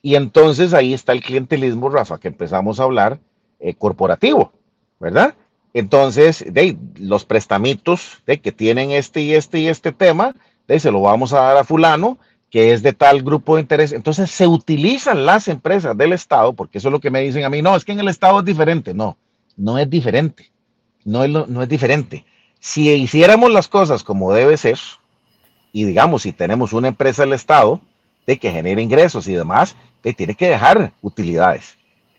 y 0.00 0.14
entonces 0.14 0.74
ahí 0.74 0.94
está 0.94 1.12
el 1.12 1.22
clientelismo, 1.22 1.88
Rafa, 1.88 2.18
que 2.18 2.28
empezamos 2.28 2.78
a 2.78 2.84
hablar 2.84 3.18
eh, 3.58 3.74
corporativo, 3.74 4.52
¿verdad? 5.00 5.34
Entonces, 5.72 6.44
de, 6.46 6.76
los 6.96 7.24
prestamitos 7.24 8.22
de 8.26 8.40
que 8.40 8.52
tienen 8.52 8.92
este 8.92 9.22
y 9.22 9.34
este 9.34 9.58
y 9.58 9.68
este 9.68 9.90
tema, 9.90 10.36
de, 10.68 10.78
se 10.78 10.92
lo 10.92 11.00
vamos 11.00 11.32
a 11.32 11.40
dar 11.40 11.56
a 11.56 11.64
fulano, 11.64 12.18
que 12.54 12.72
es 12.72 12.84
de 12.84 12.92
tal 12.92 13.24
grupo 13.24 13.56
de 13.56 13.62
interés. 13.62 13.90
Entonces 13.90 14.30
se 14.30 14.46
utilizan 14.46 15.26
las 15.26 15.48
empresas 15.48 15.98
del 15.98 16.12
Estado, 16.12 16.52
porque 16.52 16.78
eso 16.78 16.86
es 16.86 16.92
lo 16.92 17.00
que 17.00 17.10
me 17.10 17.20
dicen 17.20 17.42
a 17.42 17.50
mí, 17.50 17.62
no, 17.62 17.74
es 17.74 17.84
que 17.84 17.90
en 17.90 17.98
el 17.98 18.06
Estado 18.06 18.38
es 18.38 18.44
diferente. 18.44 18.94
No, 18.94 19.16
no 19.56 19.76
es 19.76 19.90
diferente. 19.90 20.52
No 21.04 21.24
es, 21.24 21.30
no 21.30 21.62
es 21.64 21.68
diferente. 21.68 22.24
Si 22.60 22.88
hiciéramos 22.92 23.50
las 23.50 23.66
cosas 23.66 24.04
como 24.04 24.32
debe 24.32 24.56
ser, 24.56 24.78
y 25.72 25.82
digamos, 25.82 26.22
si 26.22 26.32
tenemos 26.32 26.72
una 26.72 26.86
empresa 26.86 27.22
del 27.22 27.32
Estado 27.32 27.80
de 28.24 28.38
que 28.38 28.52
genere 28.52 28.80
ingresos 28.80 29.26
y 29.26 29.32
demás, 29.32 29.74
tiene 30.16 30.36
que 30.36 30.48
dejar 30.48 30.92
utilidades. 31.02 31.76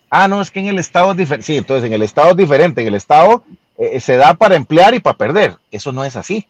Ah, 0.09 0.27
no, 0.27 0.41
es 0.41 0.51
que 0.51 0.59
en 0.59 0.67
el 0.67 0.79
Estado 0.79 1.11
es 1.11 1.17
diferente. 1.17 1.45
Sí, 1.45 1.55
entonces 1.55 1.87
en 1.87 1.93
el 1.93 2.01
Estado 2.01 2.31
es 2.31 2.35
diferente. 2.35 2.81
En 2.81 2.87
el 2.87 2.95
Estado 2.95 3.45
eh, 3.77 4.01
se 4.01 4.17
da 4.17 4.33
para 4.33 4.57
emplear 4.57 4.95
y 4.95 4.99
para 4.99 5.15
perder. 5.15 5.55
Eso 5.71 5.93
no 5.93 6.03
es 6.03 6.17
así. 6.17 6.45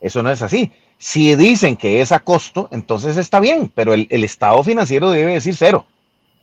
Eso 0.00 0.22
no 0.22 0.30
es 0.30 0.40
así. 0.40 0.70
Si 0.98 1.34
dicen 1.36 1.76
que 1.76 2.00
es 2.00 2.12
a 2.12 2.20
costo, 2.20 2.68
entonces 2.72 3.16
está 3.16 3.40
bien, 3.40 3.70
pero 3.74 3.94
el, 3.94 4.06
el 4.10 4.24
Estado 4.24 4.62
financiero 4.62 5.10
debe 5.10 5.34
decir 5.34 5.54
cero. 5.54 5.86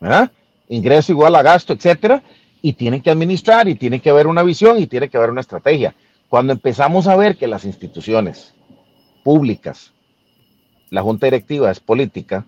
¿verdad? 0.02 0.32
Ingreso 0.68 1.14
igual 1.14 1.36
a 1.36 1.44
gasto, 1.44 1.74
etcétera. 1.74 2.22
Y 2.62 2.74
tiene 2.74 3.02
que 3.02 3.10
administrar 3.10 3.68
y 3.70 3.76
tiene 3.76 4.02
que 4.02 4.10
haber 4.10 4.28
una 4.28 4.44
visión 4.44 4.80
y 4.80 4.88
tiene 4.88 5.10
que 5.10 5.18
haber 5.18 5.30
una 5.30 5.42
estrategia. 5.42 5.96
Cuando 6.28 6.54
empezamos 6.54 7.08
a 7.08 7.16
ver 7.16 7.38
que 7.38 7.48
las 7.48 7.66
instituciones 7.66 8.54
públicas, 9.24 9.94
la 10.90 11.02
junta 11.02 11.28
directiva 11.28 11.72
es 11.72 11.80
política, 11.80 12.46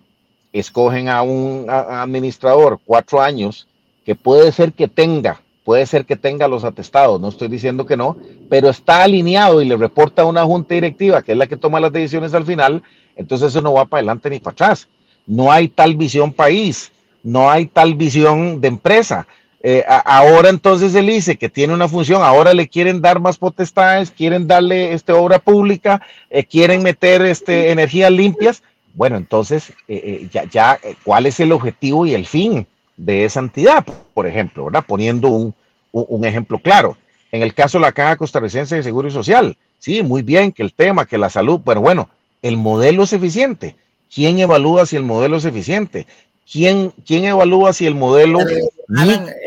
escogen 0.52 1.08
a 1.08 1.22
un 1.22 1.66
administrador 1.68 2.80
cuatro 2.84 3.20
años 3.20 3.68
que 4.04 4.14
puede 4.14 4.52
ser 4.52 4.72
que 4.72 4.88
tenga, 4.88 5.40
puede 5.64 5.86
ser 5.86 6.04
que 6.04 6.14
tenga 6.14 6.46
los 6.46 6.62
atestados, 6.62 7.20
no 7.20 7.28
estoy 7.28 7.48
diciendo 7.48 7.86
que 7.86 7.96
no, 7.96 8.16
pero 8.50 8.68
está 8.68 9.02
alineado 9.02 9.62
y 9.62 9.64
le 9.64 9.76
reporta 9.76 10.22
a 10.22 10.26
una 10.26 10.44
junta 10.44 10.74
directiva 10.74 11.22
que 11.22 11.32
es 11.32 11.38
la 11.38 11.46
que 11.46 11.56
toma 11.56 11.80
las 11.80 11.92
decisiones 11.92 12.34
al 12.34 12.44
final, 12.44 12.82
entonces 13.16 13.48
eso 13.48 13.62
no 13.62 13.72
va 13.72 13.86
para 13.86 14.00
adelante 14.00 14.30
ni 14.30 14.38
para 14.38 14.52
atrás. 14.52 14.88
no 15.26 15.50
hay 15.50 15.68
tal 15.68 15.96
visión 15.96 16.32
país, 16.32 16.92
no 17.22 17.50
hay 17.50 17.66
tal 17.66 17.94
visión 17.94 18.60
de 18.60 18.68
empresa. 18.68 19.26
Eh, 19.66 19.82
ahora 20.04 20.50
entonces 20.50 20.94
él 20.94 21.06
dice 21.06 21.36
que 21.36 21.48
tiene 21.48 21.72
una 21.72 21.88
función, 21.88 22.22
ahora 22.22 22.52
le 22.52 22.68
quieren 22.68 23.00
dar 23.00 23.18
más 23.18 23.38
potestades, 23.38 24.10
quieren 24.10 24.46
darle 24.46 24.92
este, 24.92 25.12
obra 25.14 25.38
pública, 25.38 26.02
eh, 26.28 26.44
quieren 26.44 26.82
meter 26.82 27.22
este, 27.22 27.70
energías 27.70 28.12
limpias. 28.12 28.62
Bueno, 28.92 29.16
entonces, 29.16 29.72
eh, 29.88 30.28
ya, 30.30 30.44
ya, 30.44 30.78
¿cuál 31.02 31.24
es 31.24 31.40
el 31.40 31.52
objetivo 31.52 32.04
y 32.04 32.12
el 32.12 32.26
fin 32.26 32.66
de 32.96 33.24
esa 33.24 33.40
entidad? 33.40 33.84
Por 34.14 34.26
ejemplo, 34.26 34.66
¿verdad? 34.66 34.84
Poniendo 34.86 35.28
un, 35.28 35.54
un 35.92 36.24
ejemplo 36.24 36.58
claro. 36.58 36.96
En 37.32 37.42
el 37.42 37.54
caso 37.54 37.78
de 37.78 37.82
la 37.82 37.92
Caja 37.92 38.16
Costarricense 38.16 38.76
de 38.76 38.82
Seguro 38.82 39.10
Social, 39.10 39.56
sí, 39.78 40.02
muy 40.02 40.22
bien 40.22 40.52
que 40.52 40.62
el 40.62 40.72
tema, 40.72 41.06
que 41.06 41.18
la 41.18 41.30
salud, 41.30 41.60
pero 41.64 41.80
bueno, 41.80 42.08
el 42.42 42.56
modelo 42.56 43.02
es 43.02 43.12
eficiente. 43.12 43.76
¿Quién 44.14 44.38
evalúa 44.38 44.86
si 44.86 44.96
el 44.96 45.02
modelo 45.02 45.38
es 45.38 45.44
eficiente? 45.44 46.06
¿Quién, 46.50 46.92
quién 47.06 47.24
evalúa 47.24 47.72
si 47.72 47.86
el 47.86 47.94
modelo 47.94 48.40
eh, 48.42 48.70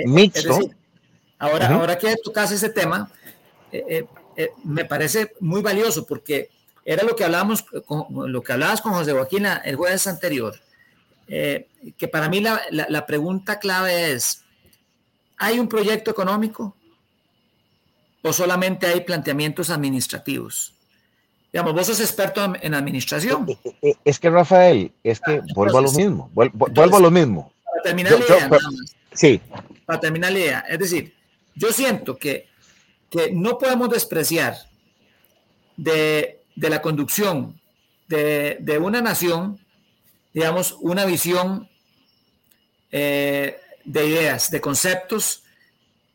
mixto? 0.05 0.59
ahora, 1.39 1.67
ahora 1.67 1.97
que 1.97 2.15
tocas 2.23 2.51
ese 2.51 2.69
tema, 2.69 3.09
eh, 3.71 4.05
eh, 4.35 4.51
me 4.63 4.83
parece 4.85 5.33
muy 5.39 5.61
valioso 5.61 6.05
porque 6.05 6.49
era 6.83 7.03
lo 7.03 7.15
que 7.15 7.23
hablábamos, 7.23 7.63
con, 7.85 8.31
lo 8.31 8.41
que 8.41 8.53
hablabas 8.53 8.81
con 8.81 8.93
José 8.93 9.11
Joaquín 9.13 9.45
el 9.63 9.75
jueves 9.75 10.07
anterior, 10.07 10.55
que 11.27 12.07
para 12.11 12.29
mí 12.29 12.39
la, 12.39 12.61
la, 12.71 13.05
pregunta 13.05 13.59
clave 13.59 14.13
es, 14.13 14.43
¿hay 15.37 15.59
un 15.59 15.67
proyecto 15.67 16.09
económico 16.09 16.75
o 18.21 18.31
solamente 18.31 18.87
hay 18.87 19.01
planteamientos 19.01 19.69
administrativos? 19.69 20.73
Digamos, 21.51 21.73
vos 21.73 21.87
sos 21.87 21.99
experto 22.01 22.53
en 22.61 22.73
administración. 22.73 23.45
Eh, 23.49 23.57
eh, 23.63 23.75
eh, 23.81 23.95
es 24.03 24.19
que, 24.19 24.29
Rafael, 24.29 24.91
es 25.03 25.19
que 25.19 25.41
vuelvo 25.55 25.77
a 25.77 25.81
lo 25.81 25.91
mismo, 25.91 26.29
vuelvo, 26.33 26.67
a 26.97 26.99
lo 26.99 27.11
mismo. 27.11 27.51
Para 27.63 27.83
terminar 27.83 28.11
la 28.11 28.19
idea, 28.19 28.49
sí. 29.13 29.41
Para 29.85 29.99
terminar 29.99 30.31
la 30.33 30.39
idea, 30.39 30.65
es 30.67 30.79
decir, 30.79 31.13
yo 31.55 31.71
siento 31.71 32.17
que, 32.17 32.47
que 33.09 33.31
no 33.31 33.57
podemos 33.57 33.89
despreciar 33.89 34.55
de, 35.77 36.41
de 36.55 36.69
la 36.69 36.81
conducción 36.81 37.59
de, 38.07 38.57
de, 38.59 38.77
una 38.77 39.01
nación, 39.01 39.57
digamos, 40.37 40.77
una 40.81 41.05
visión 41.05 41.67
de 42.91 43.59
ideas, 43.85 44.49
de 44.51 44.61
conceptos 44.61 45.43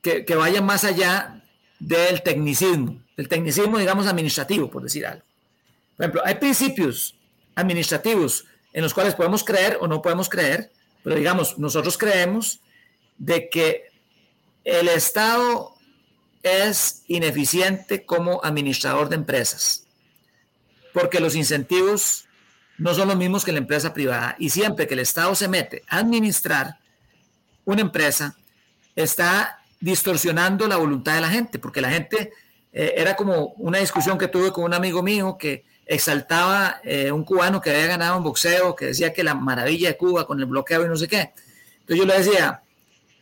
que, 0.01 0.25
que 0.25 0.35
vayan 0.35 0.64
más 0.64 0.85
allá 0.85 1.43
del 1.79 2.23
tecnicismo 2.23 3.03
el 3.16 3.29
tecnicismo, 3.29 3.79
digamos, 3.79 4.07
administrativo, 4.07 4.70
por 4.70 4.83
decir 4.83 5.07
algo. 5.07 5.25
Por 5.97 6.05
ejemplo, 6.05 6.23
hay 6.25 6.37
principios 6.37 7.14
administrativos 7.55 8.47
en 8.73 8.83
los 8.83 8.95
cuales 8.95 9.14
podemos 9.14 9.45
creer 9.45 9.79
o 9.81 9.87
no 9.87 10.01
podemos 10.01 10.29
creer, 10.29 10.73
pero 11.03 11.16
digamos, 11.16 11.59
nosotros 11.59 11.99
creemos 11.99 12.61
de 13.18 13.51
que 13.51 13.85
el 14.64 14.89
Estado 14.89 15.75
es 16.43 17.03
ineficiente 17.07 18.05
como 18.05 18.41
administrador 18.43 19.09
de 19.09 19.16
empresas, 19.16 19.85
porque 20.93 21.20
los 21.20 21.35
incentivos 21.35 22.25
no 22.83 22.95
son 22.95 23.07
los 23.07 23.16
mismos 23.16 23.45
que 23.45 23.53
la 23.53 23.59
empresa 23.59 23.95
privada 23.95 24.35
y 24.41 24.51
siempre 24.51 24.89
que 24.89 24.95
el 24.95 25.01
Estado 25.01 25.35
se 25.37 25.47
mete 25.47 25.85
a 25.89 25.99
administrar 25.99 26.78
una 27.64 27.80
empresa, 27.80 28.37
está 28.97 29.61
distorsionando 29.80 30.66
la 30.66 30.76
voluntad 30.76 31.14
de 31.14 31.20
la 31.20 31.28
gente, 31.28 31.61
porque 31.61 31.80
la 31.80 31.91
gente 31.91 32.33
eh, 32.72 32.95
era 32.97 33.14
como 33.14 33.55
una 33.59 33.78
discusión 33.78 34.18
que 34.18 34.26
tuve 34.26 34.51
con 34.51 34.64
un 34.64 34.74
amigo 34.74 35.01
mío 35.01 35.37
que 35.39 35.64
exaltaba 35.87 36.80
eh, 36.83 37.12
un 37.12 37.24
cubano 37.24 37.61
que 37.61 37.70
había 37.70 37.87
ganado 37.87 38.18
un 38.18 38.24
boxeo, 38.24 38.74
que 38.74 38.87
decía 38.87 39.12
que 39.12 39.22
la 39.22 39.35
maravilla 39.35 39.89
de 39.89 39.97
Cuba 39.97 40.26
con 40.26 40.41
el 40.41 40.47
bloqueo 40.47 40.85
y 40.85 40.89
no 40.89 40.97
sé 40.97 41.07
qué. 41.07 41.33
Entonces 41.80 41.97
yo 41.99 42.05
le 42.05 42.18
decía, 42.18 42.62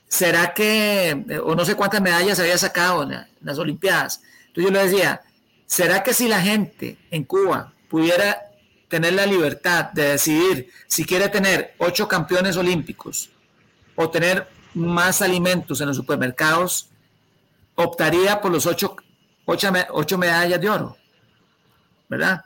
¿será 0.09 0.55
que, 0.55 1.11
eh, 1.11 1.39
o 1.39 1.55
no 1.55 1.67
sé 1.67 1.75
cuántas 1.75 2.01
medallas 2.01 2.41
había 2.41 2.57
sacado 2.57 3.03
en, 3.03 3.27
las 3.43 3.59
Olimpiadas? 3.59 4.23
Entonces 4.47 4.65
yo 4.65 4.71
le 4.71 4.85
decía, 4.87 5.21
¿será 5.67 6.03
que 6.03 6.15
si 6.15 6.29
la 6.29 6.41
gente 6.41 6.97
en 7.11 7.25
Cuba 7.25 7.75
pudiera 7.91 8.50
tener 8.91 9.13
la 9.15 9.25
libertad 9.25 9.93
de 9.93 10.09
decidir 10.11 10.71
si 10.89 11.05
quiere 11.05 11.29
tener 11.29 11.75
ocho 11.79 12.09
campeones 12.09 12.57
olímpicos 12.57 13.31
o 13.95 14.11
tener 14.11 14.49
más 14.75 15.23
alimentos 15.23 15.81
en 15.81 15.87
los 15.87 15.97
supermercados, 15.97 16.91
optaría 17.77 18.41
por 18.41 18.51
los 18.51 18.67
ocho 18.67 18.97
ocho, 19.47 20.19
medallas 20.19 20.61
de 20.61 20.69
oro, 20.69 20.97
¿verdad? 22.09 22.45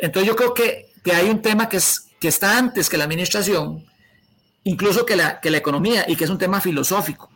Entonces 0.00 0.26
yo 0.26 0.36
creo 0.36 0.52
que, 0.52 0.92
que 1.04 1.12
hay 1.12 1.30
un 1.30 1.40
tema 1.40 1.68
que, 1.68 1.76
es, 1.78 2.08
que 2.18 2.28
está 2.28 2.58
antes 2.58 2.88
que 2.88 2.96
la 2.96 3.04
administración, 3.04 3.86
incluso 4.64 5.06
que 5.06 5.16
la, 5.16 5.40
que 5.40 5.50
la 5.50 5.58
economía, 5.58 6.04
y 6.08 6.16
que 6.16 6.24
es 6.24 6.30
un 6.30 6.38
tema 6.38 6.60
filosófico. 6.60 7.30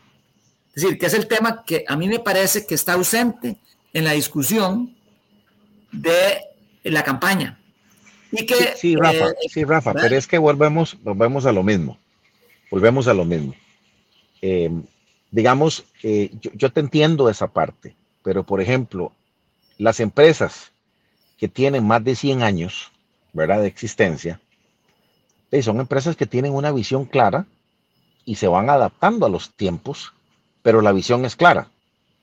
Es 0.75 0.83
decir, 0.83 0.99
que 0.99 1.07
es 1.07 1.15
el 1.15 1.27
tema 1.27 1.65
que 1.65 1.85
a 1.87 1.97
mí 1.97 2.09
me 2.09 2.21
parece 2.21 2.67
que 2.67 2.75
está 2.75 2.95
ausente 2.95 3.61
en 3.93 4.05
la 4.05 4.13
discusión 4.13 4.97
de 5.93 6.41
la 6.85 7.03
campaña. 7.03 7.60
Y 8.33 8.47
que, 8.47 8.77
sí, 8.77 8.97
Rafa, 8.97 9.31
eh, 9.31 9.49
sí, 9.49 9.65
Rafa 9.65 9.93
pero 9.93 10.17
es 10.17 10.27
que 10.27 10.39
volvemos, 10.39 10.97
volvemos 11.03 11.47
a 11.47 11.53
lo 11.53 11.63
mismo. 11.63 11.99
Volvemos 12.71 13.09
a 13.09 13.15
lo 13.15 13.25
mismo. 13.25 13.55
Eh, 14.41 14.71
digamos, 15.31 15.85
eh, 16.03 16.31
yo, 16.41 16.51
yo, 16.55 16.71
te 16.71 16.81
entiendo 16.81 17.29
esa 17.29 17.49
parte. 17.49 17.97
Pero, 18.23 18.45
por 18.45 18.61
ejemplo, 18.61 19.13
las 19.79 19.99
empresas 20.01 20.73
que 21.39 21.49
tienen 21.49 21.87
más 21.87 22.05
de 22.05 22.15
100 22.15 22.43
años, 22.43 22.93
¿verdad?, 23.33 23.61
de 23.61 23.67
existencia, 23.67 24.41
son 25.63 25.81
empresas 25.81 26.15
que 26.15 26.27
tienen 26.27 26.53
una 26.53 26.71
visión 26.71 27.07
clara 27.07 27.47
y 28.25 28.37
se 28.37 28.47
van 28.47 28.71
adaptando 28.71 29.27
a 29.27 29.29
los 29.29 29.51
tiempos, 29.55 30.13
pero 30.63 30.81
la 30.81 30.93
visión 30.93 31.25
es 31.25 31.35
clara, 31.35 31.69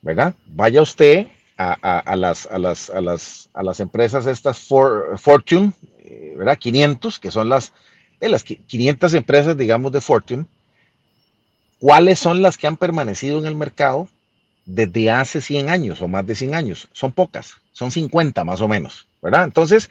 ¿verdad? 0.00 0.34
Vaya 0.46 0.80
usted 0.80 1.26
a, 1.58 2.16
las, 2.16 2.46
a, 2.46 2.58
las, 2.58 2.88
a, 2.88 3.00
las, 3.00 3.50
a 3.52 3.62
las 3.62 3.80
empresas 3.80 4.26
estas 4.26 4.58
Fortune, 5.16 5.72
eh, 5.98 6.34
¿verdad? 6.36 6.56
500, 6.56 7.18
que 7.18 7.30
son 7.30 7.48
las, 7.48 7.72
de 8.20 8.28
las 8.28 8.44
500 8.44 9.12
empresas, 9.14 9.56
digamos, 9.56 9.92
de 9.92 10.00
Fortune. 10.00 10.46
¿Cuáles 11.80 12.18
son 12.18 12.42
las 12.42 12.56
que 12.56 12.66
han 12.66 12.76
permanecido 12.76 13.38
en 13.38 13.46
el 13.46 13.56
mercado? 13.56 14.08
desde 14.68 15.10
hace 15.10 15.40
100 15.40 15.70
años 15.70 16.02
o 16.02 16.08
más 16.08 16.26
de 16.26 16.34
100 16.34 16.54
años. 16.54 16.88
Son 16.92 17.10
pocas, 17.10 17.54
son 17.72 17.90
50 17.90 18.44
más 18.44 18.60
o 18.60 18.68
menos, 18.68 19.08
¿verdad? 19.22 19.44
Entonces, 19.44 19.90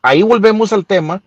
ahí 0.00 0.22
volvemos 0.22 0.72
al 0.72 0.86
tema. 0.86 1.22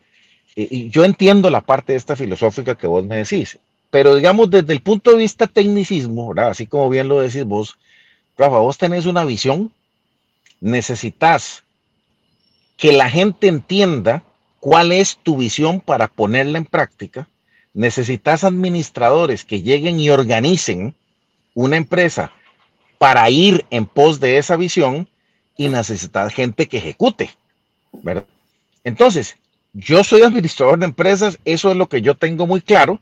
Y 0.55 0.89
yo 0.89 1.05
entiendo 1.05 1.49
la 1.49 1.61
parte 1.61 1.93
de 1.93 1.97
esta 1.97 2.15
filosófica 2.15 2.75
que 2.75 2.87
vos 2.87 3.05
me 3.05 3.17
decís, 3.17 3.59
pero 3.91 4.15
digamos 4.15 4.49
desde 4.49 4.73
el 4.73 4.81
punto 4.81 5.11
de 5.11 5.17
vista 5.17 5.47
tecnicismo, 5.47 6.29
¿verdad? 6.29 6.51
Así 6.51 6.65
como 6.65 6.89
bien 6.89 7.07
lo 7.07 7.21
decís 7.21 7.45
vos, 7.45 7.77
Rafa, 8.39 8.59
vos 8.59 8.77
tenés 8.77 9.05
una 9.05 9.25
visión, 9.25 9.69
necesitas 10.61 11.65
que 12.77 12.93
la 12.93 13.09
gente 13.09 13.49
entienda 13.49 14.23
cuál 14.61 14.93
es 14.93 15.17
tu 15.21 15.35
visión 15.35 15.81
para 15.81 16.07
ponerla 16.07 16.57
en 16.57 16.63
práctica, 16.63 17.27
necesitas 17.73 18.45
administradores 18.45 19.43
que 19.43 19.61
lleguen 19.61 19.99
y 19.99 20.09
organicen 20.09 20.95
una 21.53 21.75
empresa 21.75 22.31
para 22.97 23.29
ir 23.29 23.65
en 23.71 23.85
pos 23.85 24.21
de 24.21 24.37
esa 24.37 24.55
visión 24.55 25.09
y 25.57 25.67
necesitar 25.67 26.31
gente 26.31 26.69
que 26.69 26.77
ejecute. 26.77 27.31
Entonces, 28.85 29.35
yo 29.73 30.05
soy 30.05 30.21
administrador 30.21 30.79
de 30.79 30.85
empresas, 30.85 31.37
eso 31.43 31.71
es 31.71 31.75
lo 31.75 31.89
que 31.89 32.01
yo 32.01 32.15
tengo 32.15 32.47
muy 32.47 32.61
claro, 32.61 33.01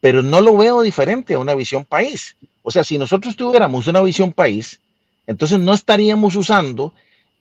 pero 0.00 0.22
no 0.22 0.40
lo 0.40 0.56
veo 0.56 0.82
diferente 0.82 1.34
a 1.34 1.38
una 1.38 1.54
visión 1.54 1.84
país. 1.84 2.36
O 2.62 2.70
sea, 2.70 2.84
si 2.84 2.98
nosotros 2.98 3.36
tuviéramos 3.36 3.86
una 3.86 4.00
visión 4.02 4.32
país, 4.32 4.80
entonces 5.26 5.58
no 5.58 5.74
estaríamos 5.74 6.36
usando 6.36 6.92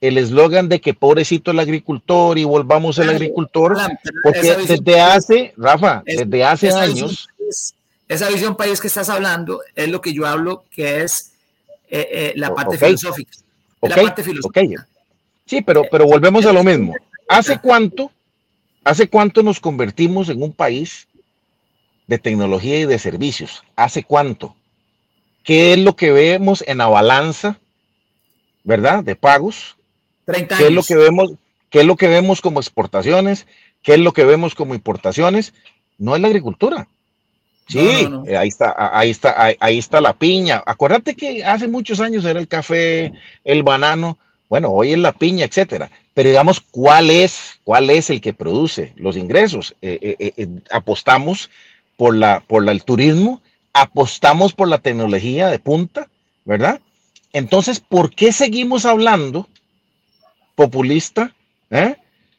el 0.01 0.17
eslogan 0.17 0.69
de 0.69 0.81
que 0.81 0.93
pobrecito 0.93 1.51
el 1.51 1.59
agricultor 1.59 2.37
y 2.37 2.43
volvamos 2.43 2.99
al 2.99 3.09
agricultor, 3.09 3.77
porque 4.23 4.55
desde 4.67 5.01
hace, 5.01 5.53
Rafa, 5.57 6.03
desde 6.05 6.43
hace 6.43 6.71
años... 6.71 7.27
esa 8.07 8.29
visión 8.29 8.55
país 8.55 8.79
que 8.79 8.87
estás 8.87 9.09
hablando 9.09 9.61
es 9.73 9.89
lo 9.89 10.01
que 10.01 10.13
yo 10.13 10.27
hablo, 10.27 10.65
que 10.69 11.01
es 11.01 11.31
eh, 11.89 12.07
eh, 12.11 12.33
la 12.35 12.53
parte 12.53 12.77
filosófica. 12.77 13.31
La 13.81 13.95
parte 13.95 14.23
filosófica. 14.23 14.87
Sí, 15.45 15.61
pero, 15.61 15.83
pero 15.89 16.05
volvemos 16.05 16.45
a 16.45 16.53
lo 16.53 16.63
mismo. 16.63 16.93
¿Hace 17.27 17.59
cuánto, 17.59 18.11
¿Hace 18.83 19.07
cuánto 19.07 19.43
nos 19.43 19.59
convertimos 19.59 20.29
en 20.29 20.41
un 20.41 20.51
país 20.51 21.07
de 22.07 22.17
tecnología 22.17 22.79
y 22.79 22.85
de 22.85 22.99
servicios? 22.99 23.63
¿Hace 23.75 24.03
cuánto? 24.03 24.55
¿Qué 25.43 25.73
es 25.73 25.79
lo 25.79 25.95
que 25.95 26.11
vemos 26.11 26.63
en 26.67 26.79
la 26.79 26.87
balanza, 26.87 27.59
verdad, 28.63 29.03
de 29.03 29.15
pagos? 29.15 29.77
30 30.25 30.57
¿Qué 30.57 30.67
es 30.67 30.71
lo 30.71 30.83
que 30.83 30.95
vemos? 30.95 31.33
¿Qué 31.69 31.81
es 31.81 31.85
lo 31.85 31.95
que 31.95 32.07
vemos 32.07 32.41
como 32.41 32.59
exportaciones? 32.59 33.45
¿Qué 33.83 33.93
es 33.93 33.99
lo 33.99 34.13
que 34.13 34.23
vemos 34.23 34.55
como 34.55 34.73
importaciones? 34.73 35.53
No 35.97 36.15
es 36.15 36.21
la 36.21 36.27
agricultura. 36.27 36.87
Sí, 37.67 38.07
eh, 38.27 38.37
ahí 38.37 38.47
está, 38.47 38.75
ahí 38.77 39.09
está, 39.09 39.55
ahí, 39.59 39.77
está 39.77 40.01
la 40.01 40.13
piña. 40.13 40.63
Acuérdate 40.65 41.15
que 41.15 41.43
hace 41.43 41.67
muchos 41.67 41.99
años 41.99 42.23
era 42.25 42.39
el 42.39 42.47
café, 42.47 43.11
el 43.43 43.63
banano. 43.63 44.17
Bueno, 44.49 44.69
hoy 44.69 44.93
es 44.93 44.99
la 44.99 45.11
piña, 45.11 45.45
etcétera. 45.45 45.89
Pero 46.15 46.29
digamos, 46.29 46.61
¿cuál 46.61 47.11
es, 47.11 47.59
cuál 47.63 47.89
es 47.89 48.09
el 48.09 48.21
que 48.21 48.33
produce 48.33 48.93
los 48.95 49.17
ingresos? 49.17 49.75
Eh, 49.81 50.15
eh, 50.17 50.33
eh, 50.37 50.47
apostamos 50.71 51.49
por, 51.97 52.15
la, 52.15 52.41
por 52.41 52.67
el 52.69 52.83
turismo, 52.83 53.41
apostamos 53.73 54.53
por 54.53 54.67
la 54.67 54.79
tecnología 54.79 55.47
de 55.47 55.59
punta, 55.59 56.07
¿verdad? 56.45 56.79
Entonces, 57.33 57.79
¿por 57.79 58.13
qué 58.13 58.31
seguimos 58.31 58.85
hablando 58.85 59.47
populista 60.55 61.33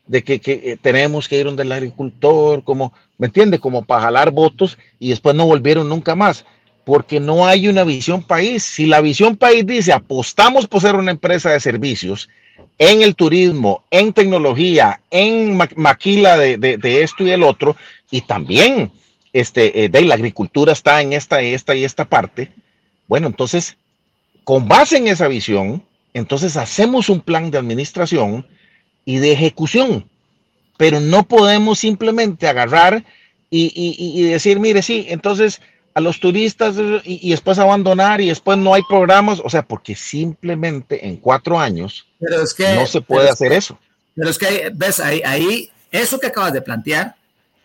de 0.06 0.22
que, 0.22 0.78
tenemos 0.80 1.28
que 1.28 1.38
ir 1.38 1.46
donde 1.46 1.64
el 1.64 1.72
agricultor, 1.72 2.64
como, 2.64 2.92
¿me 3.18 3.26
entiende? 3.26 3.58
Como 3.58 3.84
para 3.84 4.02
jalar 4.02 4.30
votos 4.30 4.78
y 4.98 5.10
después 5.10 5.34
no 5.34 5.46
volvieron 5.46 5.88
nunca 5.88 6.14
más 6.14 6.44
porque 6.86 7.18
no 7.18 7.44
hay 7.44 7.66
una 7.66 7.82
visión 7.82 8.22
país. 8.22 8.62
Si 8.62 8.86
la 8.86 9.00
visión 9.00 9.36
país 9.36 9.66
dice 9.66 9.92
apostamos 9.92 10.68
por 10.68 10.80
ser 10.80 10.94
una 10.94 11.10
empresa 11.10 11.50
de 11.50 11.58
servicios 11.58 12.28
en 12.78 13.02
el 13.02 13.16
turismo, 13.16 13.82
en 13.90 14.12
tecnología, 14.12 15.00
en 15.10 15.58
maquila 15.76 16.36
de, 16.38 17.02
esto 17.02 17.24
y 17.24 17.30
el 17.30 17.42
otro, 17.42 17.76
y 18.10 18.20
también 18.20 18.92
este, 19.40 19.84
eh, 19.84 19.88
de 19.88 20.02
la 20.02 20.14
agricultura 20.14 20.72
está 20.72 21.00
en 21.00 21.12
esta, 21.12 21.40
esta 21.40 21.74
y 21.74 21.84
esta 21.84 22.04
parte, 22.04 22.52
bueno, 23.08 23.26
entonces, 23.28 23.76
con 24.44 24.68
base 24.68 24.96
en 24.96 25.08
esa 25.08 25.28
visión, 25.28 25.82
entonces 26.14 26.56
hacemos 26.56 27.08
un 27.08 27.20
plan 27.20 27.50
de 27.50 27.58
administración 27.58 28.46
y 29.04 29.18
de 29.18 29.32
ejecución, 29.32 30.08
pero 30.76 31.00
no 31.00 31.26
podemos 31.26 31.78
simplemente 31.78 32.48
agarrar 32.48 33.04
y, 33.48 33.72
y 33.74 34.22
decir, 34.24 34.58
mire, 34.58 34.82
sí, 34.82 35.06
entonces 35.08 35.60
a 35.96 36.00
los 36.02 36.20
turistas 36.20 36.76
y, 37.04 37.30
después 37.30 37.58
abandonar 37.58 38.20
y 38.20 38.28
después 38.28 38.58
no 38.58 38.74
hay 38.74 38.82
programas, 38.86 39.40
o 39.42 39.48
sea, 39.48 39.62
porque 39.62 39.96
simplemente 39.96 41.06
en 41.06 41.16
cuatro 41.16 41.58
años 41.58 42.06
no 42.20 42.86
se 42.86 43.00
puede 43.00 43.30
hacer 43.30 43.50
eso. 43.54 43.78
Pero 44.14 44.28
es 44.28 44.36
que, 44.36 44.70
ves, 44.74 45.00
ahí, 45.00 45.22
ahí, 45.24 45.70
eso 45.90 46.20
que 46.20 46.26
acabas 46.26 46.52
de 46.52 46.60
plantear, 46.60 47.16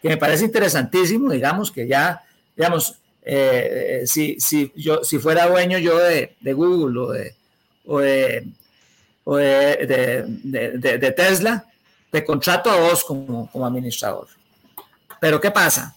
que 0.02 0.10
me 0.10 0.18
parece 0.18 0.46
interesantísimo, 0.46 1.32
digamos, 1.32 1.72
que 1.72 1.88
ya, 1.88 2.24
digamos, 2.56 2.98
eh, 3.24 4.04
si, 4.06 4.40
si, 4.40 4.72
yo, 4.76 5.04
si 5.04 5.20
fuera 5.20 5.48
dueño 5.48 5.78
yo 5.78 5.98
de, 5.98 6.36
de 6.40 6.54
Google 6.54 7.00
o 7.00 7.12
de, 7.12 7.36
o 7.86 8.00
de, 8.00 8.48
o 9.24 9.36
de, 9.38 10.26
de, 10.44 11.12
Tesla, 11.12 11.66
te 12.10 12.26
contrato 12.26 12.72
a 12.72 12.78
vos 12.78 13.04
como, 13.04 13.50
como 13.52 13.66
administrador. 13.66 14.28
Pero 15.20 15.40
¿qué 15.40 15.52
pasa? 15.52 15.96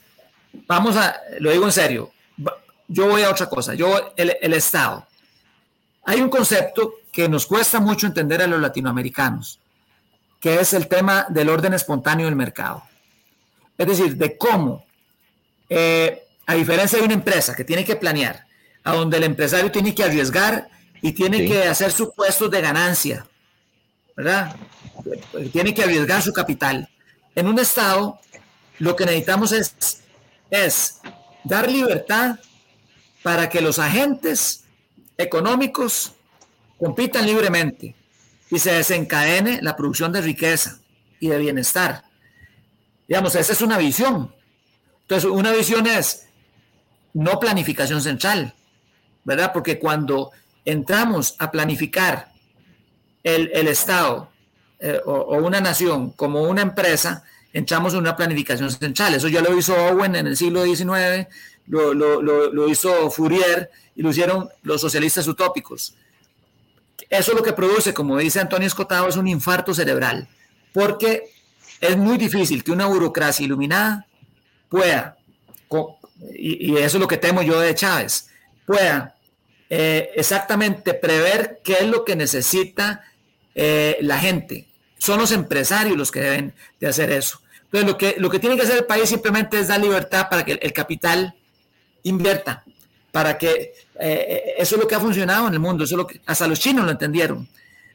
Vamos 0.66 0.96
a, 0.96 1.16
lo 1.40 1.50
digo 1.50 1.64
en 1.64 1.72
serio, 1.72 2.12
yo 2.88 3.08
voy 3.08 3.22
a 3.22 3.30
otra 3.30 3.48
cosa, 3.48 3.74
yo, 3.74 4.12
el, 4.16 4.52
Estado. 4.52 5.06
Hay 6.04 6.20
un 6.20 6.28
concepto 6.28 6.96
que 7.10 7.28
nos 7.28 7.46
cuesta 7.46 7.80
mucho 7.80 8.06
entender 8.06 8.42
a 8.42 8.46
los 8.46 8.60
latinoamericanos, 8.60 9.58
que 10.38 10.60
es 10.60 10.74
el 10.74 10.88
tema 10.88 11.26
del 11.30 11.48
orden 11.48 11.72
espontáneo 11.72 12.26
del 12.26 12.36
mercado. 12.36 12.82
Es 13.76 13.86
decir, 13.86 14.16
de 14.16 14.36
cómo, 14.36 14.84
eh, 15.68 16.26
a 16.46 16.54
diferencia 16.54 16.98
de 16.98 17.04
una 17.04 17.14
empresa 17.14 17.54
que 17.54 17.64
tiene 17.64 17.84
que 17.84 17.96
planear, 17.96 18.46
a 18.84 18.92
donde 18.92 19.16
el 19.16 19.24
empresario 19.24 19.70
tiene 19.70 19.94
que 19.94 20.04
arriesgar 20.04 20.68
y 21.00 21.12
tiene 21.12 21.46
que 21.46 21.64
hacer 21.64 21.90
supuestos 21.90 22.50
de 22.50 22.60
ganancia, 22.60 23.26
¿verdad? 24.16 24.56
Tiene 25.52 25.74
que 25.74 25.82
arriesgar 25.82 26.22
su 26.22 26.32
capital. 26.32 26.88
En 27.34 27.48
un 27.48 27.58
Estado, 27.58 28.20
lo 28.78 28.94
que 28.94 29.04
necesitamos 29.04 29.52
es, 29.52 30.02
es 30.50 31.00
dar 31.42 31.70
libertad 31.70 32.38
para 33.22 33.48
que 33.48 33.60
los 33.60 33.78
agentes 33.78 34.64
económicos 35.16 36.12
compitan 36.78 37.26
libremente 37.26 37.94
y 38.50 38.58
se 38.58 38.72
desencadene 38.72 39.60
la 39.62 39.76
producción 39.76 40.12
de 40.12 40.20
riqueza 40.20 40.78
y 41.20 41.28
de 41.28 41.38
bienestar. 41.38 42.04
Digamos, 43.08 43.34
esa 43.34 43.52
es 43.52 43.60
una 43.60 43.78
visión. 43.78 44.34
Entonces, 45.02 45.30
una 45.30 45.52
visión 45.52 45.86
es 45.86 46.26
no 47.12 47.38
planificación 47.38 48.00
central, 48.00 48.54
¿verdad? 49.24 49.52
Porque 49.52 49.78
cuando 49.78 50.30
entramos 50.64 51.36
a 51.38 51.50
planificar 51.50 52.32
el, 53.22 53.68
Estado 53.68 54.30
eh, 54.80 55.00
o, 55.04 55.12
o, 55.12 55.36
una 55.38 55.60
nación 55.60 56.10
como 56.10 56.42
una 56.42 56.62
empresa, 56.62 57.24
entramos 57.52 57.94
en 57.94 58.00
una 58.00 58.16
planificación 58.16 58.70
central. 58.70 59.14
Eso 59.14 59.28
ya 59.28 59.40
lo 59.40 59.56
hizo 59.56 59.74
Owen 59.74 60.16
en 60.16 60.26
el 60.26 60.36
siglo 60.36 60.64
XIX, 60.64 61.26
lo, 61.66 61.94
lo, 61.94 62.20
lo, 62.20 62.68
hizo 62.68 63.10
Fourier 63.10 63.70
y 63.94 64.02
lo 64.02 64.10
hicieron 64.10 64.48
los 64.62 64.80
socialistas 64.80 65.26
utópicos. 65.26 65.94
Eso 67.08 67.32
lo 67.32 67.42
que 67.42 67.52
produce, 67.52 67.94
como 67.94 68.18
dice 68.18 68.40
Antonio 68.40 68.66
Escotado, 68.66 69.08
es 69.08 69.16
un 69.16 69.28
infarto 69.28 69.72
cerebral, 69.72 70.28
porque 70.72 71.30
es 71.88 71.96
muy 71.96 72.16
difícil 72.16 72.64
que 72.64 72.72
una 72.72 72.86
burocracia 72.86 73.44
iluminada 73.44 74.06
pueda, 74.68 75.16
y, 76.34 76.76
eso 76.76 76.96
es 76.96 77.00
lo 77.00 77.08
que 77.08 77.16
temo 77.16 77.42
yo 77.42 77.60
de 77.60 77.74
Chávez, 77.74 78.28
pueda 78.66 79.14
eh, 79.68 80.10
exactamente 80.14 80.94
prever 80.94 81.60
qué 81.62 81.74
es 81.80 81.86
lo 81.86 82.04
que 82.04 82.16
necesita 82.16 83.04
eh, 83.54 83.98
la 84.00 84.18
gente. 84.18 84.66
Son 84.98 85.18
los 85.18 85.32
empresarios 85.32 85.96
los 85.96 86.10
que 86.10 86.20
deben 86.20 86.54
de 86.80 86.86
hacer 86.86 87.10
eso. 87.10 87.40
Entonces, 87.64 87.90
lo 87.90 87.98
que, 87.98 88.14
lo 88.18 88.30
que 88.30 88.38
tiene 88.38 88.56
que 88.56 88.62
hacer 88.62 88.78
el 88.78 88.84
país 88.84 89.08
simplemente 89.08 89.58
es 89.58 89.68
dar 89.68 89.80
libertad 89.80 90.28
para 90.30 90.44
que 90.44 90.52
el, 90.52 90.72
capital 90.72 91.34
invierta, 92.04 92.64
para 93.12 93.36
que 93.36 93.74
eh, 94.00 94.54
eso 94.58 94.76
es 94.76 94.80
lo 94.80 94.88
que 94.88 94.94
ha 94.94 95.00
funcionado 95.00 95.48
en 95.48 95.54
el 95.54 95.60
mundo, 95.60 95.84
eso 95.84 95.94
es 95.94 95.98
lo 95.98 96.06
que 96.06 96.20
hasta 96.24 96.46
los 96.46 96.60
chinos 96.60 96.84
lo 96.84 96.92
entendieron. 96.92 97.48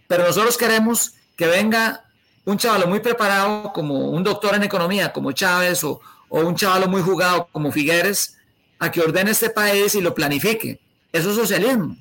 Pero 0.08 0.26
nosotros 0.26 0.58
queremos 0.58 1.14
que 1.36 1.48
venga 1.48 2.04
un 2.50 2.58
chaval 2.58 2.88
muy 2.88 3.00
preparado 3.00 3.72
como 3.74 4.10
un 4.10 4.24
doctor 4.24 4.56
en 4.56 4.64
economía 4.64 5.14
como 5.14 5.32
Chávez 5.32 5.84
o, 5.84 6.02
o 6.30 6.40
un 6.42 6.56
chaval 6.56 6.90
muy 6.90 7.02
jugado 7.02 7.48
como 7.52 7.72
Figueres 7.72 8.38
a 8.80 8.92
que 8.92 9.02
ordene 9.02 9.32
este 9.32 9.50
país 9.50 9.96
y 9.96 10.02
lo 10.02 10.14
planifique. 10.14 10.80
Eso 11.12 11.32
es 11.32 11.36
socialismo, 11.36 11.98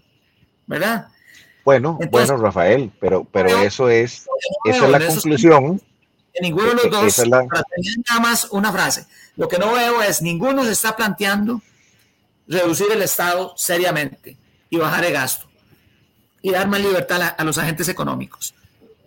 ¿verdad? 0.66 1.08
Bueno, 1.64 1.98
bueno, 2.10 2.36
Rafael, 2.36 2.90
pero, 3.00 3.24
pero 3.24 3.48
eso 3.58 3.90
es, 3.90 4.26
esa 4.64 4.84
es 4.84 4.90
la 4.90 5.06
conclusión 5.06 5.80
ninguno 6.40 6.68
de 6.68 6.74
los 6.74 6.90
dos, 6.90 7.16
para 7.28 7.62
tener 7.62 7.98
nada 8.08 8.20
más 8.20 8.48
una 8.50 8.72
frase, 8.72 9.06
lo 9.36 9.48
que 9.48 9.58
no 9.58 9.72
veo 9.72 10.02
es 10.02 10.22
ninguno 10.22 10.64
se 10.64 10.72
está 10.72 10.96
planteando 10.96 11.60
reducir 12.46 12.86
el 12.92 13.02
Estado 13.02 13.54
seriamente 13.56 14.36
y 14.70 14.76
bajar 14.76 15.04
el 15.04 15.12
gasto 15.12 15.46
y 16.40 16.50
dar 16.50 16.68
más 16.68 16.80
libertad 16.80 17.34
a, 17.36 17.44
los 17.44 17.58
agentes 17.58 17.88
económicos. 17.88 18.54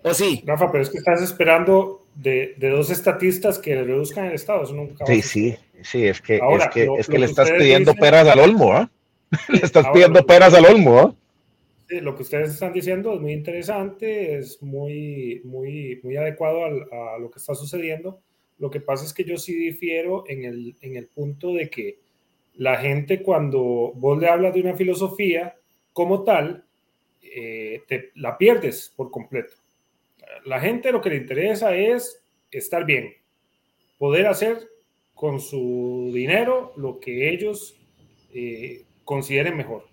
¿O 0.03 0.13
sí? 0.13 0.43
Rafa, 0.45 0.71
pero 0.71 0.83
es 0.83 0.89
que 0.89 0.97
estás 0.97 1.21
esperando 1.21 2.05
de, 2.15 2.55
dos 2.57 2.89
estatistas 2.89 3.59
que 3.59 3.83
reduzcan 3.83 4.25
el 4.25 4.33
Estado. 4.33 4.65
sí, 5.05 5.21
sí, 5.21 5.55
sí, 5.81 6.07
es 6.07 6.21
que, 6.21 6.37
es 6.37 6.67
que, 6.73 6.89
es 6.97 7.07
que 7.07 7.19
le 7.19 7.25
estás 7.25 7.51
pidiendo 7.51 7.93
peras 7.93 8.27
al 8.27 8.39
olmo, 8.39 8.73
¿ah? 8.73 8.89
le 9.49 9.59
estás 9.59 9.87
pidiendo 9.89 10.25
peras 10.25 10.53
al 10.53 10.65
olmo, 10.65 10.99
¿ah? 10.99 11.15
lo 11.99 12.15
que 12.15 12.21
ustedes 12.21 12.51
están 12.51 12.71
diciendo 12.71 13.13
es 13.13 13.19
muy 13.19 13.33
interesante, 13.33 14.37
es 14.37 14.61
muy, 14.61 15.41
muy, 15.43 15.99
muy 16.03 16.15
adecuado 16.15 16.63
a, 16.65 17.17
lo 17.19 17.29
que 17.29 17.39
está 17.39 17.53
sucediendo. 17.53 18.21
Lo 18.59 18.69
que 18.69 18.79
pasa 18.79 19.03
es 19.03 19.13
que 19.13 19.25
yo 19.25 19.37
sí 19.37 19.53
difiero 19.53 20.23
en 20.27 20.45
el, 20.45 20.75
en 20.81 20.95
el 20.95 21.07
punto 21.07 21.53
de 21.53 21.69
que 21.69 21.99
la 22.55 22.77
gente 22.77 23.23
cuando 23.23 23.91
vos 23.95 24.19
le 24.19 24.29
hablas 24.29 24.53
de 24.53 24.61
una 24.61 24.75
filosofía 24.75 25.55
como 25.91 26.23
tal, 26.23 26.63
eh, 27.21 27.81
te, 27.87 28.11
la 28.15 28.37
pierdes 28.37 28.93
por 28.95 29.11
completo. 29.11 29.55
La 30.45 30.59
gente 30.59 30.91
lo 30.91 31.01
que 31.01 31.09
le 31.09 31.17
interesa 31.17 31.75
es 31.75 32.23
estar 32.51 32.85
bien, 32.85 33.13
poder 33.97 34.27
hacer 34.27 34.57
con 35.13 35.39
su 35.39 36.11
dinero 36.13 36.73
lo 36.77 36.99
que 36.99 37.29
ellos 37.29 37.75
eh, 38.33 38.83
consideren 39.03 39.57
mejor 39.57 39.91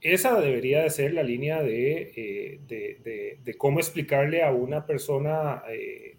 esa 0.00 0.40
debería 0.40 0.82
de 0.82 0.90
ser 0.90 1.14
la 1.14 1.22
línea 1.22 1.62
de, 1.62 2.60
eh, 2.68 3.54
cómo 3.56 3.80
explicarle 3.80 4.42
a 4.42 4.52
una 4.52 4.86
persona 4.86 5.62
eh, 5.68 6.16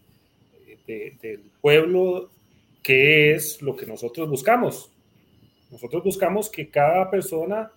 del 0.87 1.41
pueblo 1.61 2.31
qué 2.81 3.33
es 3.33 3.61
lo 3.61 3.75
que 3.75 3.85
nosotros 3.85 4.29
buscamos. 4.29 4.91
Nosotros 5.71 6.03
buscamos 6.03 6.49
que 6.49 6.69
cada 6.69 7.11
persona 7.11 7.71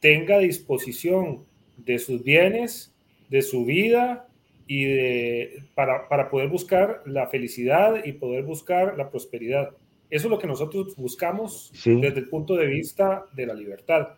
tenga 0.00 0.38
disposición 0.38 1.44
de 1.76 1.98
sus 1.98 2.24
bienes, 2.24 2.94
de 3.32 3.40
su 3.40 3.64
vida 3.64 4.28
y 4.66 4.84
de, 4.84 5.64
para, 5.74 6.06
para 6.06 6.28
poder 6.28 6.50
buscar 6.50 7.02
la 7.06 7.26
felicidad 7.28 8.04
y 8.04 8.12
poder 8.12 8.44
buscar 8.44 8.98
la 8.98 9.08
prosperidad. 9.08 9.70
Eso 10.10 10.26
es 10.26 10.30
lo 10.30 10.38
que 10.38 10.46
nosotros 10.46 10.94
buscamos 10.96 11.72
desde 11.82 12.20
el 12.20 12.28
punto 12.28 12.54
de 12.56 12.66
vista 12.66 13.24
de 13.34 13.46
la 13.46 13.54
libertad 13.54 14.08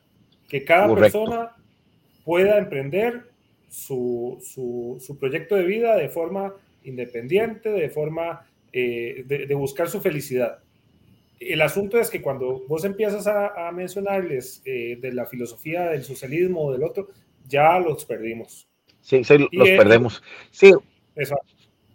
que 0.49 0.65
cada 0.65 0.93
persona 0.93 1.53
pueda 2.25 2.59
emprender 2.59 3.31
su, 3.69 4.39
su, 4.41 5.17
proyecto 5.19 5.55
de 5.55 5.65
vida 5.65 5.95
de 5.97 6.09
forma 6.09 6.53
independiente, 6.83 7.71
de 7.71 7.89
forma 7.89 8.45
eh, 8.73 9.23
de, 9.27 9.55
buscar 9.55 9.89
su 9.89 10.01
felicidad. 10.01 10.59
El 11.39 11.63
asunto 11.63 12.01
es 12.01 12.11
que 12.11 12.21
cuando 12.21 12.65
vos 12.67 12.85
empiezas 12.85 13.29
a, 13.29 13.71
mencionarles 13.73 14.61
eh, 14.65 14.99
de 15.01 15.13
la 15.13 15.27
filosofía 15.27 15.91
del 15.91 16.03
socialismo 16.03 16.65
o 16.65 16.73
del 16.73 16.83
otro, 16.83 17.09
ya 17.47 17.79
los 17.79 18.05
perdimos. 18.05 18.69
Sí, 19.05 19.23
los 19.53 19.69
perdemos. 19.69 20.23
Sí. 20.51 20.73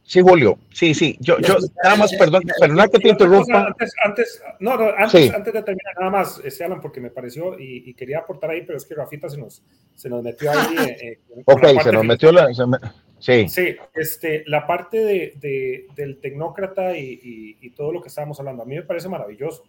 Sí, 0.03 0.21
Julio. 0.21 0.59
Sí, 0.71 0.93
sí. 0.93 1.17
Yo, 1.19 1.39
yo 1.39 1.57
nada 1.83 1.95
más, 1.95 2.13
perdón, 2.13 2.43
perdón 2.59 2.89
que 2.91 2.99
te 2.99 3.09
interrumpa. 3.09 3.65
Antes, 3.65 3.93
antes, 4.03 4.43
no, 4.59 4.77
no, 4.77 4.89
antes, 4.95 5.33
antes 5.33 5.53
de 5.53 5.63
terminar, 5.63 5.95
nada 5.97 6.11
más, 6.11 6.39
este 6.43 6.63
Alan, 6.63 6.81
porque 6.81 7.01
me 7.01 7.09
pareció 7.09 7.57
y, 7.59 7.93
quería 7.95 8.19
aportar 8.19 8.51
ahí, 8.51 8.63
pero 8.63 8.77
es 8.77 8.85
que 8.85 8.93
Rafita 8.93 9.27
se 9.27 9.37
nos, 9.37 9.63
se 9.95 10.09
nos 10.09 10.23
metió 10.23 10.51
ahí. 10.51 10.57
Eh, 10.79 10.97
eh 11.01 11.43
ok, 11.45 11.81
se 11.83 11.91
nos 11.91 12.05
metió 12.05 12.31
la. 12.31 12.47
sí. 13.19 13.49
Sí, 13.49 13.75
este, 13.95 14.43
la 14.45 14.65
parte 14.65 14.97
de, 14.97 15.33
de 15.39 15.87
del 15.95 16.19
tecnócrata 16.19 16.95
y, 16.95 17.57
y, 17.59 17.69
todo 17.71 17.91
lo 17.91 18.01
que 18.01 18.07
estábamos 18.07 18.39
hablando, 18.39 18.63
a 18.63 18.65
mí 18.65 18.75
me 18.75 18.83
parece 18.83 19.09
maravilloso. 19.09 19.63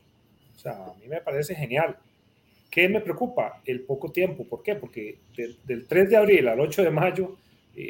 O 0.55 0.59
sea, 0.59 0.72
a 0.72 0.95
mí 1.01 1.09
me 1.09 1.22
parece 1.22 1.55
genial. 1.55 1.99
¿Qué 2.70 2.88
me 2.88 3.00
preocupa? 3.00 3.60
El 3.64 3.80
poco 3.80 4.12
tiempo. 4.12 4.44
¿Por 4.44 4.62
qué? 4.62 4.76
Porque 4.76 5.18
del 5.64 5.86
3 5.86 6.10
de 6.10 6.16
abril 6.16 6.48
al 6.48 6.60
8 6.60 6.84
de 6.84 6.90
mayo 6.90 7.36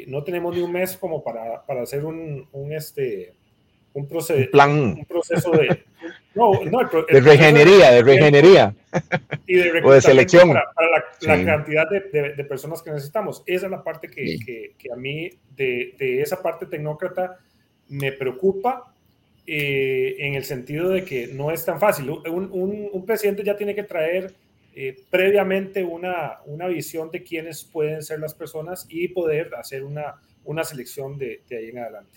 no 0.07 0.23
tenemos 0.23 0.55
ni 0.55 0.61
un 0.61 0.71
mes 0.71 0.97
como 0.97 1.23
para, 1.23 1.65
para 1.65 1.83
hacer 1.83 2.05
un, 2.05 2.47
un, 2.51 2.73
este, 2.73 3.33
un, 3.93 4.07
proceso, 4.07 4.49
plan. 4.51 4.71
un 4.71 5.05
proceso 5.05 5.51
de... 5.51 5.83
No, 6.33 6.53
no, 6.63 6.79
de 7.09 7.19
regenería, 7.19 7.91
de, 7.91 8.01
regenería. 8.01 8.73
Y 9.45 9.55
de, 9.55 9.81
o 9.83 9.91
de 9.91 10.01
selección. 10.01 10.53
Para, 10.53 10.65
la, 11.21 11.45
cantidad 11.45 11.89
de, 11.89 12.33
de, 12.35 12.43
personas 12.45 12.81
que 12.81 12.89
necesitamos. 12.89 13.43
Esa 13.45 13.65
es 13.65 13.71
la 13.71 13.83
parte 13.83 14.07
que, 14.07 14.37
que, 14.45 14.73
que 14.77 14.91
a 14.91 14.95
mí, 14.95 15.29
de, 15.55 16.21
esa 16.21 16.41
parte 16.41 16.65
tecnócrata, 16.65 17.37
me 17.89 18.13
preocupa 18.13 18.93
eh, 19.45 20.15
en 20.19 20.35
el 20.35 20.45
sentido 20.45 20.89
de 20.89 21.03
que 21.03 21.27
no 21.27 21.51
es 21.51 21.65
tan 21.65 21.79
fácil. 21.79 22.09
Un, 22.09 22.49
un, 22.51 22.89
un 22.91 23.05
presidente 23.05 23.43
ya 23.43 23.57
tiene 23.57 23.75
que 23.75 23.83
traer 23.83 24.33
eh, 24.73 25.03
previamente 25.09 25.83
una, 25.83 26.39
una 26.45 26.67
visión 26.67 27.11
de 27.11 27.23
quiénes 27.23 27.65
pueden 27.65 28.01
ser 28.01 28.19
las 28.19 28.33
personas 28.33 28.85
y 28.89 29.09
poder 29.09 29.53
hacer 29.55 29.83
una, 29.83 30.15
una 30.45 30.63
selección 30.63 31.17
de, 31.17 31.41
de 31.49 31.57
ahí 31.57 31.69
en 31.69 31.79
adelante. 31.79 32.11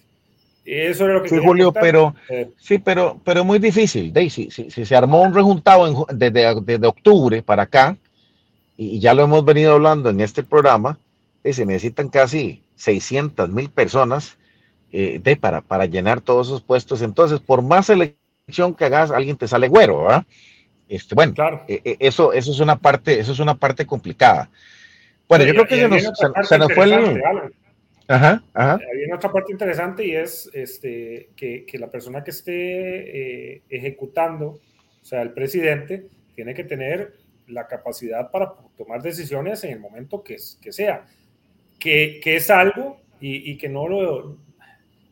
Eso 0.64 1.05
era 1.05 1.14
lo 1.14 1.22
que 1.22 1.30
sí, 1.30 1.38
Julio, 1.42 1.72
pero 1.72 2.14
eh, 2.28 2.50
sí, 2.57 2.78
pero, 2.78 3.20
pero 3.24 3.44
muy 3.44 3.59
difícil. 3.59 4.12
Daisy, 4.12 4.50
si, 4.50 4.70
se 4.70 4.96
armó 4.96 5.22
un 5.22 5.34
rejuntado 5.34 6.07
desde, 6.12 6.61
desde, 6.61 6.86
octubre 6.86 7.42
para 7.42 7.64
acá, 7.64 7.96
y 8.76 9.00
ya 9.00 9.14
lo 9.14 9.24
hemos 9.24 9.44
venido 9.44 9.72
hablando 9.72 10.09
en 10.09 10.20
este 10.20 10.44
programa, 10.44 10.98
eh, 11.42 11.52
se 11.52 11.66
necesitan 11.66 12.09
casi 12.09 12.62
600 12.76 13.50
mil 13.50 13.68
personas 13.68 14.38
de, 14.92 15.36
para, 15.40 15.61
para 15.61 15.86
llenar 15.86 16.20
todos 16.20 16.46
esos 16.46 16.62
puestos. 16.62 17.02
Entonces, 17.02 17.40
por 17.40 17.62
más 17.62 17.86
selección 17.86 18.74
que 18.74 18.84
hagas, 18.84 19.11
alguien 19.11 19.36
te 19.36 19.48
sale 19.48 19.66
güero, 19.66 20.05
¿verdad? 20.05 20.24
Este, 20.89 21.14
bueno, 21.14 21.35
claro. 21.35 21.64
Eh, 21.68 21.80
eh, 21.85 21.97
eso, 21.99 22.32
eso, 22.32 22.53
es 22.53 22.61
una 22.61 22.78
parte, 22.78 23.18
eso 23.18 23.32
es 23.32 23.39
una 23.39 23.55
parte 23.55 23.87
complicada. 23.87 24.51
Bueno, 25.28 25.45
yo 25.45 25.53
creo 25.53 25.66
que 25.66 26.01
se 26.45 26.59
nos, 26.59 26.72
fue 26.72 26.85
el... 26.85 27.22
Ajá, 28.07 28.45
ajá. 28.53 28.74
Hay 28.74 29.11
otra 29.12 29.32
parte 29.32 29.53
interesante 29.53 30.07
y 30.07 30.14
es 30.14 30.51
este, 30.53 31.30
que, 31.35 31.64
que 31.64 31.78
la 31.78 31.91
persona 31.91 32.22
que 32.22 32.32
esté 32.32 33.55
eh, 33.55 33.62
ejecutando, 33.70 34.47
o 34.49 35.05
sea, 35.05 35.22
el 35.22 35.32
presidente, 35.32 36.09
tiene 36.35 36.53
que 36.53 36.64
tener 36.64 37.14
la 37.47 37.66
capacidad 37.66 38.30
para 38.30 38.53
tomar 38.76 39.03
decisiones 39.03 39.64
en 39.64 39.72
el 39.72 39.80
momento 39.80 40.22
que, 40.22 40.37
que 40.61 40.72
sea, 40.72 41.07
que, 41.78 42.20
que 42.22 42.37
es 42.37 42.51
algo 42.51 43.01
y, 43.20 43.53
y, 43.53 43.57
que, 43.57 43.70
no 43.70 43.89
lo, 43.89 44.39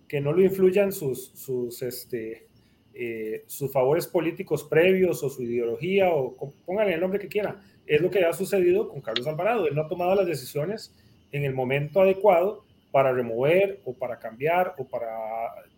que 0.06 0.20
no 0.20 0.32
lo 0.32 0.42
influyan 0.42 0.92
sus, 0.92 1.32
sus, 1.34 1.80
este, 1.82 2.48
eh, 2.94 3.44
sus 3.46 3.72
favores 3.72 4.06
políticos 4.06 4.64
previos 4.64 5.22
o 5.22 5.30
su 5.30 5.42
ideología, 5.42 6.10
o 6.10 6.36
pónganle 6.66 6.94
el 6.94 7.00
nombre 7.00 7.18
que 7.18 7.28
quieran. 7.28 7.56
Es 7.86 8.00
lo 8.00 8.10
que 8.10 8.24
ha 8.24 8.32
sucedido 8.32 8.88
con 8.88 9.00
Carlos 9.00 9.26
Alvarado. 9.26 9.66
Él 9.66 9.74
no 9.74 9.82
ha 9.82 9.88
tomado 9.88 10.14
las 10.14 10.26
decisiones 10.26 10.94
en 11.32 11.44
el 11.44 11.54
momento 11.54 12.02
adecuado 12.02 12.64
para 12.90 13.12
remover 13.12 13.80
o 13.86 13.94
para 13.94 14.18
cambiar 14.18 14.74
o 14.76 14.84
para 14.84 15.08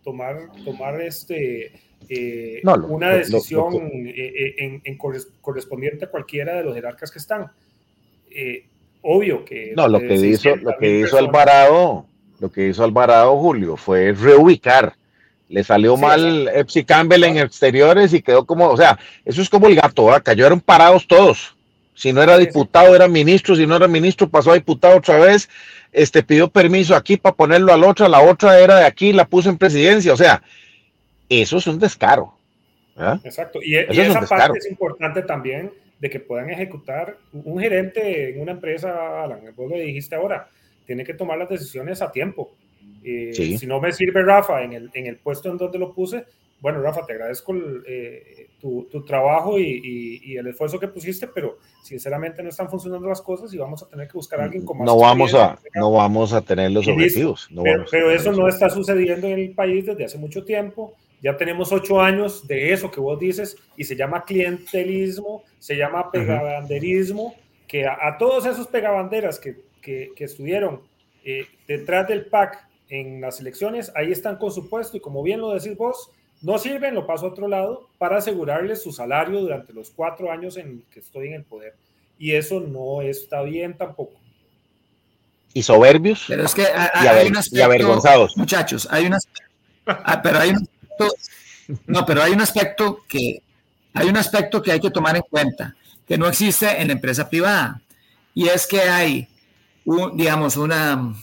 tomar, 0.02 0.50
tomar 0.64 1.00
este, 1.00 1.72
eh, 2.08 2.60
una 2.88 3.14
decisión 3.14 3.74
eh, 4.06 4.54
en, 4.58 4.82
en 4.84 4.98
correspondiente 5.40 6.06
a 6.06 6.10
cualquiera 6.10 6.56
de 6.56 6.64
los 6.64 6.74
jerarcas 6.74 7.12
que 7.12 7.20
están. 7.20 7.46
obvio 9.02 9.44
que... 9.44 9.72
No, 9.76 9.86
lo 9.86 10.00
que 10.00 10.14
hizo, 10.14 10.56
lo 10.56 10.76
que 10.76 10.98
hizo 10.98 11.16
Alvarado, 11.16 12.06
lo 12.40 12.50
que 12.50 12.68
hizo 12.68 12.82
Alvarado, 12.82 13.38
Julio, 13.38 13.76
fue 13.76 14.12
reubicar 14.12 14.96
le 15.48 15.64
salió 15.64 15.96
mal 15.96 16.48
Epsi 16.54 16.84
Campbell 16.84 17.24
en 17.24 17.38
exteriores 17.38 18.12
y 18.12 18.22
quedó 18.22 18.44
como, 18.44 18.68
o 18.68 18.76
sea, 18.76 18.98
eso 19.24 19.42
es 19.42 19.48
como 19.48 19.68
el 19.68 19.76
gato, 19.76 20.06
¿verdad? 20.06 20.22
cayeron 20.22 20.60
parados 20.60 21.06
todos. 21.06 21.56
Si 21.94 22.12
no 22.12 22.22
era 22.22 22.36
diputado, 22.38 22.94
era 22.94 23.06
ministro, 23.06 23.54
si 23.54 23.66
no 23.66 23.76
era 23.76 23.86
ministro, 23.86 24.28
pasó 24.28 24.50
a 24.50 24.54
diputado 24.54 24.96
otra 24.96 25.18
vez, 25.18 25.48
este 25.92 26.22
pidió 26.22 26.48
permiso 26.48 26.96
aquí 26.96 27.16
para 27.16 27.36
ponerlo 27.36 27.72
al 27.72 27.84
otro, 27.84 28.08
la 28.08 28.20
otra 28.20 28.58
era 28.58 28.78
de 28.80 28.86
aquí, 28.86 29.12
la 29.12 29.26
puso 29.26 29.48
en 29.48 29.58
presidencia, 29.58 30.12
o 30.12 30.16
sea, 30.16 30.42
eso 31.28 31.58
es 31.58 31.66
un 31.66 31.78
descaro. 31.78 32.34
Exacto, 33.22 33.60
y, 33.62 33.76
esa 33.76 34.22
parte 34.22 34.58
es 34.58 34.70
importante 34.70 35.22
también 35.22 35.72
de 36.00 36.10
que 36.10 36.20
puedan 36.20 36.50
ejecutar 36.50 37.16
un 37.32 37.60
gerente 37.60 38.34
en 38.34 38.40
una 38.40 38.52
empresa, 38.52 39.22
Alan, 39.22 39.40
vos 39.56 39.70
lo 39.70 39.76
dijiste 39.76 40.16
ahora, 40.16 40.48
tiene 40.86 41.04
que 41.04 41.14
tomar 41.14 41.38
las 41.38 41.48
decisiones 41.48 42.02
a 42.02 42.10
tiempo. 42.12 42.52
Eh, 43.02 43.56
si 43.58 43.66
no 43.66 43.80
me 43.80 43.92
sirve 43.92 44.22
Rafa 44.22 44.62
en 44.62 44.72
el, 44.72 44.90
en 44.94 45.06
el 45.06 45.16
puesto 45.18 45.50
en 45.50 45.58
donde 45.58 45.78
lo 45.78 45.92
puse, 45.92 46.24
bueno, 46.64 46.80
Rafa, 46.80 47.04
te 47.04 47.12
agradezco 47.12 47.54
eh, 47.86 48.48
tu, 48.58 48.88
tu, 48.90 49.04
trabajo 49.04 49.58
y, 49.58 50.22
y, 50.24 50.36
el 50.38 50.46
esfuerzo 50.46 50.80
que 50.80 50.88
pusiste, 50.88 51.26
pero 51.26 51.58
sinceramente 51.82 52.42
no 52.42 52.48
están 52.48 52.70
funcionando 52.70 53.06
las 53.06 53.20
cosas 53.20 53.52
y 53.52 53.58
vamos 53.58 53.82
a 53.82 53.86
tener 53.86 54.08
que 54.08 54.14
buscar 54.14 54.40
a 54.40 54.44
alguien 54.44 54.64
con 54.64 54.78
más 54.78 54.86
no 54.86 54.96
vamos 54.96 55.34
a 55.34 55.58
No 55.74 55.92
vamos 55.92 56.32
a 56.32 56.40
tener 56.40 56.70
los 56.70 56.88
objetivos. 56.88 57.50
pero, 57.90 58.10
eso 58.10 58.32
no 58.32 58.48
está 58.48 58.70
sucediendo 58.70 59.26
en 59.26 59.40
el 59.40 59.50
país 59.50 59.84
desde 59.84 60.06
hace 60.06 60.16
mucho 60.16 60.42
tiempo. 60.42 60.94
Ya 61.20 61.36
tenemos 61.36 61.70
ocho 61.70 62.00
años 62.00 62.46
de 62.46 62.72
eso 62.72 62.90
que 62.90 63.00
vos 63.00 63.18
dices 63.18 63.58
y 63.76 63.84
se 63.84 63.94
llama 63.94 64.24
clientelismo, 64.24 65.42
se 65.58 65.76
llama 65.76 66.10
pegabanderismo, 66.10 67.34
que 67.66 67.86
a, 67.86 68.16
todos 68.18 68.46
esos 68.46 68.68
pegabanderas 68.68 69.38
que, 69.38 69.56
que, 69.82 70.12
que 70.16 70.24
estuvieron 70.24 70.80
eh, 71.26 71.46
detrás 71.68 72.08
del 72.08 72.24
PAC 72.24 72.66
en 72.88 73.20
las 73.20 73.40
elecciones, 73.40 73.92
ahí 73.94 74.12
están 74.12 74.36
con 74.36 74.50
su 74.50 74.68
puesto 74.68 74.96
y 74.96 75.00
como 75.00 75.22
bien 75.22 75.40
lo 75.40 75.52
decís 75.52 75.76
vos, 75.76 76.10
no 76.42 76.58
sirven, 76.58 76.94
lo 76.94 77.06
paso 77.06 77.26
a 77.26 77.30
otro 77.30 77.48
lado, 77.48 77.88
para 77.98 78.18
asegurarles 78.18 78.82
su 78.82 78.92
salario 78.92 79.40
durante 79.40 79.72
los 79.72 79.90
cuatro 79.90 80.30
años 80.30 80.56
en 80.56 80.84
que 80.90 81.00
estoy 81.00 81.28
en 81.28 81.34
el 81.34 81.44
poder. 81.44 81.74
Y 82.18 82.32
eso 82.32 82.60
no 82.60 83.00
está 83.02 83.42
bien 83.42 83.76
tampoco. 83.76 84.20
Y 85.54 85.62
soberbios. 85.62 86.24
Pero 86.28 86.44
es 86.44 86.54
que 86.54 86.66
hay, 86.66 87.32
y 87.50 87.60
avergonzados. 87.60 88.36
Muchachos, 88.36 88.86
hay 88.90 89.06
un 89.06 89.14
ah, 89.86 90.20
pero 90.22 90.38
hay 90.38 90.50
un 90.50 90.56
aspecto, 90.56 91.14
no, 91.86 92.04
pero 92.04 92.22
hay 92.22 92.32
un 92.32 92.40
aspecto 92.40 93.04
que 93.08 93.42
hay 93.94 94.08
un 94.08 94.16
aspecto 94.16 94.60
que 94.60 94.72
hay 94.72 94.80
que 94.80 94.90
tomar 94.90 95.16
en 95.16 95.22
cuenta, 95.22 95.76
que 96.06 96.18
no 96.18 96.26
existe 96.26 96.80
en 96.80 96.88
la 96.88 96.94
empresa 96.94 97.30
privada. 97.30 97.80
Y 98.34 98.48
es 98.48 98.66
que 98.66 98.80
hay, 98.80 99.28
un, 99.84 100.16
digamos, 100.16 100.56
una, 100.56 101.14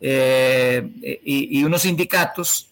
Eh, 0.00 1.20
y, 1.24 1.62
unos 1.64 1.82
sindicatos 1.82 2.68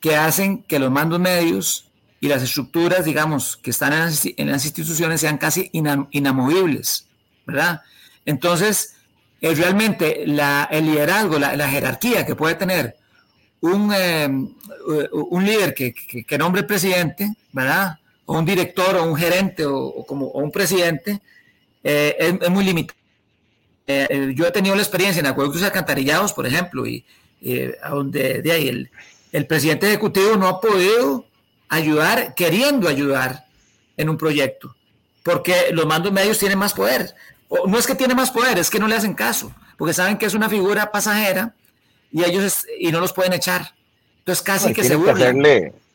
que 0.00 0.16
hacen 0.16 0.62
que 0.62 0.78
los 0.78 0.90
mandos 0.90 1.18
medios 1.18 1.86
y 2.20 2.28
las 2.28 2.42
estructuras, 2.42 3.04
digamos, 3.04 3.56
que 3.56 3.70
están 3.70 3.92
en 3.92 4.50
las, 4.50 4.64
instituciones 4.64 5.20
sean 5.20 5.38
casi 5.38 5.70
inamovibles, 5.72 7.06
¿verdad? 7.46 7.82
Entonces, 8.26 8.94
es 9.40 9.58
realmente 9.58 10.24
la, 10.26 10.68
el 10.70 10.86
liderazgo, 10.86 11.38
la, 11.38 11.68
jerarquía 11.68 12.26
que 12.26 12.34
puede 12.34 12.56
tener 12.56 12.96
un, 13.60 13.92
eh, 13.94 14.28
un 14.28 15.44
líder 15.44 15.74
que, 15.74 15.94
que, 15.94 16.38
nombre 16.38 16.62
presidente, 16.64 17.32
¿verdad? 17.52 17.98
O 18.26 18.38
un 18.38 18.44
director 18.44 18.96
o 18.96 19.04
un 19.04 19.16
gerente 19.16 19.64
o, 19.64 20.04
como, 20.06 20.26
un 20.26 20.50
presidente, 20.50 21.20
eh, 21.82 22.38
es, 22.40 22.50
muy 22.50 22.64
limitado. 22.64 22.97
Eh, 23.90 24.06
eh, 24.10 24.32
yo 24.34 24.46
he 24.46 24.50
tenido 24.50 24.74
la 24.74 24.82
experiencia 24.82 25.18
en 25.18 25.26
acueductos 25.26 25.62
alcantarillados, 25.62 26.34
por 26.34 26.46
ejemplo, 26.46 26.86
y 26.86 27.06
eh, 27.40 27.74
donde 27.88 28.42
de 28.42 28.52
ahí 28.52 28.68
el, 28.68 28.90
el, 29.32 29.46
presidente 29.46 29.88
ejecutivo 29.88 30.36
no 30.36 30.46
ha 30.46 30.60
podido 30.60 31.24
ayudar, 31.70 32.34
queriendo 32.34 32.86
ayudar 32.86 33.46
en 33.96 34.10
un 34.10 34.18
proyecto, 34.18 34.76
porque 35.22 35.68
los 35.72 35.86
mandos 35.86 36.12
medios 36.12 36.38
tienen 36.38 36.58
más 36.58 36.74
poder. 36.74 37.14
O, 37.48 37.66
no 37.66 37.78
es 37.78 37.86
que 37.86 37.94
tiene 37.94 38.14
más 38.14 38.30
poder, 38.30 38.58
es 38.58 38.68
que 38.68 38.78
no 38.78 38.88
le 38.88 38.94
hacen 38.94 39.14
caso, 39.14 39.54
porque 39.78 39.94
saben 39.94 40.18
que 40.18 40.26
es 40.26 40.34
una 40.34 40.50
figura 40.50 40.92
pasajera 40.92 41.54
y 42.12 42.24
ellos 42.24 42.66
y 42.78 42.92
no 42.92 43.00
los 43.00 43.14
pueden 43.14 43.32
echar. 43.32 43.72
Entonces 44.18 44.42
casi 44.42 44.74
que 44.74 44.84
se 44.84 44.96
burlan. 44.96 45.40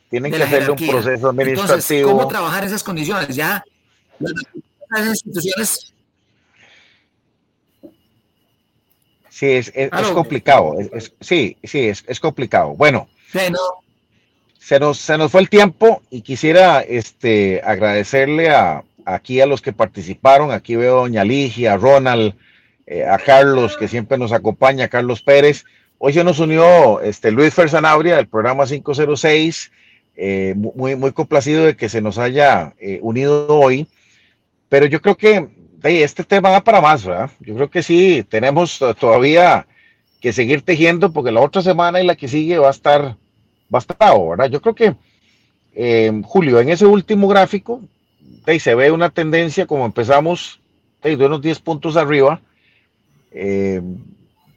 tienen 0.10 0.32
que 0.32 0.42
hacerle 0.42 0.72
un 0.72 0.78
proceso 0.78 1.30
administrativo. 1.30 1.62
Entonces, 1.62 2.04
¿cómo 2.04 2.28
trabajar 2.28 2.64
esas 2.64 2.84
condiciones? 2.84 3.36
Ya 3.36 3.64
las 4.90 5.06
instituciones 5.06 5.93
Sí, 9.34 9.48
es, 9.48 9.72
es, 9.74 9.90
complicado. 10.14 10.76
sí, 11.20 11.58
sí, 11.64 11.88
es, 11.88 12.04
es 12.08 12.20
complicado. 12.20 12.76
Bueno, 12.76 13.08
se, 14.60 14.80
nos, 14.80 15.00
se 15.00 15.18
nos 15.18 15.32
fue 15.32 15.42
el 15.42 15.50
tiempo 15.50 16.04
y 16.12 16.22
quisiera 16.22 16.82
este, 16.82 17.60
agradecerle 17.66 18.52
a, 18.52 18.84
aquí 19.06 19.42
a 19.42 19.48
los 19.48 19.64
que 19.64 19.74
participaron. 19.74 20.52
Aquí 20.52 20.76
veo 20.76 21.00
a 21.00 21.02
Doña 21.02 21.24
Ligia, 21.24 21.74
a 21.74 21.78
Ronald, 21.78 22.36
eh, 22.86 23.06
a 23.08 23.18
Carlos, 23.18 23.76
que 23.76 23.88
siempre 23.88 24.20
nos 24.20 24.34
acompaña, 24.34 24.88
Carlos 24.88 25.24
Pérez. 25.24 25.66
Hoy 25.98 26.14
se 26.14 26.24
nos 26.24 26.38
unió 26.38 27.02
este, 27.02 27.32
Luis 27.32 27.56
Fersanabria 27.56 28.18
del 28.18 28.28
programa 28.28 28.68
506. 28.68 29.72
Eh, 30.16 30.54
muy, 30.56 30.96
muy 30.96 31.12
complacido 31.12 31.66
de 31.66 31.76
que 31.76 31.90
se 31.90 32.02
nos 32.02 32.20
haya 32.20 32.76
eh, 32.80 33.00
unido 33.02 33.48
hoy. 33.48 33.88
Pero 34.70 34.86
yo 34.86 35.02
creo 35.02 35.18
que 35.18 35.50
este 35.84 36.24
tema 36.24 36.50
va 36.50 36.64
para 36.64 36.82
más, 36.82 37.06
¿verdad? 37.06 37.30
Yo 37.40 37.56
creo 37.56 37.70
que 37.70 37.84
sí, 37.84 38.26
tenemos 38.28 38.80
todavía 39.00 39.68
que 40.22 40.32
seguir 40.32 40.62
tejiendo 40.62 41.12
porque 41.12 41.32
la 41.32 41.42
otra 41.42 41.62
semana 41.62 42.02
y 42.02 42.06
la 42.06 42.16
que 42.16 42.28
sigue 42.28 42.58
va 42.58 42.70
a 42.70 42.72
estar, 42.72 43.02
va 43.02 43.16
a 43.74 43.78
estar, 43.80 44.14
¿verdad? 44.30 44.50
Yo 44.50 44.62
creo 44.62 44.76
que, 44.76 44.96
Julio, 46.24 46.60
en 46.62 46.70
ese 46.70 46.86
último 46.86 47.28
gráfico, 47.28 47.82
se 48.60 48.76
ve 48.76 48.92
una 48.92 49.10
tendencia 49.10 49.66
como 49.66 49.86
empezamos 49.86 50.62
de 51.02 51.26
unos 51.26 51.42
10 51.42 51.60
puntos 51.60 51.98
arriba. 51.98 52.42
Eh, 53.32 53.82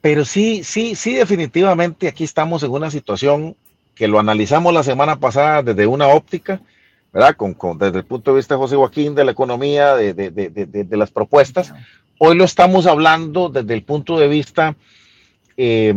pero 0.01 0.23
sí, 0.25 0.63
sí, 0.63 0.95
sí, 0.95 1.15
definitivamente 1.15 2.07
aquí 2.07 2.23
estamos 2.23 2.63
en 2.63 2.71
una 2.71 2.91
situación 2.91 3.55
que 3.95 4.07
lo 4.07 4.19
analizamos 4.19 4.73
la 4.73 4.83
semana 4.83 5.19
pasada 5.19 5.63
desde 5.63 5.87
una 5.87 6.07
óptica, 6.07 6.61
¿verdad? 7.17 7.35
Con, 7.35 7.79
desde 7.79 7.97
el 7.97 8.05
punto 8.05 8.29
de 8.29 8.37
vista 8.37 8.53
de 8.53 8.59
José 8.59 8.75
Joaquín, 8.75 9.15
de 9.15 9.25
la 9.25 9.31
economía, 9.31 9.95
de, 9.95 10.13
de, 10.13 10.29
de, 10.29 10.49
de 10.67 10.97
las 10.97 11.09
propuestas. 11.09 11.73
Hoy 12.19 12.35
lo 12.35 12.43
estamos 12.43 12.85
hablando 12.85 13.49
desde 13.49 13.73
el 13.73 13.81
punto 13.81 14.19
de 14.19 14.27
vista 14.27 14.75
eh, 15.57 15.95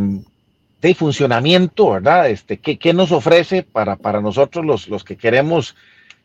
de 0.81 0.95
funcionamiento, 0.95 1.91
¿verdad? 1.91 2.27
Este, 2.27 2.57
¿qué, 2.57 2.79
¿Qué, 2.79 2.93
nos 2.93 3.11
ofrece 3.11 3.61
para, 3.61 3.97
para 3.97 4.19
nosotros 4.19 4.65
los, 4.65 4.87
los 4.87 5.03
que 5.03 5.15
queremos 5.15 5.75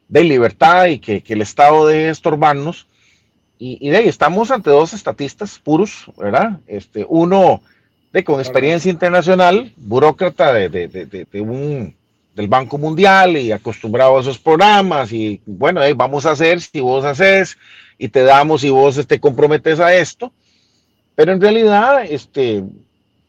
de 0.09 0.24
libertad 0.24 0.86
y 0.86 0.99
que, 0.99 1.22
el 1.26 1.42
Estado 1.42 1.86
debe 1.86 2.09
estorbarnos. 2.09 2.86
Y, 3.59 3.90
de 3.90 3.99
ahí 3.99 4.09
estamos 4.09 4.51
ante 4.51 4.70
dos 4.70 4.94
estatistas 4.94 5.59
puros, 5.59 6.11
¿verdad? 6.16 6.59
Este, 6.66 7.05
uno 7.07 7.61
de 8.14 8.24
con 8.24 8.40
experiencia 8.40 8.90
internacional, 8.90 9.74
burócrata 9.76 10.55
de, 10.55 10.70
de, 10.70 11.40
un, 11.42 11.94
del 12.37 12.49
Banco 12.49 12.76
Mundial 12.76 13.39
y 13.39 13.51
acostumbrado 13.51 14.18
a 14.18 14.20
esos 14.20 14.39
programas 14.39 15.11
y 15.11 15.41
bueno, 15.47 15.80
vamos 15.97 16.26
a 16.26 16.32
hacer 16.32 16.61
si 16.61 16.80
vos 16.80 17.03
haces 17.03 17.57
y 17.97 18.09
te 18.11 18.24
damos 18.24 18.61
si 18.61 18.68
vos 18.68 18.95
te 18.95 19.01
este, 19.01 19.18
comprometes 19.18 19.80
a 19.80 19.95
esto. 19.95 20.30
Pero 21.14 21.32
en 21.32 21.41
realidad, 21.41 22.05
este, 22.05 22.62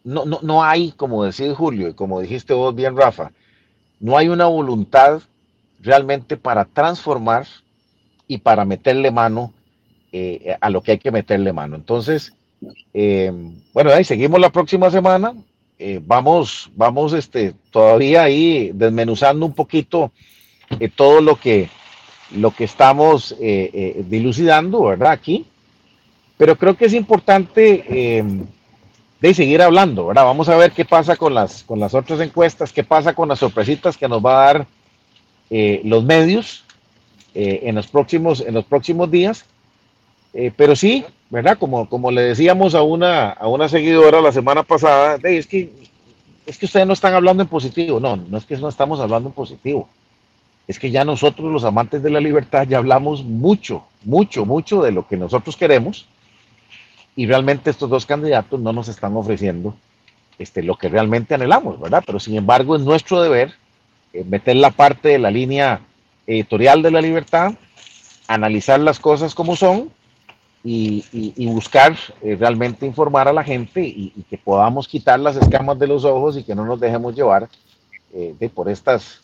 no, 0.04 0.26
no, 0.26 0.40
no 0.44 0.62
hay, 0.62 0.92
como 0.92 1.24
decía 1.24 1.56
Julio 1.56 1.88
y 1.88 1.94
como 1.94 2.20
dijiste 2.20 2.54
vos 2.54 2.76
bien, 2.76 2.98
Rafa, 2.98 3.32
no 4.02 4.18
hay 4.18 4.28
una 4.28 4.48
voluntad 4.48 5.22
realmente 5.80 6.36
para 6.36 6.66
transformar 6.66 7.48
y 8.28 8.40
para 8.40 8.66
meterle 8.66 9.10
mano 9.10 9.54
eh, 10.12 10.58
a 10.60 10.70
lo 10.70 10.82
que 10.82 10.92
hay 10.92 10.98
que 10.98 11.12
meterle 11.12 11.54
mano. 11.54 11.78
Entonces, 11.78 12.34
eh, 12.94 13.32
bueno, 13.72 13.92
ahí 13.92 14.04
seguimos 14.04 14.42
la 14.42 14.50
próxima 14.50 14.92
semana. 14.92 15.34
Eh, 15.80 16.02
vamos, 16.04 16.72
vamos 16.76 17.14
este, 17.14 17.54
todavía 17.72 18.24
ahí 18.24 18.72
desmenuzando 18.74 19.46
un 19.46 19.54
poquito 19.54 20.12
todo 20.96 21.22
lo 21.22 21.38
que, 21.40 21.70
lo 22.36 22.52
que 22.52 22.66
estamos 22.66 23.34
dilucidando, 23.40 24.84
¿verdad? 24.84 25.12
Aquí. 25.12 25.46
Pero 26.36 26.58
creo 26.58 26.76
que 26.76 26.86
es 26.86 26.94
importante 26.94 28.22
de 29.20 29.34
seguir 29.34 29.62
hablando, 29.62 30.08
¿verdad? 30.08 30.26
Vamos 30.26 30.50
a 30.50 30.58
ver 30.58 30.72
qué 30.72 30.86
pasa 30.86 31.16
con 31.16 31.34
las, 31.34 31.64
con 31.64 31.80
las 31.80 31.94
otras 31.94 32.20
encuestas, 32.20 32.72
qué 32.72 32.84
pasa 32.84 33.14
con 33.14 33.30
las 33.30 33.40
sorpresitas 33.40 33.98
que 33.98 34.08
nos 34.08 34.24
va 34.24 34.32
a 34.32 34.46
dar 34.46 34.68
eh, 35.50 35.82
los 35.84 36.04
medios 36.04 36.64
eh, 37.34 37.62
en, 37.64 37.76
los 37.76 37.88
próximos, 37.88 38.42
en 38.42 38.54
los 38.54 38.66
próximos 38.66 39.10
días. 39.10 39.46
Eh, 40.34 40.52
pero 40.56 40.76
sí, 40.76 41.04
¿verdad? 41.30 41.58
Como, 41.58 41.90
como 41.90 42.12
le 42.12 42.22
decíamos 42.22 42.76
a 42.76 42.82
una, 42.82 43.30
a 43.32 43.48
una 43.48 43.68
seguidora 43.68 44.22
la 44.22 44.32
semana 44.32 44.64
pasada, 44.64 45.18
es, 45.24 45.48
que, 45.48 45.72
es 46.46 46.58
que 46.58 46.66
ustedes 46.66 46.88
no 46.88 46.94
están 46.94 47.14
hablando 47.14 47.44
en 47.44 47.50
positivo. 47.50 48.00
No, 48.00 48.16
no 48.16 48.38
es 48.38 48.46
que 48.46 48.58
no 48.58 48.70
estamos 48.70 49.00
hablando 49.00 49.30
en 49.30 49.34
positivo. 49.34 49.90
Es 50.68 50.80
que 50.80 50.92
ya 50.92 51.06
nosotros, 51.06 51.52
los 51.52 51.64
amantes 51.64 52.04
de 52.04 52.10
la 52.10 52.20
libertad, 52.20 52.68
ya 52.68 52.78
hablamos 52.78 53.24
mucho, 53.24 53.84
mucho, 54.04 54.46
mucho 54.46 54.82
de 54.82 54.92
lo 54.92 55.08
que 55.08 55.18
nosotros 55.18 55.56
queremos. 55.56 56.08
Y 57.16 57.26
realmente 57.26 57.70
estos 57.70 57.90
dos 57.90 58.06
candidatos 58.06 58.60
no 58.60 58.74
nos 58.74 58.88
están 58.90 59.16
ofreciendo 59.16 59.76
este, 60.38 60.62
lo 60.62 60.76
que 60.76 60.88
realmente 60.88 61.34
anhelamos, 61.34 61.80
¿verdad? 61.80 62.04
Pero 62.06 62.20
sin 62.20 62.36
embargo 62.36 62.76
es 62.76 62.84
nuestro 62.84 63.22
deber 63.22 63.54
eh, 64.14 64.24
meter 64.24 64.56
la 64.58 64.72
parte 64.72 65.10
de 65.10 65.20
la 65.20 65.32
línea 65.32 65.82
editorial 66.28 66.84
de 66.84 66.92
la 66.92 67.02
libertad, 67.02 67.54
analizar 68.28 68.80
las 68.80 69.00
cosas 69.00 69.34
como 69.34 69.56
son 69.56 69.90
y, 70.70 71.46
buscar 71.48 71.96
eh, 72.22 72.36
realmente 72.38 72.86
informar 72.86 73.28
a 73.28 73.34
la 73.34 73.44
gente 73.44 73.82
y, 73.82 74.12
que 74.30 74.38
podamos 74.38 74.88
quitar 74.88 75.20
las 75.20 75.38
escamas 75.38 75.80
de 75.80 75.88
los 75.88 76.04
ojos 76.04 76.38
y 76.38 76.44
que 76.44 76.56
no 76.56 76.66
nos 76.66 76.80
dejemos 76.80 77.16
llevar 77.16 77.48
eh, 78.14 78.50
por 78.54 78.70
estas 78.70 79.22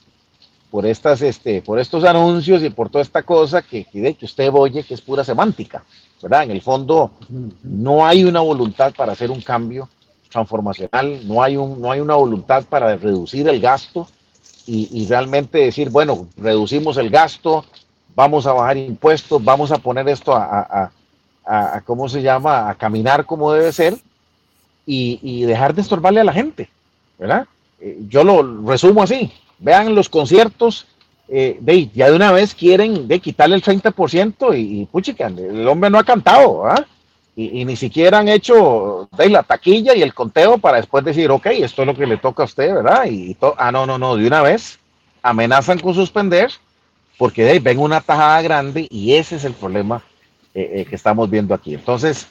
por 0.72 0.86
estas 0.86 1.22
este 1.22 1.62
por 1.62 1.80
estos 1.80 2.04
anuncios 2.04 2.64
y 2.64 2.70
por 2.70 2.90
toda 2.90 3.02
esta 3.02 3.24
cosa 3.24 3.62
que, 3.62 3.84
que, 3.86 4.18
usted 4.22 4.50
oye 4.54 4.84
que 4.84 4.94
es 4.94 5.02
pura 5.02 5.24
semántica 5.24 5.84
verdad 6.22 6.44
en 6.44 6.52
el 6.52 6.62
fondo 6.62 7.12
no 7.64 8.06
hay 8.06 8.24
una 8.24 8.40
voluntad 8.40 8.94
para 8.96 9.12
hacer 9.12 9.30
un 9.30 9.42
cambio 9.42 9.90
transformacional 10.32 11.28
no 11.28 11.44
hay 11.44 11.58
un 11.58 11.82
no 11.82 11.92
hay 11.92 12.00
una 12.00 12.16
voluntad 12.16 12.64
para 12.66 12.96
reducir 12.96 13.48
el 13.48 13.60
gasto 13.60 14.08
y, 14.66 15.06
realmente 15.08 15.58
decir, 15.58 15.90
bueno, 15.90 16.28
reducimos 16.38 16.96
el 16.96 17.10
gasto, 17.10 17.66
vamos 18.16 18.48
a 18.48 18.54
bajar 18.54 18.78
impuestos, 18.78 19.44
vamos 19.44 19.74
a 19.74 19.78
poner 19.78 20.08
esto 20.08 20.34
a, 20.34 20.90
¿cómo 21.86 22.10
se 22.10 22.22
llama?, 22.22 22.70
a 22.70 22.76
caminar 22.76 23.26
como 23.26 23.54
debe 23.54 23.72
ser 23.72 23.96
y, 24.86 25.44
dejar 25.44 25.74
de 25.74 25.82
estorbarle 25.82 26.22
a 26.22 26.26
la 26.26 26.34
gente, 26.34 26.70
¿verdad? 27.18 27.46
Eh, 27.80 28.00
yo 28.10 28.24
lo 28.24 28.62
resumo 28.66 29.04
así, 29.04 29.32
vean 29.60 29.96
los 29.96 30.10
conciertos, 30.10 30.88
eh, 31.28 31.58
de, 31.62 31.88
ya 31.88 32.10
de 32.10 32.16
una 32.16 32.32
vez 32.32 32.54
quieren 32.54 33.08
de 33.08 33.20
quitarle 33.20 33.56
el 33.56 33.64
30% 33.64 34.58
y, 34.58 34.88
y 34.88 35.58
el 35.58 35.68
hombre 35.68 35.90
no 35.90 36.00
ha 36.00 36.04
cantado, 36.04 36.64
¿verdad? 36.64 36.86
y, 37.36 37.66
ni 37.66 37.76
siquiera 37.76 38.20
han 38.20 38.28
hecho 38.28 39.10
la 39.18 39.44
taquilla 39.44 39.96
y 39.96 40.02
el 40.04 40.14
conteo 40.14 40.58
para 40.60 40.78
después 40.78 41.04
decir, 41.04 41.32
ok, 41.32 41.48
esto 41.48 41.82
es 41.82 41.88
lo 41.88 41.96
que 41.96 42.06
le 42.06 42.18
toca 42.18 42.44
a 42.44 42.46
usted, 42.46 42.74
¿verdad? 42.74 43.06
Y 43.06 43.36
ah, 43.58 43.72
no, 43.72 43.86
no, 43.86 43.98
no, 43.98 44.16
de 44.16 44.28
una 44.28 44.42
vez 44.42 44.80
amenazan 45.24 45.80
con 45.80 45.94
suspender 45.94 46.52
porque 47.18 47.44
de, 47.44 47.60
ven 47.60 47.80
una 47.80 48.02
tajada 48.02 48.42
grande 48.42 48.88
y 48.90 49.14
ese 49.14 49.38
es 49.38 49.46
el 49.46 49.54
problema 49.54 50.04
eh, 50.54 50.72
eh, 50.74 50.86
que 50.86 50.96
estamos 50.96 51.30
viendo 51.30 51.54
aquí. 51.54 51.76
Entonces, 51.76 52.28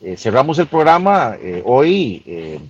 eh, 0.00 0.16
cerramos 0.16 0.58
el 0.58 0.66
programa 0.66 1.36
hoy 1.64 2.60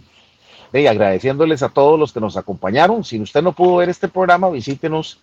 de, 0.73 0.89
agradeciéndoles 0.89 1.63
a 1.63 1.69
todos 1.69 1.97
los 1.99 2.13
que 2.13 2.21
nos 2.21 2.37
acompañaron. 2.37 3.05
Si 3.05 3.21
usted 3.21 3.43
no 3.43 3.53
pudo 3.53 3.77
ver 3.77 3.89
este 3.89 4.09
programa, 4.09 4.51
visítenos 4.51 5.21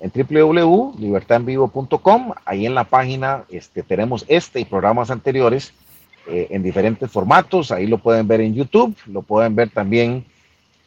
en 0.00 0.10
www.libertadenvivo.com. 0.10 2.32
Ahí 2.44 2.66
en 2.66 2.74
la 2.74 2.84
página 2.84 3.44
este, 3.48 3.82
tenemos 3.82 4.24
este 4.28 4.60
y 4.60 4.64
programas 4.64 5.10
anteriores 5.10 5.72
eh, 6.26 6.46
en 6.50 6.62
diferentes 6.62 7.10
formatos. 7.10 7.72
Ahí 7.72 7.88
lo 7.88 7.98
pueden 7.98 8.28
ver 8.28 8.40
en 8.40 8.54
YouTube, 8.54 8.96
lo 9.06 9.22
pueden 9.22 9.56
ver 9.56 9.70
también 9.70 10.24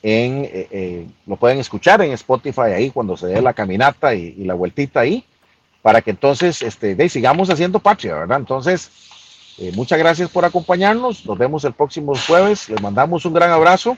en, 0.02 0.46
eh, 0.46 0.68
eh, 0.72 1.08
lo 1.26 1.36
pueden 1.36 1.60
escuchar 1.60 2.02
en 2.02 2.12
Spotify 2.12 2.72
ahí 2.74 2.90
cuando 2.90 3.18
se 3.18 3.28
dé 3.28 3.42
la 3.42 3.54
caminata 3.54 4.16
y, 4.16 4.32
la 4.46 4.54
vueltita 4.54 5.02
ahí, 5.02 5.26
para 5.86 6.02
que 6.02 6.10
entonces 6.10 6.64
este, 6.64 6.96
de, 6.96 7.08
sigamos 7.10 7.48
haciendo 7.52 7.78
patria, 7.78 8.16
¿verdad? 8.16 8.40
Entonces, 8.40 8.90
muchas 9.76 10.00
gracias 10.00 10.32
por 10.32 10.44
acompañarnos. 10.44 11.24
Nos 11.28 11.38
vemos 11.38 11.64
el 11.64 11.74
próximo 11.74 12.16
jueves. 12.16 12.70
Les 12.70 12.82
mandamos 12.82 13.24
un 13.24 13.36
gran 13.36 13.52
abrazo 13.52 13.96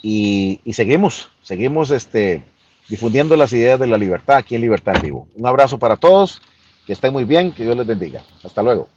y, 0.00 0.60
y 0.64 0.74
seguimos, 0.74 1.28
seguimos 1.42 1.90
este, 1.90 2.44
difundiendo 2.88 3.34
las 3.34 3.52
ideas 3.52 3.80
de 3.80 3.88
la 3.88 3.98
libertad 3.98 4.36
aquí 4.36 4.54
en 4.54 4.60
Libertad 4.60 4.94
en 4.94 5.02
Vivo. 5.02 5.28
Un 5.34 5.44
abrazo 5.44 5.76
para 5.76 5.96
todos, 5.96 6.40
que 6.86 6.92
estén 6.92 7.12
muy 7.12 7.24
bien, 7.24 7.50
que 7.50 7.64
Dios 7.64 7.76
les 7.76 7.86
bendiga. 7.88 8.22
Hasta 8.44 8.62
luego. 8.62 8.88